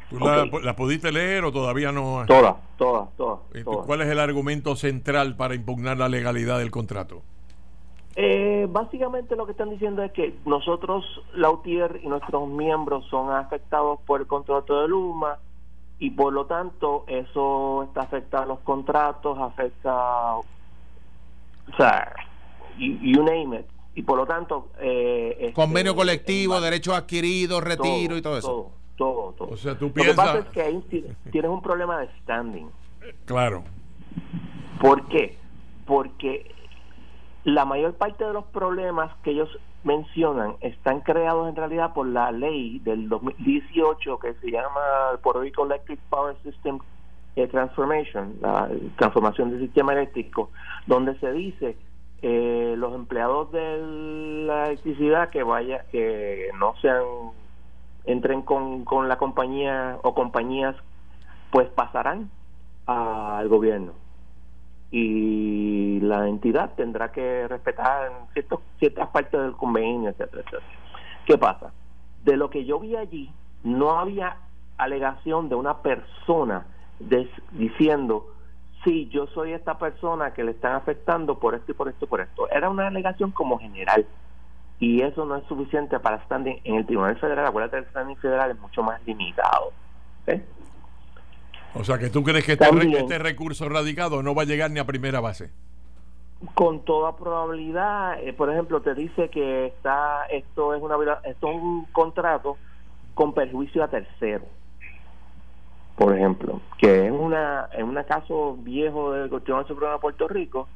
¿Tú 0.10 0.19
la, 0.19 0.75
pudiste 0.75 1.12
leer 1.12 1.45
o 1.45 1.51
todavía 1.51 1.91
no? 1.91 2.25
Todas, 2.27 2.55
todas, 2.77 3.10
todas. 3.15 3.39
¿Cuál 3.86 4.01
es 4.01 4.07
el 4.07 4.19
argumento 4.19 4.75
central 4.75 5.38
para 5.38 5.55
impugnar 5.55 5.97
la 5.97 6.10
legalidad 6.10 6.60
del 6.60 6.69
contrato? 6.71 7.21
Eh, 8.15 8.67
básicamente 8.69 9.38
lo 9.38 9.45
que 9.45 9.53
están 9.53 9.69
diciendo 9.69 10.03
es 10.03 10.12
que 10.12 10.36
nosotros, 10.45 11.05
la 11.34 11.49
UTIER 11.49 12.01
y 12.03 12.07
nuestros 12.07 12.49
miembros 12.49 13.05
son 13.10 13.31
afectados 13.31 13.99
por 14.05 14.19
el 14.19 14.27
contrato 14.27 14.81
de 14.81 14.89
Luma 14.89 15.38
y 15.97 16.10
por 16.10 16.34
lo 16.34 16.45
tanto 16.45 17.05
eso 17.07 17.84
está 17.84 18.01
afecta 18.01 18.39
a 18.39 18.45
los 18.45 18.60
contratos, 18.60 19.38
afecta, 19.39 20.36
o 20.36 20.43
sea, 21.77 22.13
you, 22.77 23.23
name 23.23 23.60
it. 23.60 23.65
Y 23.95 24.04
por 24.04 24.17
lo 24.17 24.25
tanto... 24.25 24.69
Eh, 24.80 25.38
este, 25.39 25.54
Convenio 25.54 25.95
colectivo, 25.95 26.60
derechos 26.62 26.95
adquiridos, 26.95 27.63
retiro 27.63 28.17
y 28.17 28.21
todo 28.21 28.38
eso. 28.38 28.71
Todo, 28.97 29.34
todo, 29.38 29.49
O 29.49 29.58
sea, 29.58 29.77
tú 29.77 29.91
piensas... 29.91 30.15
Lo 30.15 30.21
que 30.23 30.27
pasa 30.27 30.47
es 30.47 30.54
que 30.54 30.62
ahí 30.62 31.15
tienes 31.32 31.51
un 31.51 31.62
problema 31.62 31.99
de 31.99 32.08
standing. 32.21 32.69
Claro. 33.25 33.63
¿Por 34.80 35.08
qué? 35.08 35.38
Porque 35.86 36.54
la 37.43 37.65
mayor 37.65 37.95
parte 37.95 38.23
de 38.23 38.34
los 38.34 38.45
problemas 38.45 39.12
que 39.23 39.32
ellos 39.32 39.49
mencionan 39.84 40.56
están 40.62 41.01
creados 41.01 41.49
en 41.49 41.56
realidad 41.56 41.93
por 41.93 42.08
la 42.08 42.32
ley 42.32 42.80
del 42.80 43.10
2018 43.10 44.19
que 44.19 44.36
se 44.36 44.51
llama 44.51 44.80
Puerto 45.23 45.41
Rico 45.41 45.65
Electric 45.65 45.99
Power 46.10 46.36
System 46.43 46.80
eh, 47.36 47.47
Transformation, 47.47 48.36
la 48.41 48.69
transformación 48.97 49.51
del 49.51 49.62
sistema 49.62 49.93
eléctrico, 49.93 50.51
donde 50.86 51.17
se 51.19 51.32
dice 51.32 51.77
eh, 52.21 52.75
los 52.77 52.93
empleados 52.93 53.51
de 53.51 54.45
la 54.45 54.67
electricidad 54.67 55.29
que 55.29 55.43
vaya 55.43 55.86
que 55.91 56.49
no 56.60 56.75
sean 56.81 57.03
entren 58.05 58.41
con, 58.41 58.84
con 58.84 59.07
la 59.07 59.17
compañía 59.17 59.97
o 60.03 60.13
compañías 60.13 60.75
pues 61.51 61.67
pasarán 61.69 62.29
al 62.86 63.47
gobierno 63.47 63.93
y 64.91 66.01
la 66.01 66.27
entidad 66.27 66.71
tendrá 66.75 67.12
que 67.13 67.47
respetar 67.47 68.12
ciertos, 68.34 68.60
ciertas 68.77 69.07
partes 69.10 69.39
del 69.39 69.53
convenio, 69.53 70.10
etcétera, 70.10 70.41
etcétera. 70.41 70.63
¿Qué 71.25 71.38
pasa? 71.38 71.71
De 72.25 72.36
lo 72.36 72.49
que 72.49 72.65
yo 72.65 72.79
vi 72.79 72.97
allí, 72.97 73.31
no 73.63 73.97
había 73.97 74.36
alegación 74.77 75.47
de 75.47 75.55
una 75.55 75.77
persona 75.77 76.65
diciendo, 77.51 78.31
sí, 78.84 79.10
yo 79.10 79.28
soy 79.28 79.54
esta 79.54 79.78
persona 79.78 80.34
que 80.34 80.44
le 80.44 80.52
están 80.52 80.74
afectando 80.74 81.39
por 81.39 81.56
esto 81.56 81.72
y 81.72 81.76
por 81.76 81.89
esto 81.89 82.06
y 82.06 82.08
por 82.08 82.22
esto. 82.22 82.50
Era 82.50 82.70
una 82.70 82.88
alegación 82.88 83.32
como 83.32 83.60
general. 83.60 84.06
Y 84.80 85.04
eso 85.04 85.26
no 85.26 85.36
es 85.36 85.44
suficiente 85.46 86.00
para 86.00 86.24
standing 86.26 86.60
en 86.63 86.76
el 86.76 86.86
Tribunal 86.86 87.17
Federal. 87.17 87.46
Acuérdate, 87.46 87.78
el 87.78 87.86
standing 87.86 88.17
federal 88.17 88.52
es 88.52 88.60
mucho 88.60 88.82
más 88.82 89.00
limitado. 89.06 89.72
¿eh? 90.26 90.44
O 91.76 91.84
sea 91.84 92.00
que 92.00 92.10
tú 92.10 92.24
crees 92.24 92.46
que 92.46 92.54
este, 92.54 92.67
este, 92.98 93.20
recurso 93.20 93.70
radicado 93.70 94.24
no 94.24 94.34
va 94.34 94.41
a 94.41 94.46
llegar 94.46 94.72
ni 94.72 94.80
a 94.80 94.86
primera 94.86 95.20
base. 95.20 95.52
Con 96.56 96.84
toda 96.84 97.15
probabilidad, 97.15 98.20
eh, 98.24 98.34
por 98.34 98.52
ejemplo, 98.52 98.82
te 98.82 98.96
dice 98.96 99.30
que 99.30 99.67
está 99.67 100.26
esto 100.26 100.74
es 100.74 100.82
una 100.82 100.96
esto 101.24 101.48
es 101.48 101.56
un 101.56 101.86
contrato 101.91 102.58
con 103.13 103.34
perjuicio 103.34 103.84
a 103.84 103.88
tercero. 103.88 104.46
Por 106.02 106.18
ejemplo, 106.18 106.62
que 106.80 107.06
es 107.06 107.12
una 107.12 107.70
en 107.74 107.86
un 107.86 108.04
caso 108.06 108.58
viejo 108.58 109.12
del 109.12 109.30
Tribunal 109.30 109.68
Supremo 109.68 109.94
de 109.94 110.00
Puerto 110.00 110.28
Rico 110.28 110.68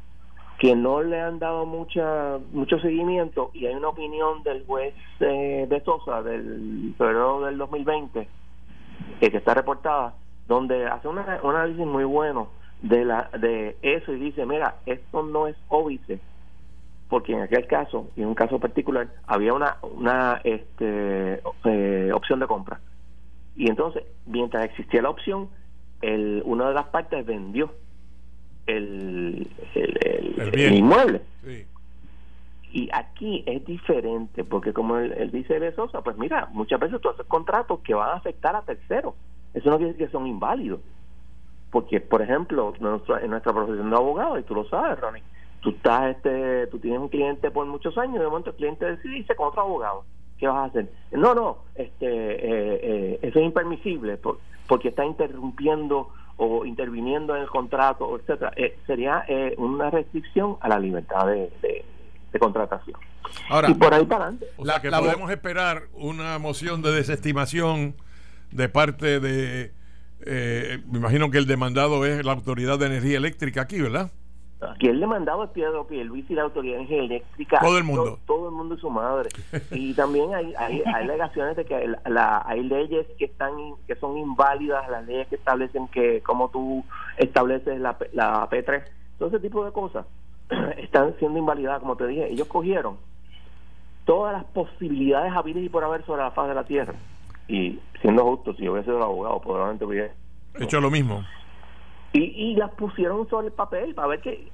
que 0.59 0.75
no 0.75 1.01
le 1.01 1.19
han 1.19 1.39
dado 1.39 1.65
mucha 1.65 2.37
mucho 2.53 2.77
seguimiento 2.77 3.49
y 3.51 3.65
hay 3.65 3.73
una 3.73 3.87
opinión 3.87 4.43
del 4.43 4.63
juez 4.67 4.93
eh, 5.21 5.65
de 5.67 5.81
Sosa 5.81 6.21
del 6.21 6.93
febrero 6.95 7.41
del 7.41 7.57
2020 7.57 8.19
eh, 9.19 9.31
que 9.31 9.37
está 9.37 9.55
reportada 9.55 10.13
donde 10.47 10.85
hace 10.85 11.07
un 11.07 11.17
análisis 11.17 11.87
muy 11.87 12.03
bueno 12.03 12.49
de 12.83 13.03
la 13.03 13.27
de 13.39 13.77
eso 13.81 14.13
y 14.13 14.19
dice, 14.19 14.45
mira, 14.45 14.75
esto 14.85 15.23
no 15.23 15.47
es 15.47 15.55
óbice, 15.69 16.19
porque 17.09 17.33
en 17.33 17.41
aquel 17.41 17.65
caso, 17.65 18.11
y 18.15 18.21
en 18.21 18.27
un 18.27 18.35
caso 18.35 18.59
particular, 18.59 19.07
había 19.25 19.55
una, 19.55 19.77
una 19.81 20.39
este, 20.43 21.41
eh, 21.63 22.11
opción 22.13 22.39
de 22.39 22.45
compra. 22.45 22.79
Y 23.55 23.69
entonces, 23.69 24.03
mientras 24.25 24.65
existía 24.65 25.01
la 25.01 25.09
opción, 25.09 25.49
el, 26.01 26.41
una 26.45 26.67
de 26.67 26.73
las 26.73 26.87
partes 26.87 27.25
vendió 27.25 27.71
el, 28.67 29.47
el, 29.73 30.73
inmueble. 30.73 31.21
Y 32.71 32.89
aquí 32.91 33.43
es 33.45 33.63
diferente, 33.65 34.43
porque 34.43 34.73
como 34.73 34.97
él, 34.97 35.31
dice 35.31 35.59
de 35.59 35.73
Sosa, 35.73 36.01
pues 36.01 36.17
mira, 36.17 36.49
muchas 36.51 36.79
veces 36.79 36.99
tú 36.99 37.09
haces 37.09 37.25
contratos 37.27 37.79
que 37.79 37.93
van 37.93 38.09
a 38.09 38.15
afectar 38.15 38.55
a 38.55 38.63
terceros 38.63 39.13
eso 39.55 39.69
no 39.69 39.77
quiere 39.77 39.93
decir 39.93 40.07
que 40.07 40.11
son 40.11 40.27
inválidos. 40.27 40.81
Porque, 41.71 41.99
por 41.99 42.21
ejemplo, 42.21 42.73
en 42.77 43.29
nuestra 43.29 43.53
profesión 43.53 43.89
de 43.89 43.95
abogado, 43.95 44.37
y 44.37 44.43
tú 44.43 44.53
lo 44.53 44.67
sabes, 44.69 44.99
Ronnie, 44.99 45.23
tú 45.61 45.69
estás 45.71 46.15
este 46.15 46.67
tú 46.67 46.77
tienes 46.77 46.99
un 46.99 47.09
cliente 47.09 47.49
por 47.49 47.65
muchos 47.65 47.97
años 47.97 48.17
y 48.17 48.19
de 48.19 48.25
momento 48.25 48.51
el 48.51 48.55
cliente 48.55 48.85
decide 48.85 49.17
irse 49.17 49.35
con 49.35 49.47
otro 49.47 49.61
abogado 49.61 50.03
qué 50.37 50.47
vas 50.47 50.57
a 50.57 50.63
hacer 50.65 50.89
no 51.11 51.33
no 51.33 51.57
este 51.75 52.05
eh, 52.05 52.79
eh, 52.83 53.19
eso 53.21 53.39
es 53.39 53.45
impermisible 53.45 54.19
porque 54.67 54.89
está 54.89 55.05
interrumpiendo 55.05 56.09
o 56.37 56.65
interviniendo 56.65 57.35
en 57.35 57.43
el 57.43 57.49
contrato 57.49 58.17
etcétera 58.17 58.51
eh, 58.55 58.77
sería 58.85 59.25
una 59.57 59.89
restricción 59.89 60.57
a 60.61 60.69
la 60.69 60.79
libertad 60.79 61.27
de, 61.27 61.51
de, 61.61 61.85
contratación. 62.39 62.99
Ahora, 63.49 63.69
y 63.69 63.73
por 63.75 63.93
ahí 63.93 64.03
para 64.03 64.25
adelante. 64.25 64.47
O 64.57 64.65
sea 64.65 64.81
que 64.81 64.91
podemos 64.91 65.31
esperar 65.31 65.83
una 65.93 66.37
moción 66.37 66.81
de 66.81 66.91
desestimación 66.91 67.95
de 68.51 68.67
parte 68.67 69.21
de, 69.21 69.71
eh, 70.25 70.81
me 70.89 70.99
imagino 70.99 71.29
que 71.29 71.37
el 71.37 71.45
demandado 71.45 72.05
es 72.05 72.25
la 72.25 72.33
Autoridad 72.33 72.79
de 72.79 72.87
Energía 72.87 73.17
Eléctrica 73.17 73.61
aquí, 73.61 73.81
¿verdad? 73.81 74.11
Aquí 74.71 74.87
el 74.87 74.99
demandado 74.99 75.43
es 75.43 75.49
Pedro 75.51 75.87
Luis 75.89 76.29
y 76.29 76.33
la 76.33 76.43
Autoridad 76.43 76.79
Eléctrica. 76.81 77.59
Todo 77.59 77.77
el 77.77 77.83
mundo. 77.83 78.19
Todo, 78.25 78.49
el 78.49 78.55
mundo 78.55 78.75
y 78.75 78.79
su 78.79 78.89
madre. 78.89 79.29
y 79.71 79.93
también 79.93 80.33
hay, 80.33 80.53
hay, 80.57 80.81
alegaciones 80.93 81.55
de 81.55 81.65
que 81.65 81.87
la, 82.05 82.43
hay 82.45 82.63
leyes 82.63 83.05
que 83.17 83.25
están 83.25 83.53
que 83.87 83.95
son 83.95 84.17
inválidas, 84.17 84.89
las 84.89 85.05
leyes 85.05 85.27
que 85.27 85.35
establecen 85.35 85.87
que 85.89 86.21
como 86.21 86.49
tú 86.49 86.83
estableces 87.17 87.79
la, 87.79 87.97
la 88.13 88.49
P3, 88.49 88.83
todo 89.19 89.29
ese 89.29 89.39
tipo 89.39 89.63
de 89.65 89.71
cosas 89.71 90.05
están 90.77 91.15
siendo 91.19 91.39
invalidadas, 91.39 91.79
como 91.79 91.95
te 91.95 92.07
dije. 92.07 92.31
Ellos 92.31 92.47
cogieron 92.47 92.97
todas 94.05 94.33
las 94.33 94.45
posibilidades 94.45 95.33
habidas 95.33 95.63
y 95.63 95.69
por 95.69 95.83
haber 95.83 96.05
sobre 96.05 96.23
la 96.23 96.31
faz 96.31 96.47
de 96.47 96.55
la 96.55 96.63
Tierra 96.63 96.93
y 97.47 97.79
siendo 98.01 98.23
justo, 98.23 98.53
si 98.55 98.63
yo 98.63 98.73
hubiese 98.73 98.89
sido 98.89 99.03
abogado, 99.03 99.39
probablemente 99.39 99.85
hubiera 99.85 100.11
hecho 100.59 100.79
lo 100.81 100.89
mismo. 100.89 101.23
Y, 102.15 102.51
y 102.51 102.55
las 102.55 102.71
pusieron 102.71 103.27
sobre 103.29 103.47
el 103.47 103.53
papel 103.53 103.93
para 103.93 104.07
ver 104.07 104.21
qué 104.21 104.47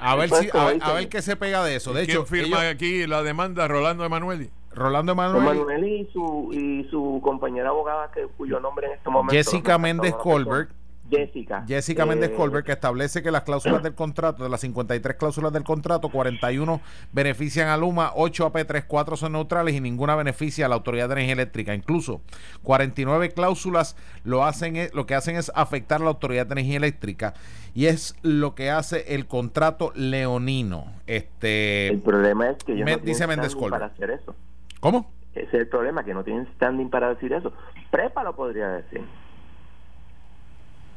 A 0.00 0.16
ver, 0.16 0.28
si, 0.28 0.48
a, 0.52 0.92
ver, 0.92 1.08
qué 1.08 1.22
se 1.22 1.36
pega 1.36 1.62
de 1.62 1.76
eso. 1.76 1.92
De 1.92 2.04
¿Quién 2.04 2.26
firma 2.26 2.68
aquí 2.68 3.06
la 3.06 3.22
demanda? 3.22 3.68
Rolando 3.68 4.04
Emanueli. 4.04 4.50
Rolando 4.72 5.12
Emanueli. 5.12 6.00
y 6.00 6.12
su, 6.12 6.50
y 6.52 6.88
su 6.90 7.20
compañera 7.22 7.68
abogada, 7.68 8.10
que, 8.10 8.26
cuyo 8.36 8.58
nombre 8.58 8.88
en 8.88 8.94
este 8.94 9.08
momento. 9.08 9.34
Jessica 9.34 9.78
Méndez 9.78 10.14
Colbert 10.14 10.70
Jessica. 11.10 11.64
Jessica 11.66 12.06
Méndez 12.06 12.30
eh, 12.30 12.34
Colbert, 12.34 12.64
que 12.64 12.72
establece 12.72 13.22
que 13.22 13.30
las 13.30 13.42
cláusulas 13.42 13.82
del 13.82 13.94
contrato, 13.94 14.42
de 14.42 14.48
las 14.48 14.60
53 14.60 15.16
cláusulas 15.16 15.52
del 15.52 15.64
contrato, 15.64 16.08
41 16.08 16.80
benefician 17.12 17.68
a 17.68 17.76
Luma, 17.76 18.12
8 18.14 18.46
a 18.46 18.52
P3, 18.52 18.84
4 18.86 19.16
son 19.16 19.32
neutrales 19.32 19.74
y 19.74 19.80
ninguna 19.80 20.16
beneficia 20.16 20.66
a 20.66 20.68
la 20.68 20.76
Autoridad 20.76 21.08
de 21.08 21.14
Energía 21.14 21.34
Eléctrica. 21.34 21.74
Incluso 21.74 22.22
49 22.62 23.30
cláusulas 23.30 23.96
lo, 24.24 24.44
hacen, 24.44 24.76
lo 24.94 25.06
que 25.06 25.14
hacen 25.14 25.36
es 25.36 25.52
afectar 25.54 26.00
a 26.00 26.04
la 26.04 26.10
Autoridad 26.10 26.46
de 26.46 26.52
Energía 26.52 26.78
Eléctrica 26.78 27.34
y 27.74 27.86
es 27.86 28.16
lo 28.22 28.54
que 28.54 28.70
hace 28.70 29.14
el 29.14 29.26
contrato 29.26 29.92
leonino. 29.94 30.86
Este, 31.06 31.88
el 31.88 32.00
problema 32.00 32.50
es 32.50 32.64
que 32.64 32.76
yo 32.76 32.84
no 32.84 32.96
dice 32.98 33.26
Méndez 33.26 33.54
Colbert. 33.54 33.72
para 33.72 33.86
hacer 33.86 34.10
eso. 34.10 34.34
¿Cómo? 34.80 35.10
Ese 35.34 35.48
es 35.48 35.54
el 35.54 35.66
problema, 35.66 36.04
que 36.04 36.14
no 36.14 36.22
tienen 36.22 36.46
standing 36.54 36.88
para 36.88 37.08
decir 37.08 37.32
eso. 37.32 37.52
Prepa 37.90 38.22
lo 38.22 38.36
podría 38.36 38.68
decir 38.68 39.02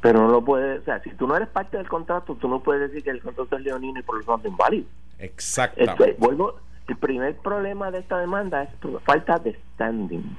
pero 0.00 0.20
no 0.20 0.28
lo 0.28 0.44
puede, 0.44 0.78
o 0.78 0.84
sea, 0.84 1.02
si 1.02 1.10
tú 1.10 1.26
no 1.26 1.36
eres 1.36 1.48
parte 1.48 1.76
del 1.76 1.88
contrato, 1.88 2.36
tú 2.36 2.48
no 2.48 2.62
puedes 2.62 2.88
decir 2.88 3.02
que 3.02 3.10
el 3.10 3.20
contrato 3.20 3.56
es 3.56 3.62
leonino 3.62 3.98
y 3.98 4.02
por 4.02 4.18
lo 4.18 4.24
tanto 4.24 4.48
inválido. 4.48 4.86
Exacto. 5.18 5.82
vuelvo, 6.18 6.60
El 6.86 6.96
primer 6.96 7.36
problema 7.36 7.90
de 7.90 7.98
esta 7.98 8.18
demanda 8.18 8.62
es 8.62 8.70
falta 9.04 9.38
de 9.38 9.58
standing. 9.74 10.36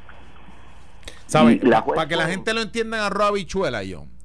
¿Sabes? 1.25 1.59
Para 1.59 2.07
que 2.07 2.15
la 2.15 2.27
gente 2.27 2.53
lo 2.53 2.61
entienda 2.61 2.97
en 2.97 3.03
arroba 3.03 3.31
bichuela, 3.31 3.81
John 3.89 4.19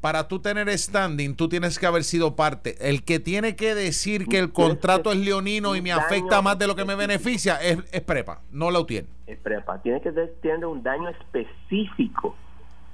para 0.00 0.28
tú 0.28 0.38
tener 0.38 0.68
standing, 0.76 1.34
tú 1.34 1.48
tienes 1.48 1.78
que 1.78 1.86
haber 1.86 2.04
sido 2.04 2.36
parte. 2.36 2.76
El 2.88 3.04
que 3.04 3.18
tiene 3.18 3.56
que 3.56 3.74
decir 3.74 4.26
que 4.26 4.38
el 4.38 4.52
contrato 4.52 5.10
es 5.12 5.18
leonino 5.18 5.74
y 5.74 5.82
me 5.82 5.92
afecta 5.92 6.40
más 6.40 6.58
de 6.58 6.66
lo 6.66 6.76
que 6.76 6.84
me 6.84 6.94
beneficia 6.94 7.56
es, 7.56 8.00
prepa, 8.02 8.42
no 8.50 8.70
la 8.70 8.84
tiene. 8.86 9.08
Es 9.26 9.38
prepa, 9.38 9.82
tiene 9.82 10.00
que 10.00 10.12
tener 10.12 10.64
un 10.64 10.82
daño 10.82 11.08
específico 11.08 12.36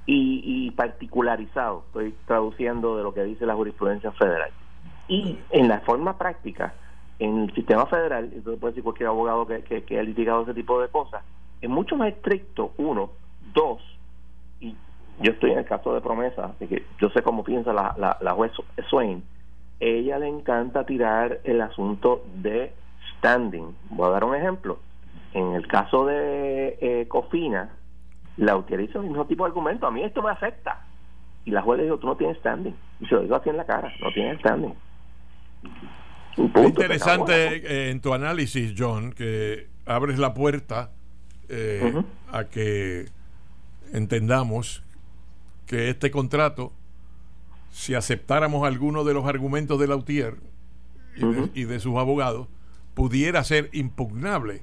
y, 0.05 0.71
particularizado. 0.71 1.83
Estoy 1.87 2.15
traduciendo 2.25 2.97
de 2.97 3.03
lo 3.03 3.13
que 3.13 3.23
dice 3.23 3.45
la 3.45 3.55
jurisprudencia 3.55 4.11
federal. 4.11 4.51
Y 5.07 5.37
en 5.51 5.67
la 5.67 5.79
forma 5.81 6.17
práctica, 6.17 6.73
en 7.19 7.43
el 7.43 7.53
sistema 7.53 7.85
federal, 7.85 8.31
y 8.35 8.39
puede 8.39 8.59
decir 8.59 8.83
cualquier 8.83 9.09
abogado 9.09 9.47
que, 9.47 9.63
que, 9.63 9.83
que 9.83 9.99
ha 9.99 10.03
litigado 10.03 10.43
ese 10.43 10.53
tipo 10.53 10.81
de 10.81 10.89
cosas, 10.89 11.23
es 11.61 11.69
mucho 11.69 11.95
más 11.95 12.09
estricto, 12.09 12.73
uno, 12.77 13.11
dos, 13.53 13.81
y 14.59 14.75
yo 15.21 15.31
estoy 15.31 15.51
en 15.51 15.59
el 15.59 15.65
caso 15.65 15.93
de 15.93 16.01
promesa, 16.01 16.45
así 16.55 16.67
que 16.67 16.85
yo 16.99 17.09
sé 17.09 17.21
cómo 17.21 17.43
piensa 17.43 17.73
la, 17.73 17.95
la, 17.97 18.17
la 18.21 18.33
juez 18.33 18.51
Swain. 18.89 19.23
Ella 19.79 20.19
le 20.19 20.27
encanta 20.27 20.85
tirar 20.85 21.39
el 21.43 21.61
asunto 21.61 22.23
de 22.35 22.73
standing. 23.17 23.75
Voy 23.89 24.07
a 24.07 24.11
dar 24.11 24.23
un 24.23 24.35
ejemplo. 24.35 24.79
En 25.33 25.53
el 25.53 25.67
caso 25.67 26.05
de 26.05 26.77
eh, 26.79 27.07
Cofina, 27.09 27.71
la 28.37 28.55
utiliza 28.57 28.99
el 28.99 29.05
mismo 29.05 29.25
tipo 29.25 29.43
de 29.43 29.49
argumento. 29.49 29.87
A 29.87 29.91
mí 29.91 30.03
esto 30.03 30.21
me 30.21 30.31
afecta. 30.31 30.85
Y 31.45 31.51
la 31.51 31.61
juez 31.61 31.77
le 31.77 31.83
dijo, 31.85 31.99
tú 31.99 32.07
no 32.07 32.17
tienes 32.17 32.37
standing. 32.37 32.75
Y 32.99 33.05
se 33.05 33.15
lo 33.15 33.21
digo 33.21 33.35
así 33.35 33.49
en 33.49 33.57
la 33.57 33.65
cara, 33.65 33.93
no 34.01 34.11
tienes 34.11 34.39
standing. 34.39 34.73
interesante 36.37 37.55
eh, 37.57 37.91
en 37.91 38.01
tu 38.01 38.13
análisis, 38.13 38.73
John, 38.77 39.11
que 39.13 39.67
abres 39.85 40.17
la 40.17 40.33
puerta 40.33 40.91
eh, 41.49 41.93
a 42.31 42.45
que 42.45 43.05
entendamos 43.93 44.83
que 45.67 45.89
este 45.89 46.11
contrato, 46.11 46.73
si 47.71 47.93
aceptáramos 47.93 48.67
alguno 48.67 49.03
de 49.03 49.13
los 49.13 49.25
argumentos 49.25 49.79
de 49.79 49.87
Lautier 49.87 50.35
y, 51.53 51.63
de, 51.63 51.79
sus 51.79 51.95
abogados, 51.97 52.47
pudiera 52.93 53.43
ser 53.43 53.69
impugnable. 53.73 54.61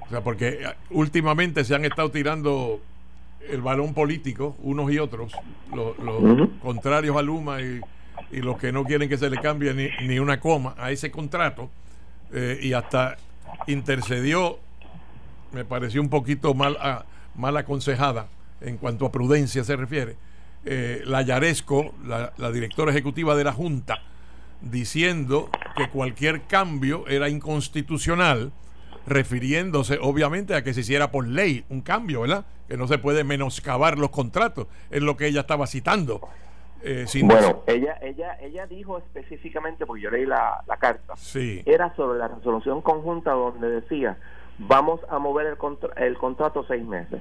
O 0.00 0.08
sea, 0.10 0.22
porque 0.22 0.48
eh, 0.48 0.74
últimamente 0.90 1.64
se 1.64 1.74
han 1.74 1.84
estado 1.84 2.10
tirando 2.10 2.80
el 3.50 3.62
balón 3.62 3.94
político, 3.94 4.56
unos 4.62 4.90
y 4.92 4.98
otros, 4.98 5.32
los, 5.74 5.96
contrarios 6.60 7.16
a 7.16 7.22
Luma 7.22 7.60
y, 7.60 7.80
los 8.30 8.58
que 8.58 8.72
no 8.72 8.84
quieren 8.84 9.08
que 9.08 9.18
se 9.18 9.28
le 9.28 9.38
cambie 9.38 9.74
ni, 9.74 9.88
ni 10.06 10.18
una 10.18 10.40
coma 10.40 10.74
a 10.78 10.90
ese 10.90 11.10
contrato, 11.10 11.70
eh, 12.32 12.58
y 12.62 12.72
hasta 12.72 13.18
intercedió, 13.66 14.58
me 15.52 15.64
pareció 15.64 16.00
un 16.00 16.08
poquito 16.08 16.54
mal, 16.54 16.78
mal 17.34 17.56
aconsejada 17.56 18.28
en 18.60 18.76
cuanto 18.76 19.06
a 19.06 19.12
prudencia 19.12 19.64
se 19.64 19.76
refiere, 19.76 20.16
eh, 20.64 21.02
la 21.04 21.22
Yaresco, 21.22 21.94
la, 22.06 22.52
directora 22.52 22.92
ejecutiva 22.92 23.34
de 23.34 23.44
la 23.44 23.52
Junta, 23.52 24.02
diciendo 24.60 25.50
que 25.76 25.88
cualquier 25.88 26.42
cambio 26.42 27.06
era 27.08 27.28
inconstitucional, 27.28 28.52
refiriéndose 29.06 29.98
obviamente 30.00 30.54
a 30.54 30.62
que 30.62 30.72
se 30.72 30.80
hiciera 30.80 31.10
por 31.10 31.26
ley 31.26 31.64
un 31.68 31.80
cambio, 31.80 32.20
¿verdad? 32.20 32.46
Que 32.72 32.78
no 32.78 32.88
se 32.88 32.96
puede 32.96 33.22
menoscabar 33.22 33.98
los 33.98 34.08
contratos, 34.08 34.66
es 34.90 35.02
lo 35.02 35.14
que 35.14 35.26
ella 35.26 35.40
estaba 35.40 35.66
citando. 35.66 36.26
Eh, 36.82 37.04
bueno, 37.22 37.64
ella, 37.66 37.98
ella, 38.00 38.38
ella 38.40 38.66
dijo 38.66 38.96
específicamente, 38.96 39.84
porque 39.84 40.04
yo 40.04 40.10
leí 40.10 40.24
la, 40.24 40.64
carta, 40.80 41.14
sí. 41.18 41.62
era 41.66 41.94
sobre 41.96 42.18
la 42.18 42.28
resolución 42.28 42.80
conjunta 42.80 43.32
donde 43.32 43.68
decía, 43.68 44.16
vamos 44.56 45.00
a 45.10 45.18
mover 45.18 45.48
el, 45.48 45.58
el 46.02 46.16
contrato 46.16 46.64
seis 46.66 46.82
meses 46.82 47.20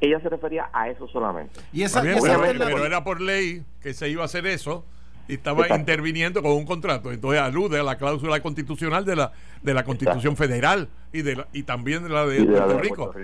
ella 0.00 0.18
se 0.18 0.28
refería 0.28 0.68
a 0.72 0.88
eso 0.88 1.06
solamente. 1.06 1.60
Y 1.72 1.82
esa, 1.82 2.02
pero, 2.02 2.84
era 2.84 3.04
por 3.04 3.20
ley 3.20 3.62
que 3.80 3.94
se 3.94 4.08
iba 4.08 4.22
a 4.22 4.24
hacer 4.24 4.44
eso 4.46 4.84
y 5.28 5.34
estaba 5.34 5.68
interviniendo 5.76 6.42
con 6.42 6.52
un 6.52 6.66
contrato. 6.66 7.12
Entonces 7.12 7.40
alude 7.40 7.78
a 7.78 7.82
la 7.84 7.96
cláusula 7.96 8.40
constitucional 8.40 9.04
de 9.04 9.14
la 9.14 9.32
de 9.62 9.74
la 9.74 9.84
Constitución 9.84 10.36
Federal 10.36 10.88
y 11.12 11.22
de 11.22 11.44
y 11.52 11.62
también 11.62 12.02
de 12.02 12.08
la 12.08 12.26
de, 12.26 12.44
Puerto, 12.44 12.78
Rico. 12.78 13.14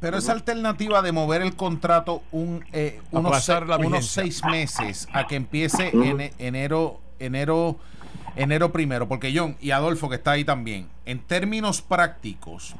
Pero 0.00 0.18
esa 0.18 0.32
alternativa 0.32 1.02
de 1.02 1.12
mover 1.12 1.42
el 1.42 1.56
contrato 1.56 2.22
un, 2.30 2.64
eh, 2.72 3.00
unos, 3.10 3.44
seis 4.06 4.42
meses 4.44 5.08
a 5.12 5.26
que 5.26 5.34
empiece 5.34 5.90
en 5.92 6.30
enero 6.38 7.00
enero 7.18 7.76
enero 8.36 8.70
primero, 8.70 9.08
porque 9.08 9.32
John 9.34 9.56
y 9.60 9.72
Adolfo 9.72 10.08
que 10.08 10.16
está 10.16 10.32
ahí 10.32 10.44
también, 10.44 10.88
en 11.04 11.18
términos 11.18 11.82
prácticos, 11.82 12.76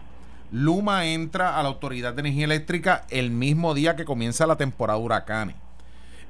Luma 0.52 1.06
entra 1.06 1.58
a 1.58 1.62
la 1.62 1.68
Autoridad 1.68 2.14
de 2.14 2.20
Energía 2.20 2.44
Eléctrica 2.44 3.04
el 3.10 3.30
mismo 3.30 3.74
día 3.74 3.96
que 3.96 4.04
comienza 4.04 4.46
la 4.46 4.56
temporada 4.56 4.98
de 4.98 5.04
huracanes. 5.04 5.56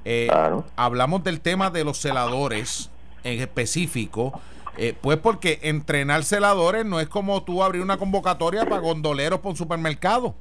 Eh, 0.05 0.29
hablamos 0.77 1.25
del 1.25 1.41
tema 1.41 1.71
de 1.71 1.85
los 1.85 1.99
celadores 1.99 2.91
en 3.25 3.41
específico. 3.41 4.41
Eh, 4.79 4.95
pues 5.01 5.17
porque 5.17 5.59
entrenar 5.63 6.23
celadores 6.23 6.85
no 6.85 7.01
es 7.01 7.09
como 7.09 7.43
tú 7.43 7.63
abrir 7.63 7.81
una 7.81 7.97
convocatoria 7.97 8.67
para 8.67 8.81
gondoleros 8.81 9.41
por 9.41 9.53
un 9.53 9.57
supermercado. 9.57 10.35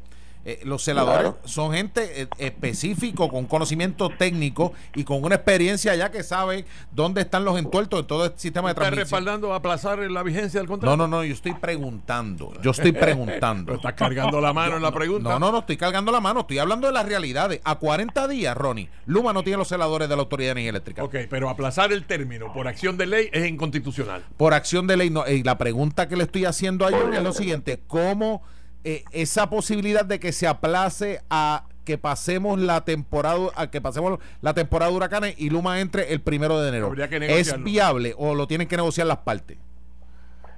Eh, 0.48 0.62
los 0.64 0.84
celadores 0.84 1.32
son 1.46 1.74
gente 1.74 2.22
eh, 2.22 2.28
específico, 2.38 3.30
con 3.30 3.48
conocimiento 3.48 4.10
técnico 4.10 4.74
y 4.94 5.04
con 5.04 5.24
una 5.24 5.36
experiencia 5.36 5.96
ya 5.96 6.12
que 6.12 6.22
sabe 6.22 6.66
dónde 6.92 7.22
están 7.22 7.44
los 7.46 7.58
entuertos 7.58 8.02
en 8.02 8.06
todo 8.06 8.26
el 8.26 8.34
sistema 8.36 8.70
de 8.70 8.76
transmisión. 8.76 9.04
¿Estás 9.06 9.20
respaldando 9.20 9.56
aplazar 9.56 9.98
la 10.00 10.22
vigencia 10.22 10.60
del 10.60 10.68
contrato? 10.68 10.96
No, 10.96 11.08
no, 11.08 11.18
no, 11.18 11.24
yo 11.24 11.34
estoy 11.34 11.56
preguntando. 11.56 12.54
Yo 12.62 12.72
estoy 12.72 12.92
preguntando. 12.92 13.74
estás 13.74 13.94
cargando 13.94 14.40
la 14.40 14.54
mano 14.54 14.76
en 14.76 14.84
la 14.84 14.92
pregunta. 14.92 15.30
No, 15.30 15.40
no, 15.40 15.52
no, 15.52 15.60
estoy 15.60 15.78
cargando 15.78 16.12
la 16.12 16.22
mano. 16.22 16.42
Estoy 16.42 16.60
hablando 16.60 16.86
de 16.86 16.94
las 16.94 17.08
realidades. 17.08 17.60
A 17.64 17.76
40 17.80 18.28
días, 18.28 18.56
Ronnie, 18.56 18.88
Luma 19.08 19.34
no 19.34 19.42
tiene 19.42 19.58
los 19.58 19.68
celadores 19.68 20.08
de 20.08 20.16
la 20.16 20.22
Autoridad 20.22 20.50
de 20.50 20.52
Energía 20.52 20.70
Eléctrica. 20.70 21.04
Ok, 21.04 21.16
pero 21.28 21.50
aplazar 21.50 21.92
el 21.92 22.06
término 22.06 22.54
por 22.54 22.68
acción 22.68 22.98
de 22.98 23.08
ley 23.08 23.30
es 23.34 23.48
inconstitucional. 23.48 24.24
Por 24.38 24.54
acción 24.54 24.86
de 24.86 24.96
ley 24.96 25.10
no. 25.10 25.28
Y 25.28 25.42
la 25.42 25.58
pregunta 25.58 26.08
que 26.08 26.16
le 26.16 26.26
estoy 26.26 26.46
haciendo 26.46 26.86
a 26.86 26.92
John 26.92 27.16
es 27.16 27.24
lo 27.24 27.34
siguiente. 27.34 27.82
¿Cómo 27.88 28.44
eh, 28.88 29.04
esa 29.12 29.50
posibilidad 29.50 30.06
de 30.06 30.20
que 30.20 30.32
se 30.32 30.46
aplace 30.46 31.20
a 31.32 31.64
que 31.86 31.98
pasemos 31.98 32.60
la 32.60 32.86
temporada 32.86 33.50
a 33.56 33.72
que 33.72 33.82
pasemos 33.82 34.20
la 34.42 34.54
temporada 34.54 34.92
de 34.92 34.98
huracanes 34.98 35.36
y 35.40 35.50
Luma 35.50 35.82
entre 35.82 36.14
el 36.14 36.22
primero 36.22 36.62
de 36.62 36.70
enero. 36.70 36.94
¿Es 36.94 37.64
viable 37.64 38.14
o 38.16 38.36
lo 38.36 38.46
tienen 38.46 38.68
que 38.68 38.78
negociar 38.78 39.08
las 39.08 39.18
partes? 39.18 39.58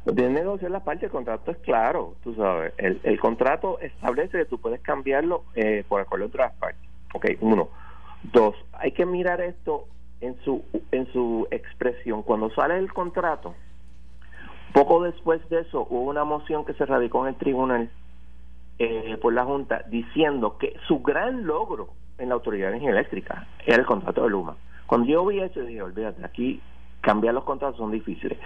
Lo 0.04 0.14
tienen 0.14 0.36
que 0.36 0.42
negociar 0.42 0.72
las 0.72 0.84
partes, 0.84 1.04
el 1.04 1.10
contrato 1.10 1.52
es 1.52 1.58
claro, 1.60 2.16
tú 2.22 2.36
sabes. 2.36 2.74
El, 2.78 3.18
contrato 3.22 3.80
establece 3.80 4.40
que 4.40 4.46
tú 4.46 4.60
puedes 4.60 4.82
cambiarlo 4.82 5.46
eh, 5.56 5.86
por 5.88 6.02
acuerdo 6.02 6.26
de 6.26 6.30
otras 6.30 6.54
partes. 6.56 6.90
Ok, 7.14 7.28
uno. 7.40 7.70
Dos, 8.24 8.56
hay 8.74 8.92
que 8.92 9.06
mirar 9.06 9.40
esto 9.40 9.88
en 10.20 10.36
su, 10.44 10.66
en 10.92 11.10
su 11.14 11.48
expresión. 11.50 12.24
Cuando 12.24 12.54
sale 12.56 12.78
el 12.78 12.92
contrato, 12.92 13.56
poco 14.74 15.04
después 15.04 15.48
de 15.48 15.62
eso 15.62 15.88
hubo 15.90 16.10
una 16.10 16.26
moción 16.26 16.66
que 16.66 16.74
se 16.74 16.86
radicó 16.86 17.26
en 17.26 17.34
el 17.34 17.40
tribunal 17.40 17.90
eh, 18.80 19.18
por 19.22 19.34
la 19.34 19.44
Junta 19.44 19.84
diciendo 19.90 20.58
que 20.58 20.76
su 20.88 21.02
gran 21.02 21.46
logro 21.46 21.90
en 22.18 22.30
la 22.30 22.36
Autoridad 22.36 22.68
de 22.68 22.78
Energía 22.78 22.92
Eléctrica 22.92 23.48
era 23.66 23.78
el 23.78 23.86
contrato 23.86 24.24
de 24.24 24.30
Luma. 24.30 24.56
Cuando 24.86 25.08
yo 25.08 25.26
vi 25.26 25.40
eso, 25.40 25.62
dije, 25.62 25.82
olvídate, 25.82 26.24
aquí 26.26 26.62
cambiar 27.02 27.34
los 27.34 27.44
contratos 27.44 27.78
son 27.78 27.92
difíciles. 27.92 28.38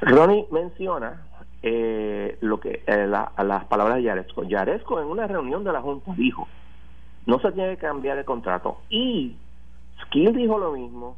Ronnie 0.00 0.46
menciona 0.50 1.22
eh, 1.62 2.38
lo 2.40 2.58
que 2.58 2.82
eh, 2.86 3.06
las 3.06 3.64
palabras 3.66 3.96
de 3.96 4.02
Yaresco. 4.02 4.42
Yaresco 4.44 5.00
en 5.00 5.06
una 5.06 5.26
reunión 5.26 5.62
de 5.64 5.72
la 5.72 5.80
Junta 5.80 6.12
dijo, 6.16 6.48
no 7.26 7.38
se 7.38 7.52
tiene 7.52 7.76
que 7.76 7.82
cambiar 7.82 8.18
el 8.18 8.24
contrato. 8.24 8.78
Y 8.90 9.36
Skill 10.02 10.34
dijo 10.34 10.58
lo 10.58 10.72
mismo 10.72 11.16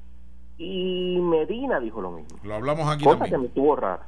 y 0.59 1.19
Medina 1.21 1.81
dijo 1.81 2.01
lo 2.01 2.11
mismo. 2.11 2.39
Lo 2.45 2.55
hablamos 2.55 2.89
aquí 2.89 3.05
Cosa 3.05 3.25
que 3.25 3.39
me 3.39 3.47
estuvo 3.47 3.75
rara. 3.75 4.07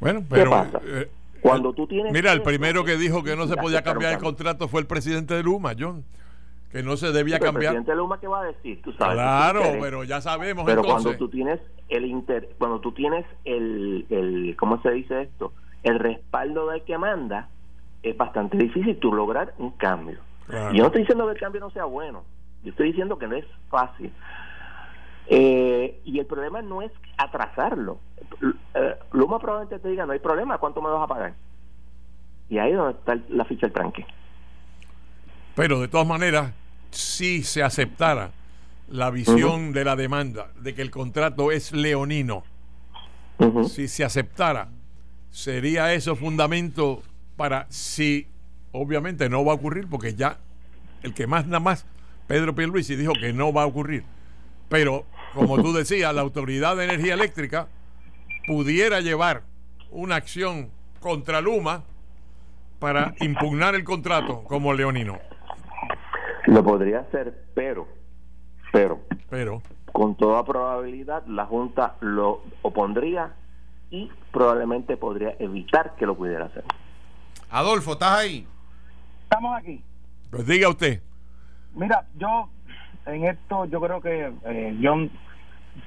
Bueno, 0.00 0.22
pero 0.28 0.50
cuando 1.50 1.72
tú 1.72 1.86
tienes. 1.86 2.12
Mira, 2.12 2.32
el 2.32 2.42
primero 2.42 2.84
que 2.84 2.96
dijo 2.96 3.22
que 3.22 3.36
no 3.36 3.46
se 3.46 3.56
podía 3.56 3.82
cambiar 3.82 4.12
el 4.12 4.18
contrato 4.18 4.68
fue 4.68 4.80
el 4.80 4.86
presidente 4.86 5.34
de 5.34 5.42
Luma, 5.42 5.72
John. 5.78 6.04
Que 6.70 6.82
no 6.82 6.96
se 6.96 7.12
debía 7.12 7.38
cambiar. 7.38 7.74
El 7.74 7.82
presidente 7.82 7.90
de 7.92 7.96
Luma, 7.96 8.20
¿qué 8.20 8.26
va 8.26 8.40
a 8.42 8.44
decir? 8.44 8.82
¿Tú 8.82 8.92
sabes, 8.92 9.14
claro, 9.14 9.62
pero 9.80 10.04
ya 10.04 10.20
sabemos. 10.20 10.64
Pero 10.66 10.82
cuando 10.82 11.16
tú 11.16 11.28
tienes 11.28 11.60
el 11.88 12.04
inter, 12.04 12.50
cuando 12.58 12.80
tú 12.80 12.92
tienes 12.92 13.24
el, 13.44 14.04
el, 14.10 14.56
¿cómo 14.58 14.80
se 14.82 14.90
dice 14.90 15.22
esto? 15.22 15.52
El 15.82 15.98
respaldo 15.98 16.68
del 16.68 16.82
que 16.82 16.98
manda, 16.98 17.48
es 18.02 18.16
bastante 18.16 18.56
difícil 18.56 18.98
tú 18.98 19.12
lograr 19.12 19.54
un 19.58 19.70
cambio. 19.72 20.18
Yo 20.48 20.82
no 20.82 20.86
estoy 20.86 21.02
diciendo 21.02 21.26
que 21.26 21.32
el 21.32 21.40
cambio 21.40 21.60
no 21.60 21.70
sea 21.70 21.84
bueno. 21.84 22.24
Yo 22.62 22.70
estoy 22.70 22.88
diciendo 22.88 23.18
que 23.18 23.26
no 23.26 23.36
es 23.36 23.44
fácil. 23.68 24.12
Eh, 25.28 26.00
y 26.04 26.18
el 26.18 26.26
problema 26.26 26.62
no 26.62 26.82
es 26.82 26.92
atrasarlo. 27.16 27.98
Eh, 28.74 28.96
Luma 29.12 29.38
probablemente 29.38 29.78
te 29.78 29.88
diga, 29.88 30.06
no 30.06 30.12
hay 30.12 30.18
problema, 30.18 30.58
¿cuánto 30.58 30.80
me 30.80 30.90
vas 30.90 31.02
a 31.02 31.06
pagar? 31.06 31.34
Y 32.48 32.58
ahí 32.58 32.72
es 32.72 32.76
donde 32.76 32.98
está 32.98 33.18
la 33.28 33.44
ficha 33.44 33.66
del 33.66 33.72
tranque. 33.72 34.06
Pero 35.54 35.80
de 35.80 35.88
todas 35.88 36.06
maneras, 36.06 36.52
si 36.90 37.42
se 37.42 37.62
aceptara 37.62 38.30
la 38.88 39.10
visión 39.10 39.72
de 39.72 39.84
la 39.84 39.96
demanda 39.96 40.48
de 40.60 40.74
que 40.74 40.82
el 40.82 40.90
contrato 40.90 41.50
es 41.50 41.72
leonino, 41.72 42.44
si 43.68 43.88
se 43.88 44.04
aceptara, 44.04 44.68
¿sería 45.30 45.92
eso 45.92 46.14
fundamento 46.14 47.02
para 47.36 47.66
si 47.68 48.28
obviamente 48.72 49.28
no 49.28 49.44
va 49.44 49.52
a 49.52 49.56
ocurrir 49.56 49.88
porque 49.88 50.14
ya 50.14 50.38
el 51.02 51.14
que 51.14 51.26
más 51.26 51.46
nada 51.46 51.60
más 51.60 51.86
Pedro 52.26 52.54
Pierluisi 52.54 52.96
dijo 52.96 53.12
que 53.12 53.32
no 53.32 53.52
va 53.52 53.62
a 53.62 53.66
ocurrir. 53.66 54.04
Pero 54.68 55.06
como 55.34 55.60
tú 55.62 55.72
decías, 55.72 56.14
la 56.14 56.22
Autoridad 56.22 56.76
de 56.76 56.84
Energía 56.84 57.14
Eléctrica 57.14 57.68
pudiera 58.46 59.00
llevar 59.00 59.42
una 59.90 60.16
acción 60.16 60.70
contra 61.00 61.40
Luma 61.40 61.82
para 62.78 63.14
impugnar 63.20 63.74
el 63.74 63.84
contrato 63.84 64.44
como 64.44 64.72
leonino. 64.72 65.18
Lo 66.46 66.62
podría 66.62 67.00
hacer, 67.00 67.44
pero, 67.54 67.88
pero, 68.72 69.00
pero, 69.28 69.62
con 69.92 70.14
toda 70.14 70.44
probabilidad 70.44 71.24
la 71.26 71.46
Junta 71.46 71.96
lo 72.00 72.42
opondría 72.62 73.34
y 73.90 74.10
probablemente 74.32 74.96
podría 74.96 75.34
evitar 75.38 75.94
que 75.96 76.06
lo 76.06 76.16
pudiera 76.16 76.46
hacer. 76.46 76.64
Adolfo, 77.50 77.92
¿estás 77.92 78.18
ahí? 78.18 78.46
Estamos 79.22 79.56
aquí. 79.56 79.82
Pues 80.30 80.46
diga 80.46 80.68
usted. 80.68 81.02
Mira, 81.74 82.06
yo 82.16 82.48
en 83.06 83.24
esto 83.24 83.64
yo 83.66 83.80
creo 83.80 84.00
que 84.00 84.32
eh, 84.44 84.78
John 84.82 85.10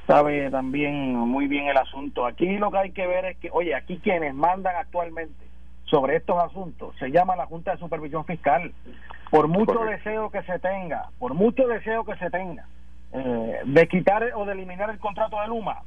sabe 0.07 0.49
también 0.49 1.15
muy 1.15 1.47
bien 1.47 1.67
el 1.67 1.77
asunto. 1.77 2.25
Aquí 2.25 2.57
lo 2.57 2.71
que 2.71 2.77
hay 2.77 2.91
que 2.91 3.07
ver 3.07 3.25
es 3.25 3.37
que, 3.37 3.49
oye, 3.51 3.75
aquí 3.75 3.99
quienes 3.99 4.33
mandan 4.33 4.75
actualmente 4.75 5.49
sobre 5.85 6.17
estos 6.17 6.41
asuntos 6.41 6.95
se 6.99 7.09
llama 7.09 7.35
la 7.35 7.45
Junta 7.45 7.71
de 7.71 7.77
Supervisión 7.77 8.25
Fiscal. 8.25 8.71
Por 9.31 9.47
mucho 9.47 9.79
deseo 9.85 10.29
que 10.29 10.41
se 10.43 10.59
tenga, 10.59 11.09
por 11.19 11.33
mucho 11.33 11.67
deseo 11.67 12.03
que 12.03 12.15
se 12.15 12.29
tenga 12.29 12.65
eh, 13.13 13.59
de 13.65 13.87
quitar 13.87 14.23
o 14.35 14.45
de 14.45 14.53
eliminar 14.53 14.89
el 14.89 14.99
contrato 14.99 15.39
de 15.41 15.47
Luma, 15.47 15.81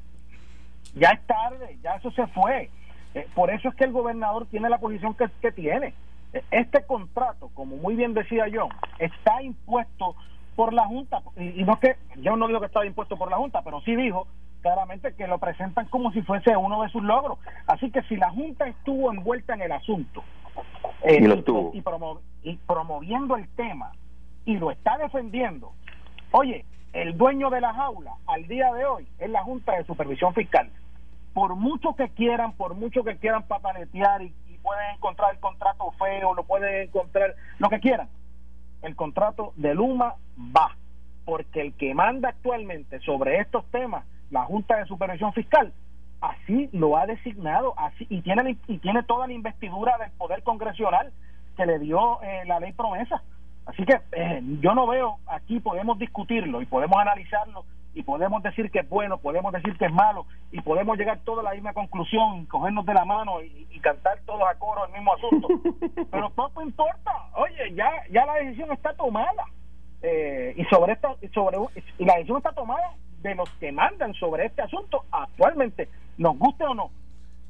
ya 0.95 1.11
es 1.11 1.27
tarde, 1.27 1.79
ya 1.83 1.97
eso 1.97 2.11
se 2.13 2.27
fue. 2.29 2.71
Eh, 3.15 3.27
por 3.35 3.51
eso 3.51 3.69
es 3.69 3.75
que 3.75 3.85
el 3.85 3.93
gobernador 3.93 4.47
tiene 4.47 4.71
la 4.71 4.79
posición 4.79 5.15
que, 5.15 5.27
que 5.41 5.53
tiene. 5.53 5.95
Eh, 6.33 6.43
este 6.51 6.85
contrato, 6.85 7.51
como 7.55 7.77
muy 7.77 7.95
bien 7.95 8.15
decía 8.15 8.47
John, 8.53 8.71
está 8.99 9.43
impuesto 9.43 10.15
por 10.55 10.73
la 10.73 10.87
Junta, 10.87 11.23
y, 11.37 11.65
no 11.65 11.79
que 11.81 11.97
yo 12.17 12.37
no 12.37 12.47
digo 12.47 12.61
que 12.61 12.67
estaba 12.67 12.87
impuesto 12.87 13.17
por 13.17 13.31
la 13.31 13.37
Junta, 13.37 13.63
pero 13.63 13.81
sí 13.83 13.97
dijo 13.97 14.27
claramente 14.61 15.15
que 15.15 15.27
lo 15.27 15.39
presentan 15.39 15.87
como 15.87 16.13
si 16.13 16.23
fuese 16.23 16.57
uno 16.57 16.83
de 16.83 16.89
sus 16.91 17.03
logros. 17.03 17.39
Así 17.67 17.91
que 17.91 18.03
si 18.03 18.17
la 18.17 18.31
Junta 18.31 18.67
estuvo 18.67 19.11
envuelta 19.11 19.55
en 19.55 19.63
el 19.63 19.73
asunto 19.73 20.23
y, 21.05 22.49
y, 22.49 22.57
promoviendo 22.67 23.37
el 23.37 23.49
tema 23.51 23.93
y 24.45 24.57
lo 24.57 24.71
está 24.71 24.99
defendiendo, 24.99 25.73
oye, 26.31 26.65
el 26.93 27.17
dueño 27.17 27.51
de 27.51 27.61
la 27.61 27.73
jaula 27.75 28.15
al 28.27 28.47
día 28.47 28.73
de 28.73 28.85
hoy 28.85 29.09
es 29.19 29.31
la 29.31 29.43
Junta 29.43 29.73
de 29.77 29.85
Supervisión 29.85 30.35
Fiscal. 30.35 30.71
Por 31.33 31.57
mucho 31.57 31.97
que 31.97 32.11
quieran, 32.11 32.53
por 32.53 32.75
mucho 32.75 33.03
que 33.05 33.17
quieran 33.17 33.45
pataletear 33.45 34.23
y, 34.23 34.35
y 34.49 34.59
pueden 34.59 34.95
encontrar 34.95 35.33
el 35.33 35.41
contrato 35.41 35.91
feo, 35.93 36.35
lo 36.35 36.45
pueden 36.45 36.89
encontrar 36.89 37.35
lo 37.59 37.71
que 37.71 37.81
quieran, 37.81 38.09
el 38.83 38.97
contrato 38.97 39.53
de 39.57 39.75
Luma 39.75 40.15
va, 40.39 40.77
porque 41.25 41.61
el 41.61 41.75
que 41.75 41.95
manda 41.95 42.31
actualmente 42.31 43.01
sobre 43.01 43.39
estos 43.39 43.65
temas, 43.71 44.05
la 44.31 44.45
Junta 44.45 44.77
de 44.77 44.87
Supervisión 44.87 45.33
Fiscal, 45.33 45.73
así 46.21 46.69
lo 46.73 46.97
ha 46.97 47.07
designado, 47.07 47.75
así 47.79 48.07
y 48.09 48.23
tiene 48.23 48.57
y 48.67 48.79
tiene 48.79 49.03
toda 49.03 49.27
la 49.27 49.33
investidura 49.33 49.97
del 49.99 50.11
poder 50.13 50.43
congresional 50.43 51.13
que 51.57 51.67
le 51.67 51.79
dio 51.79 52.23
eh, 52.23 52.45
la 52.47 52.61
ley 52.61 52.73
promesa. 52.73 53.23
Así 53.67 53.85
que 53.85 54.01
eh, 54.13 54.41
yo 54.61 54.75
no 54.75 54.87
veo 54.87 55.19
aquí 55.27 55.61
podemos 55.61 55.99
discutirlo 55.99 56.63
y 56.63 56.67
podemos 56.67 56.99
analizarlo 56.99 57.65
y 57.95 58.03
podemos 58.03 58.43
decir 58.43 58.71
que 58.71 58.81
es 58.81 58.89
bueno, 58.89 59.19
podemos 59.19 59.53
decir 59.53 59.77
que 59.77 59.87
es 59.87 59.93
malo 59.93 60.27
y 60.51 60.61
podemos 60.61 60.97
llegar 60.97 61.19
todos 61.25 61.41
a 61.41 61.43
la 61.43 61.55
misma 61.55 61.73
conclusión, 61.73 62.47
cogernos 62.47 62.87
de 62.87 62.95
la 62.95 63.05
mano 63.05 63.43
y, 63.43 63.67
cantar 63.83 64.17
todos 64.27 64.43
a 64.49 64.55
coro 64.61 64.87
el 64.87 64.93
mismo 64.93 65.13
asunto. 65.13 65.49
Pero 66.11 66.31
poco 66.31 66.63
importa, 66.63 67.11
oye, 67.35 67.75
ya 67.75 67.91
ya 68.13 68.25
la 68.25 68.35
decisión 68.35 68.71
está 68.71 68.95
tomada 68.95 69.45
eh, 70.03 70.55
y 70.57 70.65
sobre 70.67 70.93
esta 70.93 71.17
sobre 71.35 71.59
y 71.99 72.05
la 72.05 72.15
decisión 72.15 72.37
está 72.37 72.53
tomada 72.53 72.95
de 73.23 73.35
los 73.35 73.51
que 73.55 73.73
mandan 73.73 74.15
sobre 74.15 74.47
este 74.47 74.63
asunto 74.63 75.05
actualmente, 75.11 75.89
nos 76.17 76.39
guste 76.39 76.65
o 76.65 76.75
no. 76.75 76.91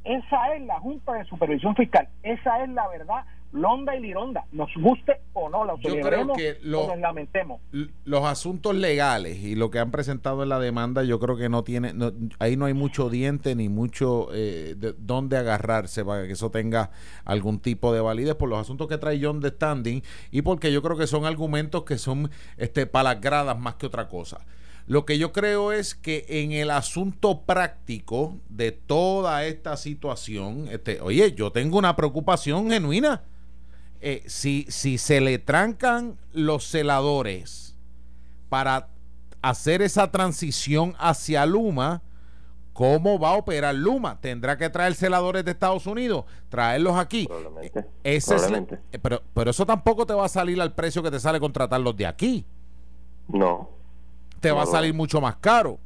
Esa 0.05 0.55
es 0.55 0.63
la 0.63 0.81
Junta 0.81 1.13
de 1.13 1.25
Supervisión 1.25 1.77
Fiscal, 1.77 2.09
esa 2.23 2.65
es 2.65 2.71
la 2.71 2.89
verdad 2.89 3.25
londa 3.53 3.95
y 3.95 4.01
lironda, 4.01 4.45
nos 4.53 4.71
guste 4.77 5.21
o 5.35 5.49
no, 5.49 5.65
la 5.65 5.77
Yo 5.77 6.01
creo 6.01 6.33
que 6.33 6.59
lo, 6.63 6.95
lamentemos. 6.97 7.61
Los 8.05 8.25
asuntos 8.25 8.75
legales 8.75 9.39
y 9.39 9.55
lo 9.55 9.71
que 9.71 9.79
han 9.79 9.91
presentado 9.91 10.43
en 10.43 10.49
la 10.49 10.59
demanda, 10.59 11.05
yo 11.05 11.21
creo 11.21 11.37
que 11.37 11.49
no 11.49 11.63
tiene, 11.63 11.93
ahí 12.39 12.57
no 12.57 12.65
hay 12.65 12.75
mucho 12.75 13.11
diente 13.11 13.55
ni 13.55 13.69
mucho 13.69 14.29
eh, 14.33 14.75
de 14.77 14.95
dónde 14.99 15.37
agarrarse 15.37 16.05
para 16.05 16.27
que 16.27 16.33
eso 16.33 16.51
tenga 16.51 16.91
algún 17.25 17.61
tipo 17.61 17.93
de 17.93 18.01
validez 18.01 18.35
por 18.35 18.49
los 18.49 18.59
asuntos 18.59 18.89
que 18.89 18.99
trae 18.99 19.21
John 19.23 19.41
de 19.41 19.51
Standing 19.51 20.03
y 20.31 20.43
porque 20.43 20.73
yo 20.73 20.83
creo 20.83 20.97
que 20.97 21.07
son 21.07 21.27
argumentos 21.27 21.85
que 21.85 21.99
son 21.99 22.31
este, 22.57 22.87
palagradas 22.87 23.59
más 23.59 23.75
que 23.75 23.87
otra 23.87 24.09
cosa. 24.09 24.45
Lo 24.87 25.05
que 25.05 25.17
yo 25.17 25.33
creo 25.33 25.73
es 25.73 25.95
que 25.95 26.25
en 26.29 26.53
el 26.53 26.71
asunto 26.71 27.43
práctico 27.43 28.39
de 28.49 28.73
toda 28.73 29.45
esta 29.45 29.77
situación, 29.77 30.67
este, 30.71 31.01
oye, 31.01 31.35
yo 31.35 31.53
tengo 31.53 31.79
una 31.79 31.95
preocupación 31.95 32.71
genuina 32.71 33.23
eh, 34.05 34.25
si, 34.27 34.67
si 34.69 34.99
se 34.99 35.21
le 35.21 35.39
trancan 35.39 36.19
los 36.33 36.65
celadores 36.67 37.77
para 38.49 38.89
hacer 39.43 39.81
esa 39.81 40.11
transición 40.11 40.97
hacia 40.99 41.47
Luma, 41.47 42.03
¿cómo 42.73 43.21
va 43.21 43.31
a 43.31 43.35
operar 43.35 43.77
Luma? 43.77 44.21
¿Tendrá 44.21 44.59
que 44.59 44.69
traer 44.71 44.97
celadores 44.97 45.45
de 45.45 45.53
Estados 45.53 45.87
Unidos? 45.87 46.25
¿Traerlos 46.49 46.97
aquí? 46.97 47.27
Probablemente. 47.27 47.87
Ese 48.03 48.35
eh, 48.35 48.99
pero, 49.01 49.23
pero 49.33 49.53
eso 49.53 49.65
tampoco 49.65 50.05
te 50.05 50.15
va 50.15 50.25
a 50.25 50.29
salir 50.29 50.61
al 50.61 50.75
precio 50.75 51.01
que 51.01 51.11
te 51.13 51.21
sale 51.21 51.39
contratarlos 51.39 51.97
de 51.97 52.07
aquí. 52.07 52.45
No. 53.29 53.71
Te 54.41 54.51
va 54.51 54.65
a 54.65 54.67
salir 54.67 54.93
mucho 54.95 55.21
más 55.21 55.37
caro. 55.37 55.79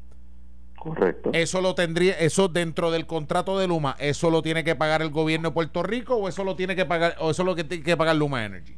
Correcto. 0.87 1.31
Eso 1.33 1.61
lo 1.61 1.75
tendría, 1.75 2.13
eso 2.13 2.47
dentro 2.47 2.93
del 2.93 3.07
contrato 3.07 3.59
de 3.59 3.67
Luma, 3.67 3.97
eso 3.99 4.31
lo 4.31 4.41
tiene 4.41 4.63
que 4.63 4.77
pagar 4.77 5.03
el 5.03 5.11
gobierno 5.11 5.49
de 5.49 5.55
Puerto 5.55 5.83
Rico 5.83 6.15
o 6.15 6.29
eso 6.29 6.45
lo 6.45 6.55
tiene 6.55 6.77
que 6.77 6.85
pagar, 6.87 7.17
o 7.19 7.31
eso 7.31 7.43
lo 7.43 7.57
que 7.57 7.65
tiene 7.65 7.83
que 7.83 7.97
pagar 7.97 8.15
Luma 8.15 8.45
Energy. 8.45 8.77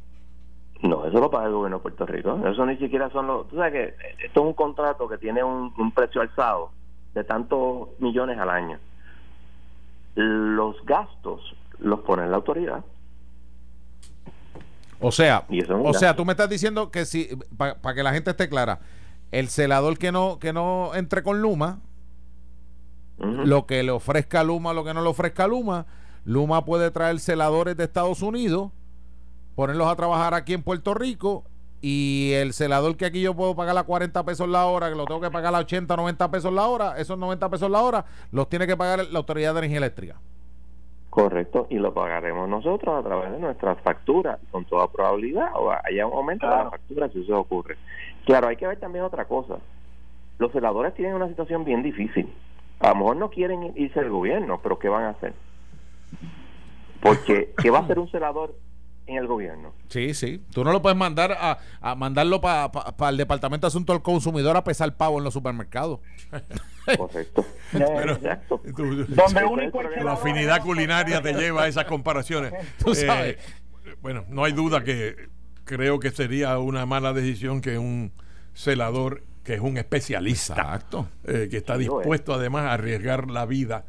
No, 0.81 1.05
eso 1.05 1.19
lo 1.19 1.29
paga 1.29 1.45
el 1.45 1.53
gobierno 1.53 1.77
de 1.77 1.83
Puerto 1.83 2.05
Rico. 2.07 2.39
Eso 2.47 2.65
ni 2.65 2.77
siquiera 2.77 3.11
son 3.11 3.27
los. 3.27 3.47
Tú 3.49 3.57
sabes 3.57 3.73
que 3.73 4.25
esto 4.25 4.39
es 4.39 4.45
un 4.47 4.53
contrato 4.53 5.07
que 5.07 5.17
tiene 5.17 5.43
un, 5.43 5.91
precio 5.91 6.21
alzado 6.21 6.71
de 7.13 7.23
tantos 7.23 7.89
millones 7.99 8.39
al 8.39 8.49
año. 8.49 8.79
Los 10.15 10.83
gastos 10.85 11.55
los 11.77 11.99
pone 11.99 12.27
la 12.27 12.37
autoridad. 12.37 12.83
O 14.99 15.11
sea, 15.11 15.45
o 15.83 15.93
sea, 15.93 16.15
tú 16.15 16.25
me 16.25 16.31
estás 16.31 16.49
diciendo 16.49 16.91
que 16.91 17.05
si, 17.05 17.29
para 17.55 17.93
que 17.93 18.03
la 18.03 18.13
gente 18.13 18.31
esté 18.31 18.49
clara, 18.49 18.79
el 19.31 19.47
celador 19.49 19.97
que 19.97 20.11
no, 20.11 20.39
que 20.39 20.53
no 20.53 20.91
entre 20.95 21.23
con 21.23 21.41
Luma, 21.41 21.79
lo 23.19 23.65
que 23.65 23.83
le 23.83 23.91
ofrezca 23.91 24.43
Luma, 24.43 24.73
lo 24.73 24.83
que 24.83 24.93
no 24.93 25.01
le 25.01 25.09
ofrezca 25.09 25.47
Luma. 25.47 25.85
Luma 26.25 26.65
puede 26.65 26.91
traer 26.91 27.19
celadores 27.19 27.75
de 27.77 27.83
Estados 27.83 28.21
Unidos, 28.21 28.71
ponerlos 29.55 29.87
a 29.87 29.95
trabajar 29.95 30.33
aquí 30.33 30.53
en 30.53 30.63
Puerto 30.63 30.93
Rico 30.93 31.43
y 31.81 32.31
el 32.33 32.53
celador 32.53 32.97
que 32.97 33.05
aquí 33.05 33.21
yo 33.21 33.33
puedo 33.35 33.55
pagar 33.55 33.77
a 33.77 33.83
40 33.83 34.23
pesos 34.25 34.47
la 34.49 34.65
hora, 34.65 34.89
que 34.89 34.95
lo 34.95 35.05
tengo 35.05 35.21
que 35.21 35.31
pagar 35.31 35.55
a 35.55 35.59
80, 35.59 35.95
90 35.95 36.31
pesos 36.31 36.53
la 36.53 36.67
hora, 36.67 36.97
esos 36.97 37.17
90 37.17 37.49
pesos 37.49 37.71
la 37.71 37.81
hora 37.81 38.05
los 38.31 38.49
tiene 38.49 38.67
que 38.67 38.75
pagar 38.75 39.05
la 39.09 39.19
Autoridad 39.19 39.53
de 39.53 39.59
Energía 39.59 39.77
Eléctrica. 39.77 40.15
Correcto, 41.09 41.67
y 41.69 41.79
lo 41.79 41.93
pagaremos 41.93 42.47
nosotros 42.47 42.95
a 42.95 43.01
través 43.01 43.31
de 43.31 43.39
nuestras 43.39 43.81
facturas, 43.81 44.39
con 44.51 44.65
toda 44.65 44.87
probabilidad, 44.91 45.49
o 45.55 45.71
haya 45.71 46.05
un 46.05 46.13
aumento 46.13 46.47
de 46.47 46.55
la 46.55 46.69
factura 46.69 47.09
si 47.09 47.23
eso 47.23 47.39
ocurre. 47.39 47.77
Claro, 48.25 48.47
hay 48.47 48.57
que 48.57 48.67
ver 48.67 48.79
también 48.79 49.03
otra 49.03 49.25
cosa. 49.25 49.55
Los 50.37 50.51
celadores 50.51 50.93
tienen 50.93 51.15
una 51.15 51.27
situación 51.27 51.65
bien 51.65 51.81
difícil 51.81 52.31
a 52.79 52.89
lo 52.89 52.95
mejor 52.95 53.17
no 53.17 53.29
quieren 53.29 53.73
irse 53.75 53.99
al 53.99 54.09
gobierno, 54.09 54.59
pero 54.61 54.79
¿qué 54.79 54.89
van 54.89 55.03
a 55.03 55.09
hacer? 55.09 55.33
Porque, 57.01 57.53
¿qué 57.61 57.69
va 57.69 57.79
a 57.79 57.81
hacer 57.81 57.99
un 57.99 58.09
celador 58.09 58.55
en 59.07 59.17
el 59.17 59.27
gobierno? 59.27 59.73
Sí, 59.87 60.13
sí. 60.13 60.41
Tú 60.53 60.63
no 60.63 60.71
lo 60.71 60.81
puedes 60.81 60.97
mandar 60.97 61.31
a, 61.31 61.59
a 61.81 61.95
mandarlo 61.95 62.41
para 62.41 62.69
el 63.09 63.17
Departamento 63.17 63.67
de 63.67 63.69
Asuntos 63.69 63.95
del 63.95 64.03
Consumidor 64.03 64.55
a 64.57 64.63
pesar 64.63 64.95
pavo 64.95 65.17
en 65.17 65.23
los 65.23 65.33
supermercados. 65.33 65.99
Correcto. 66.97 67.45
Exacto. 67.73 68.61
Donde 68.63 69.71
la 70.03 70.13
afinidad 70.13 70.61
culinaria 70.61 71.21
te 71.21 71.33
lleva 71.33 71.63
a 71.63 71.67
esas 71.67 71.85
comparaciones. 71.85 72.53
Tú 72.83 72.95
sabes. 72.95 73.35
Eh, 73.35 73.95
bueno, 74.01 74.25
no 74.29 74.43
hay 74.43 74.53
duda 74.53 74.83
que 74.83 75.15
creo 75.65 75.99
que 75.99 76.11
sería 76.11 76.57
una 76.59 76.85
mala 76.85 77.13
decisión 77.13 77.61
que 77.61 77.77
un 77.77 78.11
celador 78.53 79.23
que 79.43 79.55
es 79.55 79.61
un 79.61 79.77
especialista, 79.77 80.79
eh, 81.25 81.47
que 81.49 81.57
está 81.57 81.77
dispuesto 81.77 82.33
además 82.33 82.65
a 82.65 82.73
arriesgar 82.73 83.29
la 83.29 83.45
vida 83.45 83.85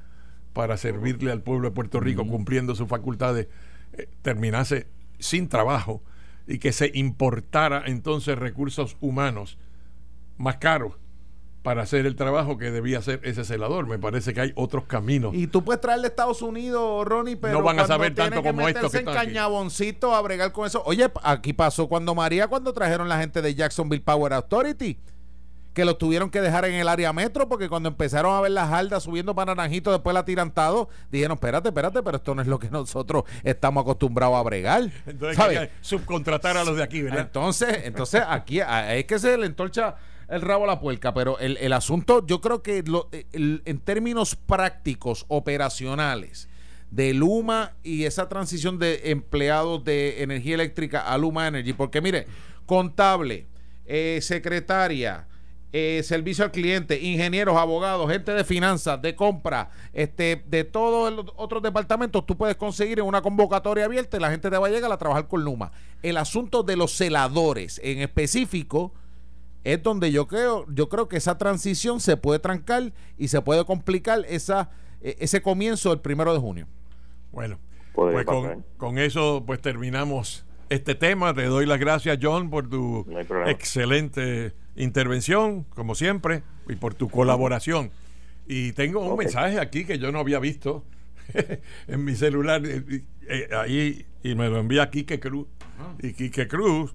para 0.53 0.77
servirle 0.77 1.31
al 1.31 1.43
pueblo 1.43 1.69
de 1.69 1.75
Puerto 1.75 2.01
Rico 2.01 2.27
cumpliendo 2.27 2.75
sus 2.75 2.89
facultades, 2.89 3.49
eh, 3.93 4.09
terminase 4.23 4.87
sin 5.19 5.49
trabajo 5.49 6.03
y 6.47 6.59
que 6.59 6.73
se 6.73 6.91
importara 6.95 7.85
entonces 7.87 8.39
recursos 8.39 8.97
humanos 9.01 9.59
más 10.39 10.57
caros 10.57 10.95
para 11.63 11.83
hacer 11.83 12.07
el 12.07 12.17
trabajo 12.17 12.57
que 12.57 12.71
debía 12.71 12.99
hacer 12.99 13.21
ese 13.23 13.45
celador. 13.45 13.87
Me 13.87 13.99
parece 13.99 14.33
que 14.33 14.41
hay 14.41 14.53
otros 14.55 14.85
caminos. 14.85 15.35
Y 15.35 15.47
tú 15.47 15.63
puedes 15.63 15.81
traerle 15.81 16.07
a 16.07 16.09
Estados 16.09 16.41
Unidos, 16.43 17.07
Ronnie, 17.07 17.37
pero 17.37 17.59
no 17.59 17.63
van 17.63 17.79
a 17.79 17.87
saber 17.87 18.15
tanto 18.15 18.43
como 18.43 18.67
esto 18.67 18.89
que 18.91 18.99
en 18.99 19.05
cañaboncito 19.05 20.15
a 20.15 20.23
bregar 20.23 20.53
con 20.53 20.67
eso. 20.67 20.83
Oye, 20.87 21.11
aquí 21.23 21.53
pasó 21.53 21.87
cuando 21.87 22.15
María, 22.15 22.49
cuando 22.49 22.73
trajeron 22.73 23.09
la 23.09 23.19
gente 23.19 23.43
de 23.43 23.55
Jacksonville 23.55 24.03
Power 24.03 24.33
Authority, 24.33 24.99
que 25.81 25.87
los 25.87 25.97
tuvieron 25.97 26.29
que 26.29 26.43
dejar 26.43 26.67
en 26.67 26.75
el 26.75 26.89
área 26.89 27.11
metro 27.15 27.49
porque 27.49 27.71
cuando 27.71 27.89
empezaron 27.89 28.37
a 28.37 28.41
ver 28.43 28.51
las 28.51 28.71
haldas 28.71 29.03
subiendo 29.03 29.35
para 29.35 29.55
Naranjito, 29.55 29.91
después 29.91 30.13
la 30.13 30.27
tirantado, 30.27 30.91
dijeron, 31.11 31.37
espérate, 31.37 31.71
espérate, 31.71 32.03
pero 32.03 32.19
esto 32.19 32.35
no 32.35 32.43
es 32.43 32.49
lo 32.49 32.59
que 32.59 32.69
nosotros 32.69 33.25
estamos 33.45 33.81
acostumbrados 33.81 34.37
a 34.37 34.43
bregar. 34.43 34.91
Entonces 35.07 35.39
hay 35.39 35.57
que 35.57 35.71
subcontratar 35.81 36.59
a 36.59 36.65
los 36.65 36.77
de 36.77 36.83
aquí, 36.83 37.01
¿verdad? 37.01 37.21
Entonces, 37.21 37.81
entonces 37.85 38.23
aquí 38.29 38.61
es 38.61 39.07
que 39.07 39.19
se 39.19 39.39
le 39.39 39.47
entorcha 39.47 39.95
el 40.29 40.43
rabo 40.43 40.65
a 40.65 40.67
la 40.67 40.81
puerca, 40.81 41.15
pero 41.15 41.39
el, 41.39 41.57
el 41.57 41.73
asunto, 41.73 42.27
yo 42.27 42.43
creo 42.43 42.63
que 42.63 42.83
lo, 42.83 43.09
en 43.33 43.79
términos 43.79 44.37
prácticos, 44.37 45.25
operacionales, 45.29 46.51
de 46.91 47.15
Luma 47.15 47.73
y 47.83 48.05
esa 48.05 48.29
transición 48.29 48.79
de 48.79 49.01
empleados 49.13 49.83
de 49.83 50.23
energía 50.23 50.57
eléctrica 50.57 51.01
a 51.01 51.17
Luma 51.17 51.49
Energy, 51.49 51.73
porque 51.73 52.03
mire, 52.03 52.27
contable, 52.67 53.47
eh, 53.87 54.19
secretaria, 54.21 55.27
eh, 55.73 56.03
servicio 56.03 56.45
al 56.45 56.51
cliente, 56.51 57.01
ingenieros, 57.01 57.57
abogados, 57.57 58.11
gente 58.11 58.33
de 58.33 58.45
finanzas, 58.45 59.01
de 59.01 59.15
compra, 59.15 59.71
este, 59.93 60.43
de 60.47 60.65
todos 60.65 61.13
los 61.13 61.27
otros 61.37 61.63
departamentos, 61.63 62.27
tú 62.27 62.37
puedes 62.37 62.57
conseguir 62.57 62.99
en 62.99 63.05
una 63.05 63.23
convocatoria 63.23 63.85
abierta 63.85 64.17
y 64.17 64.21
la 64.21 64.31
gente 64.31 64.51
te 64.51 64.59
va 64.59 64.67
a 64.67 64.71
llegar 64.71 64.91
a 64.91 64.99
trabajar 64.99 65.29
con 65.29 65.45
Luma. 65.45 65.73
El 66.03 66.17
asunto 66.17 66.63
de 66.63 66.77
los 66.77 66.93
celadores 66.93 67.81
en 67.85 68.01
específico 68.01 68.93
es 69.65 69.83
donde 69.83 70.11
yo 70.11 70.27
creo, 70.27 70.67
yo 70.73 70.89
creo 70.89 71.09
que 71.09 71.17
esa 71.17 71.39
transición 71.39 72.01
se 72.01 72.17
puede 72.17 72.39
trancar 72.39 72.93
y 73.19 73.29
se 73.29 73.41
puede 73.43 73.65
complicar 73.65 74.25
esa, 74.29 74.71
e, 75.03 75.17
ese 75.21 75.43
comienzo 75.43 75.91
del 75.91 76.01
primero 76.01 76.33
de 76.33 76.41
junio. 76.41 76.67
Bueno, 77.33 77.59
pues 77.93 78.25
con, 78.25 78.99
eso 78.99 79.45
pues 79.47 79.61
terminamos 79.61 80.45
este 80.71 80.95
tema. 80.95 81.35
Te 81.35 81.45
doy 81.45 81.67
las 81.67 81.79
gracias, 81.79 82.19
John, 82.21 82.49
por 82.49 82.71
tu 82.71 83.07
excelente 83.47 84.55
intervención, 84.77 85.65
como 85.65 85.95
siempre, 85.95 86.43
y 86.69 86.77
por 86.77 86.95
tu 86.95 87.11
colaboración. 87.11 87.91
Y 88.47 88.73
tengo 88.73 89.01
un 89.01 89.19
mensaje 89.19 89.61
aquí 89.61 89.85
que 89.85 89.99
yo 89.99 90.11
no 90.11 90.19
había 90.21 90.39
visto 90.39 90.85
en 91.87 92.05
mi 92.05 92.17
celular, 92.17 92.63
eh, 92.65 93.05
eh, 93.29 93.49
ahí, 93.55 94.07
y 94.23 94.35
me 94.35 94.49
lo 94.49 94.59
envía 94.59 94.91
Quique 94.91 95.21
Cruz. 95.21 95.47
Ah. 95.79 95.95
Y 96.03 96.15
Quique 96.15 96.49
Cruz 96.49 96.95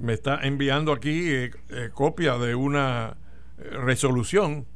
me 0.00 0.14
está 0.14 0.40
enviando 0.42 0.92
aquí 0.92 1.28
eh, 1.28 1.50
eh, 1.68 1.90
copia 1.92 2.36
de 2.38 2.54
una 2.54 3.16
eh, 3.58 3.62
resolución 3.82 4.66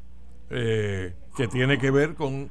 que 0.50 1.48
tiene 1.50 1.78
que 1.78 1.90
ver 1.90 2.14
con 2.14 2.48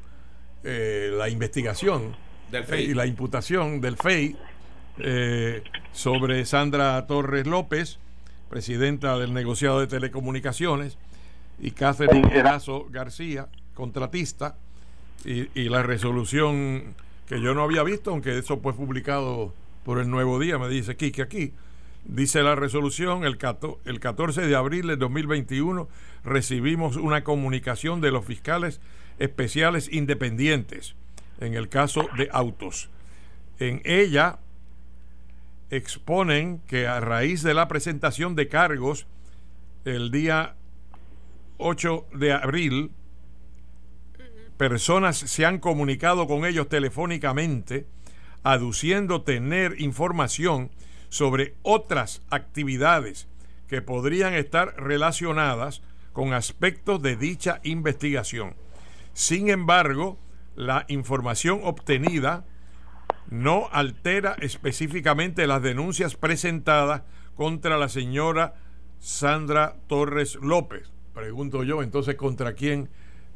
la 0.64 1.30
investigación 1.30 2.18
del 2.52 2.66
FEI. 2.66 2.84
y 2.84 2.94
la 2.94 3.06
imputación 3.06 3.80
del 3.80 3.96
FEI 3.96 4.36
sobre 5.92 6.46
Sandra 6.46 7.06
Torres 7.08 7.48
López, 7.48 8.00
presidenta 8.50 9.18
del 9.18 9.34
negociado 9.34 9.80
de 9.80 9.88
telecomunicaciones, 9.88 10.98
y 11.60 11.72
Catherine 11.72 12.36
Erazo 12.36 12.88
García, 12.90 13.48
contratista, 13.74 14.56
y, 15.26 15.48
y 15.60 15.70
la 15.70 15.84
resolución 15.84 16.96
que 17.28 17.42
yo 17.42 17.54
no 17.54 17.64
había 17.64 17.84
visto, 17.84 18.12
aunque 18.12 18.38
eso 18.38 18.60
fue 18.60 18.74
publicado 18.74 19.54
por 19.84 20.00
el 20.00 20.10
Nuevo 20.10 20.40
Día, 20.40 20.58
me 20.58 20.70
dice 20.70 20.96
Kike 20.96 21.22
aquí 21.22 21.54
Dice 22.06 22.44
la 22.44 22.56
resolución, 22.56 23.24
el, 23.24 23.38
el 23.86 24.00
14 24.00 24.42
de 24.42 24.56
abril 24.56 24.88
de 24.88 24.98
2021 24.98 25.88
recibimos 26.26 26.98
una 26.98 27.24
comunicación 27.24 28.02
de 28.02 28.12
los 28.12 28.26
fiscales 28.26 28.82
especiales 29.20 29.90
independientes 29.92 30.96
en 31.40 31.54
el 31.54 31.70
caso 31.70 32.10
de 32.18 32.30
autos. 32.34 32.90
En 33.60 33.82
ella 33.86 34.40
exponen 35.76 36.60
que 36.68 36.88
a 36.88 37.00
raíz 37.00 37.42
de 37.42 37.54
la 37.54 37.68
presentación 37.68 38.36
de 38.36 38.48
cargos 38.48 39.08
el 39.86 40.12
día 40.12 40.56
8 41.58 42.08
de 42.14 42.32
abril, 42.32 42.92
personas 44.58 45.18
se 45.18 45.46
han 45.46 45.60
comunicado 45.60 46.28
con 46.28 46.46
ellos 46.46 46.70
telefónicamente 46.70 47.88
aduciendo 48.44 49.24
tener 49.24 49.80
información 49.82 50.70
sobre 51.10 51.56
otras 51.62 52.22
actividades 52.30 53.28
que 53.68 53.82
podrían 53.82 54.34
estar 54.34 54.76
relacionadas 54.78 55.82
con 56.12 56.34
aspectos 56.34 57.02
de 57.02 57.16
dicha 57.16 57.62
investigación. 57.64 58.56
Sin 59.14 59.50
embargo, 59.50 60.20
la 60.56 60.86
información 60.88 61.62
obtenida 61.64 62.46
no 63.34 63.68
altera 63.72 64.36
específicamente 64.42 65.48
las 65.48 65.64
denuncias 65.64 66.16
presentadas 66.16 67.02
contra 67.34 67.80
la 67.80 67.90
señora 67.90 68.54
Sandra 69.00 69.76
Torres 69.88 70.36
López. 70.36 70.92
Pregunto 71.16 71.64
yo, 71.64 71.82
entonces, 71.82 72.14
¿contra 72.14 72.54
quién 72.54 72.90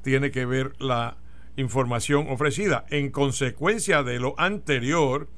tiene 0.04 0.30
que 0.30 0.46
ver 0.46 0.74
la 0.78 1.18
información 1.56 2.28
ofrecida? 2.30 2.86
En 2.92 3.10
consecuencia 3.10 4.04
de 4.04 4.20
lo 4.20 4.40
anterior, 4.40 5.30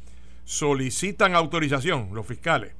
solicitan 0.43 1.35
autorización, 1.35 2.09
los 2.11 2.27
fiscales, 2.27 2.73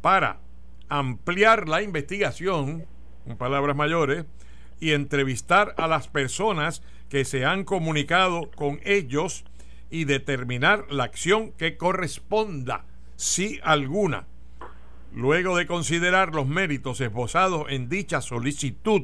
para 0.00 0.40
ampliar 0.88 1.68
la 1.68 1.80
investigación, 1.80 2.86
en 3.24 3.36
palabras 3.36 3.76
mayores, 3.76 4.24
y 4.80 4.90
entrevistar 4.90 5.76
a 5.78 5.86
las 5.86 6.08
personas 6.08 6.82
que 7.08 7.24
se 7.24 7.44
han 7.44 7.62
comunicado 7.62 8.50
con 8.56 8.80
ellos 8.84 9.44
y 9.94 10.06
determinar 10.06 10.86
la 10.90 11.04
acción 11.04 11.52
que 11.52 11.76
corresponda, 11.76 12.84
si 13.14 13.60
alguna. 13.62 14.26
Luego 15.14 15.56
de 15.56 15.68
considerar 15.68 16.34
los 16.34 16.48
méritos 16.48 17.00
esbozados 17.00 17.66
en 17.68 17.88
dicha 17.88 18.20
solicitud, 18.20 19.02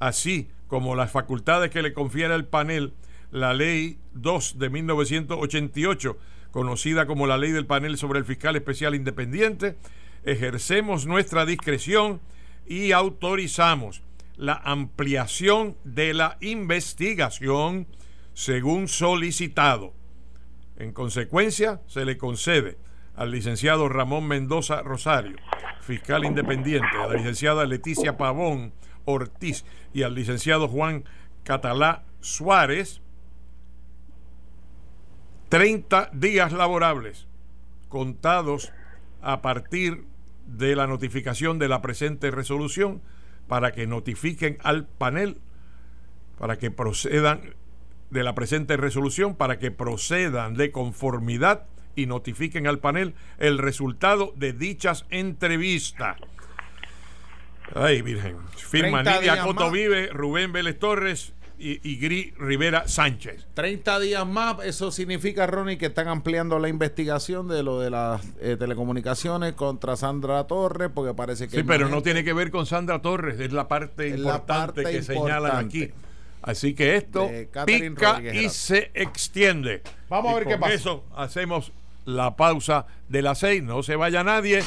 así 0.00 0.48
como 0.66 0.96
las 0.96 1.12
facultades 1.12 1.70
que 1.70 1.82
le 1.82 1.92
confiere 1.92 2.34
el 2.34 2.46
panel 2.46 2.94
la 3.30 3.54
Ley 3.54 4.00
2 4.14 4.58
de 4.58 4.70
1988, 4.70 6.18
conocida 6.50 7.06
como 7.06 7.28
la 7.28 7.38
ley 7.38 7.52
del 7.52 7.66
panel 7.66 7.96
sobre 7.96 8.18
el 8.18 8.24
fiscal 8.24 8.56
especial 8.56 8.96
independiente, 8.96 9.76
ejercemos 10.24 11.06
nuestra 11.06 11.46
discreción 11.46 12.20
y 12.66 12.90
autorizamos 12.90 14.02
la 14.36 14.54
ampliación 14.64 15.76
de 15.84 16.12
la 16.12 16.38
investigación 16.40 17.86
según 18.34 18.88
solicitado. 18.88 19.96
En 20.78 20.92
consecuencia, 20.92 21.80
se 21.88 22.04
le 22.04 22.16
concede 22.16 22.78
al 23.16 23.32
licenciado 23.32 23.88
Ramón 23.88 24.28
Mendoza 24.28 24.80
Rosario, 24.82 25.36
fiscal 25.80 26.24
independiente, 26.24 26.96
a 26.96 27.08
la 27.08 27.14
licenciada 27.14 27.66
Leticia 27.66 28.16
Pavón 28.16 28.72
Ortiz 29.04 29.64
y 29.92 30.04
al 30.04 30.14
licenciado 30.14 30.68
Juan 30.68 31.04
Catalá 31.42 32.04
Suárez 32.20 33.02
30 35.48 36.10
días 36.12 36.52
laborables 36.52 37.26
contados 37.88 38.72
a 39.20 39.42
partir 39.42 40.04
de 40.46 40.76
la 40.76 40.86
notificación 40.86 41.58
de 41.58 41.68
la 41.68 41.82
presente 41.82 42.30
resolución 42.30 43.02
para 43.48 43.72
que 43.72 43.88
notifiquen 43.88 44.58
al 44.62 44.86
panel, 44.86 45.40
para 46.38 46.56
que 46.56 46.70
procedan 46.70 47.54
de 48.10 48.24
la 48.24 48.34
presente 48.34 48.76
resolución, 48.76 49.34
para 49.34 49.58
que 49.58 49.70
procedan 49.70 50.54
de 50.54 50.70
conformidad 50.70 51.64
y 51.94 52.06
notifiquen 52.06 52.66
al 52.66 52.78
panel 52.78 53.14
el 53.38 53.58
resultado 53.58 54.32
de 54.36 54.52
dichas 54.52 55.04
entrevistas. 55.10 56.16
Ay, 57.74 58.02
Virgen. 58.02 58.36
Firma 58.56 59.02
Nidia 59.02 59.42
Coto 59.42 59.70
Vive, 59.70 60.08
Rubén 60.08 60.52
Vélez 60.52 60.78
Torres 60.78 61.34
y, 61.58 61.96
Gris 61.98 62.34
Rivera 62.38 62.86
Sánchez. 62.86 63.46
30 63.54 63.98
días 63.98 64.26
más, 64.26 64.64
eso 64.64 64.92
significa, 64.92 65.46
Ronnie, 65.46 65.76
que 65.76 65.86
están 65.86 66.08
ampliando 66.08 66.58
la 66.58 66.68
investigación 66.68 67.48
de 67.48 67.62
lo 67.62 67.80
de 67.80 67.90
las 67.90 68.22
eh, 68.40 68.56
telecomunicaciones 68.58 69.54
contra 69.54 69.96
Sandra 69.96 70.46
Torres, 70.46 70.90
porque 70.94 71.14
parece 71.14 71.48
que... 71.48 71.56
Sí, 71.56 71.62
pero 71.64 71.88
no 71.88 72.02
tiene 72.02 72.22
que 72.22 72.32
ver 72.32 72.50
con 72.50 72.66
Sandra 72.66 73.02
Torres, 73.02 73.40
es 73.40 73.52
la 73.52 73.66
parte 73.66 74.08
importante 74.08 74.84
que 74.84 75.02
señalan 75.02 75.66
aquí. 75.66 75.90
Así 76.42 76.74
que 76.74 76.96
esto 76.96 77.30
pica 77.66 78.20
y 78.22 78.48
se 78.48 78.90
extiende. 78.94 79.82
Vamos 80.08 80.32
a 80.32 80.36
ver 80.36 80.46
qué 80.46 80.58
pasa. 80.58 80.74
eso 80.74 81.04
hacemos 81.14 81.72
la 82.04 82.36
pausa 82.36 82.86
de 83.08 83.22
las 83.22 83.38
seis. 83.38 83.62
No 83.62 83.82
se 83.82 83.96
vaya 83.96 84.24
nadie. 84.24 84.62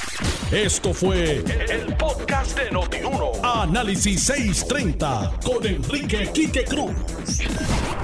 Esto 0.52 0.94
fue 0.94 1.38
el, 1.38 1.96
podcast 1.98 2.58
de 2.58 2.72
Notiuno. 2.72 3.32
Análisis 3.44 4.24
630 4.24 5.40
con 5.44 5.66
Enrique 5.66 6.30
Quique 6.34 6.66
Cruz. 6.66 6.94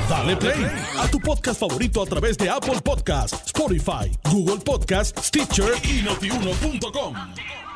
Dale 0.09 0.37
play 0.37 0.65
a 0.97 1.07
tu 1.09 1.19
podcast 1.19 1.59
favorito 1.59 2.01
a 2.01 2.05
través 2.05 2.37
de 2.37 2.49
Apple 2.49 2.79
Podcasts, 2.81 3.47
Spotify, 3.47 4.09
Google 4.23 4.63
Podcasts, 4.63 5.27
Stitcher 5.27 5.73
y 5.83 6.01
notiuno.com. 6.03 7.66